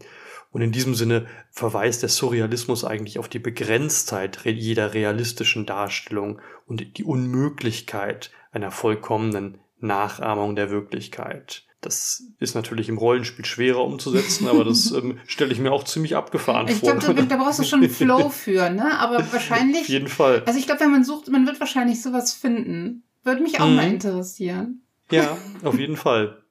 Und 0.51 0.61
in 0.61 0.71
diesem 0.71 0.95
Sinne 0.95 1.27
verweist 1.49 2.01
der 2.01 2.09
Surrealismus 2.09 2.83
eigentlich 2.83 3.19
auf 3.19 3.29
die 3.29 3.39
Begrenztheit 3.39 4.39
jeder 4.45 4.93
realistischen 4.93 5.65
Darstellung 5.65 6.39
und 6.65 6.97
die 6.97 7.03
Unmöglichkeit 7.03 8.31
einer 8.51 8.71
vollkommenen 8.71 9.59
Nachahmung 9.79 10.55
der 10.55 10.69
Wirklichkeit. 10.69 11.65
Das 11.81 12.23
ist 12.39 12.53
natürlich 12.53 12.89
im 12.89 12.99
Rollenspiel 12.99 13.43
schwerer 13.43 13.83
umzusetzen, 13.83 14.47
aber 14.47 14.63
das 14.63 14.91
ähm, 14.95 15.17
stelle 15.25 15.51
ich 15.51 15.59
mir 15.59 15.71
auch 15.71 15.83
ziemlich 15.83 16.15
abgefahren 16.15 16.67
ich 16.67 16.75
vor. 16.75 16.93
Ich 16.93 16.99
glaube, 16.99 17.15
da, 17.15 17.35
da, 17.35 17.43
brauchst 17.43 17.59
du 17.59 17.63
schon 17.63 17.81
einen 17.81 17.89
Flow 17.89 18.29
für, 18.29 18.69
ne? 18.69 18.99
Aber 18.99 19.17
wahrscheinlich. 19.33 19.81
Auf 19.81 19.89
jeden 19.89 20.07
Fall. 20.07 20.43
Also 20.45 20.59
ich 20.59 20.67
glaube, 20.67 20.81
wenn 20.81 20.91
man 20.91 21.03
sucht, 21.03 21.29
man 21.29 21.47
wird 21.47 21.59
wahrscheinlich 21.59 22.01
sowas 22.01 22.33
finden. 22.33 23.03
Würde 23.23 23.41
mich 23.41 23.59
auch 23.59 23.67
mhm. 23.67 23.75
mal 23.75 23.87
interessieren. 23.87 24.83
Ja, 25.09 25.37
auf 25.63 25.77
jeden 25.77 25.97
Fall. 25.97 26.43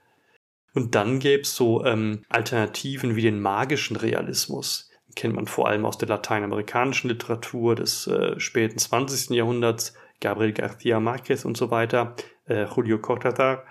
Und 0.74 0.97
dann 0.97 1.20
gäbe 1.20 1.43
es 1.43 1.55
so 1.55 1.85
ähm, 1.85 2.24
Alternativen 2.28 3.14
wie 3.14 3.22
den 3.22 3.41
magischen 3.41 3.97
Realismus. 3.97 4.91
Den 5.09 5.14
kennt 5.14 5.35
man 5.37 5.47
vor 5.47 5.68
allem 5.68 5.87
aus 5.87 5.99
der 5.99 6.09
lateinamerikanischen 6.09 7.09
Literatur 7.09 7.76
des 7.76 8.09
äh, 8.09 8.39
späten 8.39 8.78
20. 8.78 9.31
Jahrhunderts, 9.31 9.95
Gabriel 10.20 10.53
García 10.53 10.99
Márquez 10.99 11.45
und 11.45 11.57
so 11.57 11.70
weiter, 11.70 12.14
äh, 12.47 12.66
Julio 12.66 12.99
Cortázar 12.99 13.62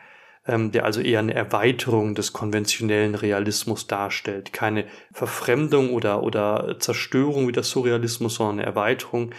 ähm, 0.49 0.71
der 0.71 0.83
also 0.83 0.99
eher 0.99 1.19
eine 1.19 1.35
Erweiterung 1.35 2.15
des 2.15 2.33
konventionellen 2.33 3.13
Realismus 3.13 3.85
darstellt. 3.85 4.51
Keine 4.51 4.85
Verfremdung 5.11 5.91
oder, 5.91 6.23
oder 6.23 6.77
Zerstörung 6.79 7.47
wie 7.47 7.51
der 7.51 7.63
Surrealismus, 7.63 8.35
sondern 8.35 8.59
eine 8.59 8.65
Erweiterung, 8.65 9.31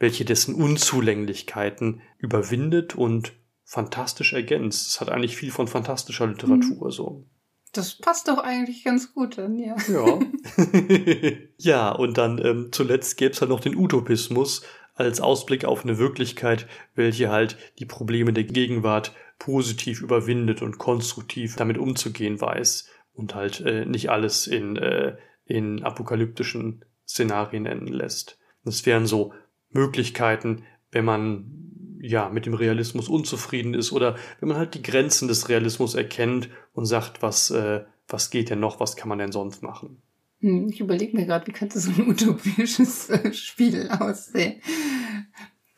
welche 0.00 0.24
dessen 0.24 0.54
Unzulänglichkeiten 0.54 2.02
überwindet 2.18 2.96
und 2.96 3.32
fantastisch 3.64 4.32
ergänzt. 4.32 4.88
Es 4.88 5.00
hat 5.00 5.10
eigentlich 5.10 5.36
viel 5.36 5.52
von 5.52 5.68
fantastischer 5.68 6.26
Literatur 6.26 6.86
mhm. 6.86 6.90
so. 6.90 7.24
Das 7.72 7.96
passt 7.96 8.26
doch 8.28 8.38
eigentlich 8.38 8.82
ganz 8.82 9.14
gut 9.14 9.38
dann, 9.38 9.58
ja. 9.58 9.76
Ja. 9.88 10.18
ja, 11.58 11.90
und 11.92 12.18
dann 12.18 12.44
ähm, 12.44 12.68
zuletzt 12.72 13.16
gäbe 13.16 13.32
es 13.32 13.40
halt 13.40 13.50
noch 13.50 13.60
den 13.60 13.76
Utopismus 13.76 14.62
als 14.94 15.20
Ausblick 15.20 15.64
auf 15.64 15.84
eine 15.84 15.98
Wirklichkeit, 15.98 16.66
welche 16.96 17.30
halt 17.30 17.56
die 17.78 17.84
Probleme 17.84 18.32
der 18.32 18.44
Gegenwart 18.44 19.12
positiv 19.38 20.02
überwindet 20.02 20.62
und 20.62 20.78
konstruktiv 20.78 21.56
damit 21.56 21.78
umzugehen 21.78 22.40
weiß 22.40 22.88
und 23.12 23.34
halt 23.34 23.60
äh, 23.60 23.84
nicht 23.84 24.10
alles 24.10 24.46
in, 24.46 24.76
äh, 24.76 25.16
in 25.44 25.82
apokalyptischen 25.82 26.84
Szenarien 27.06 27.66
enden 27.66 27.92
lässt. 27.92 28.38
Das 28.64 28.84
wären 28.86 29.06
so 29.06 29.32
Möglichkeiten, 29.70 30.64
wenn 30.90 31.04
man 31.04 31.98
ja 32.00 32.28
mit 32.28 32.46
dem 32.46 32.54
Realismus 32.54 33.08
unzufrieden 33.08 33.74
ist 33.74 33.92
oder 33.92 34.16
wenn 34.40 34.48
man 34.48 34.58
halt 34.58 34.74
die 34.74 34.82
Grenzen 34.82 35.28
des 35.28 35.48
Realismus 35.48 35.94
erkennt 35.94 36.48
und 36.72 36.86
sagt, 36.86 37.22
was, 37.22 37.50
äh, 37.50 37.84
was 38.06 38.30
geht 38.30 38.50
denn 38.50 38.60
noch, 38.60 38.80
was 38.80 38.96
kann 38.96 39.08
man 39.08 39.18
denn 39.18 39.32
sonst 39.32 39.62
machen. 39.62 40.00
Hm, 40.40 40.68
ich 40.68 40.80
überlege 40.80 41.16
mir 41.16 41.26
gerade, 41.26 41.46
wie 41.46 41.52
könnte 41.52 41.80
so 41.80 41.90
ein 41.90 42.08
utopisches 42.08 43.10
äh, 43.10 43.32
Spiel 43.32 43.88
aussehen? 43.90 44.60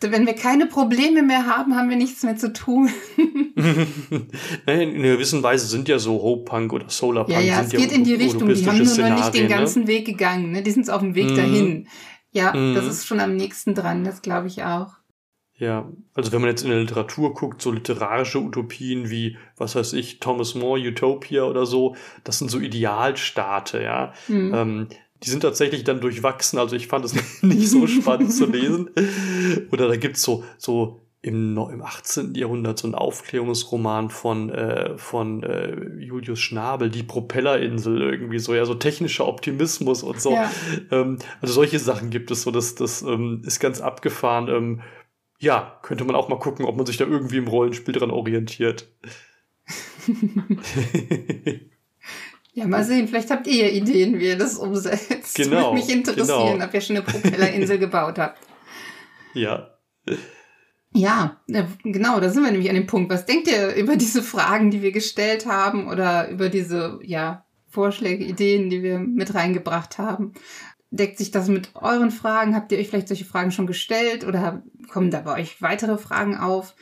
Wenn 0.02 0.26
wir 0.26 0.34
keine 0.34 0.66
Probleme 0.66 1.22
mehr 1.22 1.46
haben, 1.46 1.76
haben 1.76 1.90
wir 1.90 1.96
nichts 1.96 2.22
mehr 2.22 2.36
zu 2.36 2.52
tun. 2.52 2.88
in 3.16 4.26
einer 4.66 5.14
gewissen 5.14 5.42
Weise 5.42 5.66
sind 5.66 5.88
ja 5.88 5.98
so 5.98 6.22
Hope 6.22 6.44
Punk 6.44 6.72
oder 6.72 6.88
Solar 6.88 7.24
Punk. 7.24 7.36
Ja, 7.36 7.42
ja, 7.42 7.60
es 7.60 7.70
geht 7.70 7.92
in 7.92 8.04
die 8.04 8.14
Richtung. 8.14 8.48
Die 8.48 8.66
haben 8.66 8.82
nur 8.82 8.96
noch 8.96 9.16
nicht 9.16 9.34
den 9.34 9.42
ne? 9.42 9.48
ganzen 9.48 9.82
ne? 9.82 9.88
Weg 9.88 10.06
gegangen. 10.06 10.52
Ne? 10.52 10.62
Die 10.62 10.70
sind 10.70 10.88
auf 10.88 11.00
dem 11.00 11.14
Weg 11.14 11.30
mhm. 11.30 11.36
dahin. 11.36 11.88
Ja, 12.32 12.54
mhm. 12.54 12.74
das 12.74 12.86
ist 12.86 13.06
schon 13.06 13.20
am 13.20 13.36
nächsten 13.36 13.74
dran. 13.74 14.04
Das 14.04 14.22
glaube 14.22 14.46
ich 14.46 14.62
auch. 14.64 15.00
Ja, 15.60 15.92
also 16.14 16.32
wenn 16.32 16.40
man 16.40 16.48
jetzt 16.48 16.62
in 16.62 16.70
der 16.70 16.80
Literatur 16.80 17.34
guckt, 17.34 17.60
so 17.60 17.70
literarische 17.70 18.40
Utopien 18.40 19.10
wie, 19.10 19.36
was 19.58 19.76
weiß 19.76 19.92
ich, 19.92 20.18
Thomas 20.18 20.54
More, 20.54 20.80
Utopia 20.80 21.42
oder 21.42 21.66
so, 21.66 21.96
das 22.24 22.38
sind 22.38 22.50
so 22.50 22.58
Idealstaate, 22.58 23.82
ja. 23.82 24.14
Mhm. 24.28 24.54
Ähm, 24.54 24.88
die 25.22 25.30
sind 25.30 25.40
tatsächlich 25.40 25.84
dann 25.84 26.00
durchwachsen. 26.00 26.58
Also 26.58 26.76
ich 26.76 26.86
fand 26.86 27.04
es 27.04 27.14
nicht 27.42 27.68
so 27.68 27.86
spannend 27.86 28.32
zu 28.32 28.46
lesen. 28.46 28.90
Oder 29.70 29.88
da 29.88 29.96
gibt's 29.96 30.22
so, 30.22 30.44
so 30.56 31.00
im, 31.22 31.58
im 31.58 31.82
18. 31.82 32.34
Jahrhundert 32.34 32.78
so 32.78 32.88
ein 32.88 32.94
Aufklärungsroman 32.94 34.08
von, 34.08 34.48
äh, 34.50 34.96
von 34.96 35.42
äh, 35.42 35.74
Julius 35.98 36.40
Schnabel, 36.40 36.88
die 36.88 37.02
Propellerinsel, 37.02 38.00
irgendwie 38.00 38.38
so, 38.38 38.54
ja, 38.54 38.64
so 38.64 38.74
technischer 38.74 39.28
Optimismus 39.28 40.02
und 40.02 40.20
so. 40.20 40.32
Ja. 40.32 40.50
Ähm, 40.90 41.18
also 41.42 41.52
solche 41.52 41.78
Sachen 41.78 42.08
gibt 42.08 42.30
es 42.30 42.42
so, 42.42 42.50
das, 42.50 42.74
das 42.74 43.02
ähm, 43.02 43.42
ist 43.44 43.60
ganz 43.60 43.82
abgefahren. 43.82 44.48
Ähm, 44.48 44.80
ja, 45.38 45.78
könnte 45.82 46.04
man 46.04 46.16
auch 46.16 46.28
mal 46.28 46.38
gucken, 46.38 46.64
ob 46.64 46.76
man 46.76 46.86
sich 46.86 46.96
da 46.96 47.04
irgendwie 47.04 47.36
im 47.36 47.48
Rollenspiel 47.48 47.92
dran 47.92 48.10
orientiert. 48.10 48.88
Ja, 52.52 52.66
mal 52.66 52.84
sehen, 52.84 53.06
vielleicht 53.06 53.30
habt 53.30 53.46
ihr 53.46 53.72
Ideen, 53.72 54.18
wie 54.18 54.26
ihr 54.26 54.38
das 54.38 54.56
umsetzt. 54.56 55.36
Genau. 55.36 55.56
Würde 55.56 55.74
mich 55.74 55.88
interessieren, 55.88 56.52
genau. 56.54 56.64
ob 56.64 56.74
ihr 56.74 56.80
schon 56.80 56.96
eine 56.96 57.04
Propellerinsel 57.04 57.78
gebaut 57.78 58.18
habt. 58.18 58.38
Ja. 59.34 59.70
Ja, 60.92 61.40
äh, 61.46 61.64
genau, 61.84 62.18
da 62.18 62.28
sind 62.28 62.42
wir 62.42 62.50
nämlich 62.50 62.68
an 62.68 62.74
dem 62.74 62.88
Punkt. 62.88 63.12
Was 63.12 63.24
denkt 63.24 63.46
ihr 63.46 63.74
über 63.76 63.96
diese 63.96 64.22
Fragen, 64.22 64.70
die 64.70 64.82
wir 64.82 64.90
gestellt 64.90 65.46
haben 65.46 65.86
oder 65.86 66.28
über 66.28 66.48
diese, 66.48 66.98
ja, 67.04 67.44
Vorschläge, 67.68 68.24
Ideen, 68.24 68.68
die 68.68 68.82
wir 68.82 68.98
mit 68.98 69.34
reingebracht 69.34 69.98
haben? 69.98 70.32
Deckt 70.90 71.18
sich 71.18 71.30
das 71.30 71.46
mit 71.48 71.70
euren 71.74 72.10
Fragen? 72.10 72.56
Habt 72.56 72.72
ihr 72.72 72.78
euch 72.78 72.88
vielleicht 72.88 73.06
solche 73.06 73.24
Fragen 73.24 73.52
schon 73.52 73.68
gestellt 73.68 74.26
oder 74.26 74.64
kommen 74.90 75.12
da 75.12 75.20
bei 75.20 75.40
euch 75.40 75.62
weitere 75.62 75.96
Fragen 75.96 76.36
auf? 76.36 76.74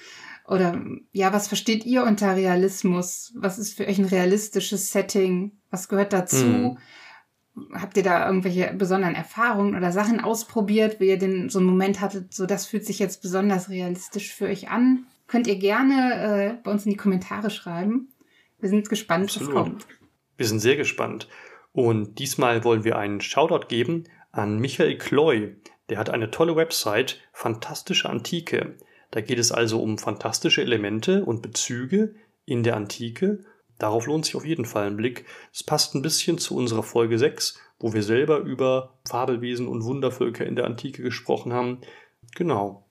Oder 0.48 0.80
ja, 1.12 1.32
was 1.34 1.46
versteht 1.46 1.84
ihr 1.84 2.04
unter 2.04 2.34
Realismus? 2.34 3.34
Was 3.36 3.58
ist 3.58 3.76
für 3.76 3.86
euch 3.86 3.98
ein 3.98 4.06
realistisches 4.06 4.90
Setting? 4.90 5.52
Was 5.70 5.88
gehört 5.88 6.14
dazu? 6.14 6.46
Mhm. 6.46 6.78
Habt 7.74 7.98
ihr 7.98 8.02
da 8.02 8.26
irgendwelche 8.26 8.72
besonderen 8.72 9.14
Erfahrungen 9.14 9.76
oder 9.76 9.92
Sachen 9.92 10.20
ausprobiert, 10.20 11.00
wie 11.00 11.08
ihr 11.08 11.18
den 11.18 11.50
so 11.50 11.58
einen 11.58 11.68
Moment 11.68 12.00
hattet, 12.00 12.32
so 12.32 12.46
das 12.46 12.66
fühlt 12.66 12.86
sich 12.86 12.98
jetzt 12.98 13.20
besonders 13.20 13.68
realistisch 13.68 14.32
für 14.32 14.46
euch 14.46 14.70
an? 14.70 15.06
Könnt 15.26 15.46
ihr 15.46 15.56
gerne 15.56 16.14
äh, 16.14 16.62
bei 16.62 16.70
uns 16.70 16.86
in 16.86 16.92
die 16.92 16.96
Kommentare 16.96 17.50
schreiben. 17.50 18.08
Wir 18.58 18.70
sind 18.70 18.88
gespannt, 18.88 19.24
Absolut. 19.24 19.54
was 19.54 19.62
kommt. 19.62 19.86
Wir 20.38 20.46
sind 20.46 20.60
sehr 20.60 20.76
gespannt. 20.76 21.28
Und 21.72 22.18
diesmal 22.18 22.64
wollen 22.64 22.84
wir 22.84 22.96
einen 22.96 23.20
Shoutout 23.20 23.66
geben 23.68 24.04
an 24.32 24.58
Michael 24.58 24.96
Kloy. 24.96 25.56
Der 25.90 25.98
hat 25.98 26.08
eine 26.08 26.30
tolle 26.30 26.56
Website, 26.56 27.20
Fantastische 27.32 28.08
Antike. 28.08 28.76
Da 29.10 29.20
geht 29.20 29.38
es 29.38 29.52
also 29.52 29.80
um 29.82 29.98
fantastische 29.98 30.62
Elemente 30.62 31.24
und 31.24 31.42
Bezüge 31.42 32.14
in 32.44 32.62
der 32.62 32.76
Antike. 32.76 33.40
Darauf 33.78 34.06
lohnt 34.06 34.24
sich 34.24 34.36
auf 34.36 34.44
jeden 34.44 34.64
Fall 34.64 34.86
ein 34.86 34.96
Blick. 34.96 35.24
Es 35.52 35.62
passt 35.62 35.94
ein 35.94 36.02
bisschen 36.02 36.38
zu 36.38 36.56
unserer 36.56 36.82
Folge 36.82 37.18
6, 37.18 37.58
wo 37.78 37.92
wir 37.92 38.02
selber 38.02 38.38
über 38.38 38.98
Fabelwesen 39.08 39.68
und 39.68 39.84
Wundervölker 39.84 40.44
in 40.44 40.56
der 40.56 40.66
Antike 40.66 41.02
gesprochen 41.02 41.52
haben. 41.52 41.78
Genau. 42.34 42.84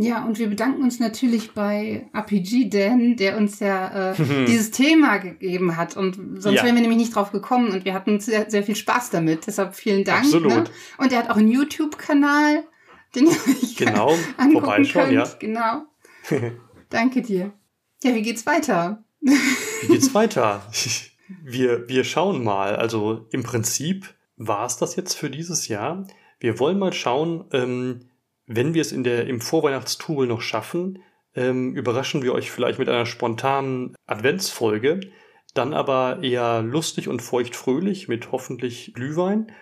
Ja, 0.00 0.24
und 0.24 0.38
wir 0.38 0.48
bedanken 0.48 0.84
uns 0.84 1.00
natürlich 1.00 1.54
bei 1.54 2.08
RPG 2.14 2.68
Dan, 2.68 3.16
der 3.16 3.36
uns 3.36 3.58
ja 3.58 4.12
äh, 4.12 4.14
dieses 4.46 4.70
Thema 4.70 5.16
gegeben 5.18 5.76
hat. 5.76 5.96
Und 5.96 6.40
sonst 6.40 6.58
ja. 6.58 6.64
wären 6.64 6.76
wir 6.76 6.82
nämlich 6.82 7.00
nicht 7.00 7.16
drauf 7.16 7.32
gekommen 7.32 7.72
und 7.72 7.84
wir 7.84 7.94
hatten 7.94 8.20
sehr, 8.20 8.48
sehr 8.48 8.62
viel 8.62 8.76
Spaß 8.76 9.10
damit. 9.10 9.48
Deshalb 9.48 9.74
vielen 9.74 10.04
Dank. 10.04 10.20
Absolut. 10.20 10.52
Ne? 10.52 10.64
Und 10.98 11.12
er 11.12 11.18
hat 11.18 11.30
auch 11.30 11.36
einen 11.36 11.50
YouTube-Kanal 11.50 12.62
den 13.14 13.26
ihr 13.26 13.32
euch 13.32 13.76
genau, 13.76 14.14
könnt. 14.36 15.12
Ja. 15.12 15.28
Genau. 15.38 15.82
Danke 16.90 17.22
dir. 17.22 17.52
Ja, 18.02 18.14
wie 18.14 18.22
geht's 18.22 18.46
weiter? 18.46 19.04
wie 19.20 19.86
geht's 19.88 20.14
weiter? 20.14 20.62
Wir, 21.44 21.86
wir 21.90 22.04
schauen 22.04 22.42
mal. 22.42 22.74
Also 22.76 23.26
im 23.32 23.42
Prinzip 23.42 24.14
war 24.38 24.64
es 24.64 24.78
das 24.78 24.96
jetzt 24.96 25.12
für 25.12 25.28
dieses 25.28 25.68
Jahr. 25.68 26.06
Wir 26.40 26.58
wollen 26.58 26.78
mal 26.78 26.94
schauen, 26.94 27.44
ähm, 27.52 28.08
wenn 28.46 28.72
wir 28.72 28.80
es 28.80 28.92
in 28.92 29.04
der, 29.04 29.26
im 29.26 29.42
Vorweihnachtstubel 29.42 30.26
noch 30.26 30.40
schaffen, 30.40 31.02
ähm, 31.34 31.74
überraschen 31.74 32.22
wir 32.22 32.32
euch 32.32 32.50
vielleicht 32.50 32.78
mit 32.78 32.88
einer 32.88 33.04
spontanen 33.04 33.94
Adventsfolge. 34.06 35.00
Dann 35.52 35.74
aber 35.74 36.20
eher 36.22 36.62
lustig 36.62 37.08
und 37.08 37.20
feucht-fröhlich 37.20 38.08
mit 38.08 38.32
hoffentlich 38.32 38.92
Glühwein. 38.94 39.52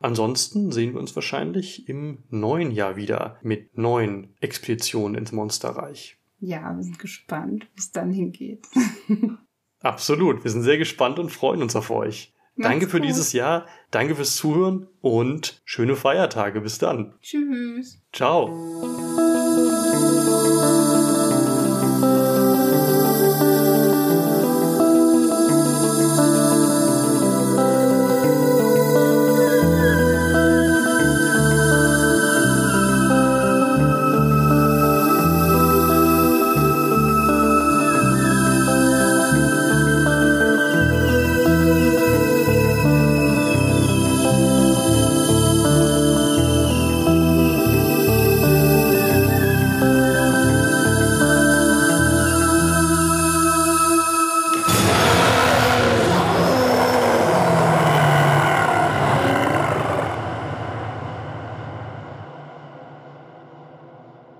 Ansonsten 0.00 0.70
sehen 0.72 0.92
wir 0.94 1.00
uns 1.00 1.14
wahrscheinlich 1.16 1.88
im 1.88 2.24
neuen 2.30 2.70
Jahr 2.70 2.96
wieder 2.96 3.38
mit 3.42 3.76
neuen 3.76 4.34
Expeditionen 4.40 5.16
ins 5.16 5.32
Monsterreich. 5.32 6.18
Ja, 6.40 6.74
wir 6.76 6.82
sind 6.84 6.98
gespannt, 6.98 7.66
wo 7.72 7.78
es 7.78 7.90
dann 7.90 8.12
hingeht. 8.12 8.66
Absolut, 9.80 10.44
wir 10.44 10.50
sind 10.50 10.62
sehr 10.62 10.78
gespannt 10.78 11.18
und 11.18 11.30
freuen 11.30 11.62
uns 11.62 11.74
auf 11.74 11.90
euch. 11.90 12.32
Macht's 12.54 12.70
danke 12.70 12.88
für 12.88 12.98
gut. 12.98 13.08
dieses 13.08 13.32
Jahr, 13.32 13.66
danke 13.90 14.14
fürs 14.16 14.36
Zuhören 14.36 14.88
und 15.00 15.60
schöne 15.64 15.96
Feiertage. 15.96 16.60
Bis 16.60 16.78
dann. 16.78 17.14
Tschüss. 17.22 18.02
Ciao. 18.12 18.48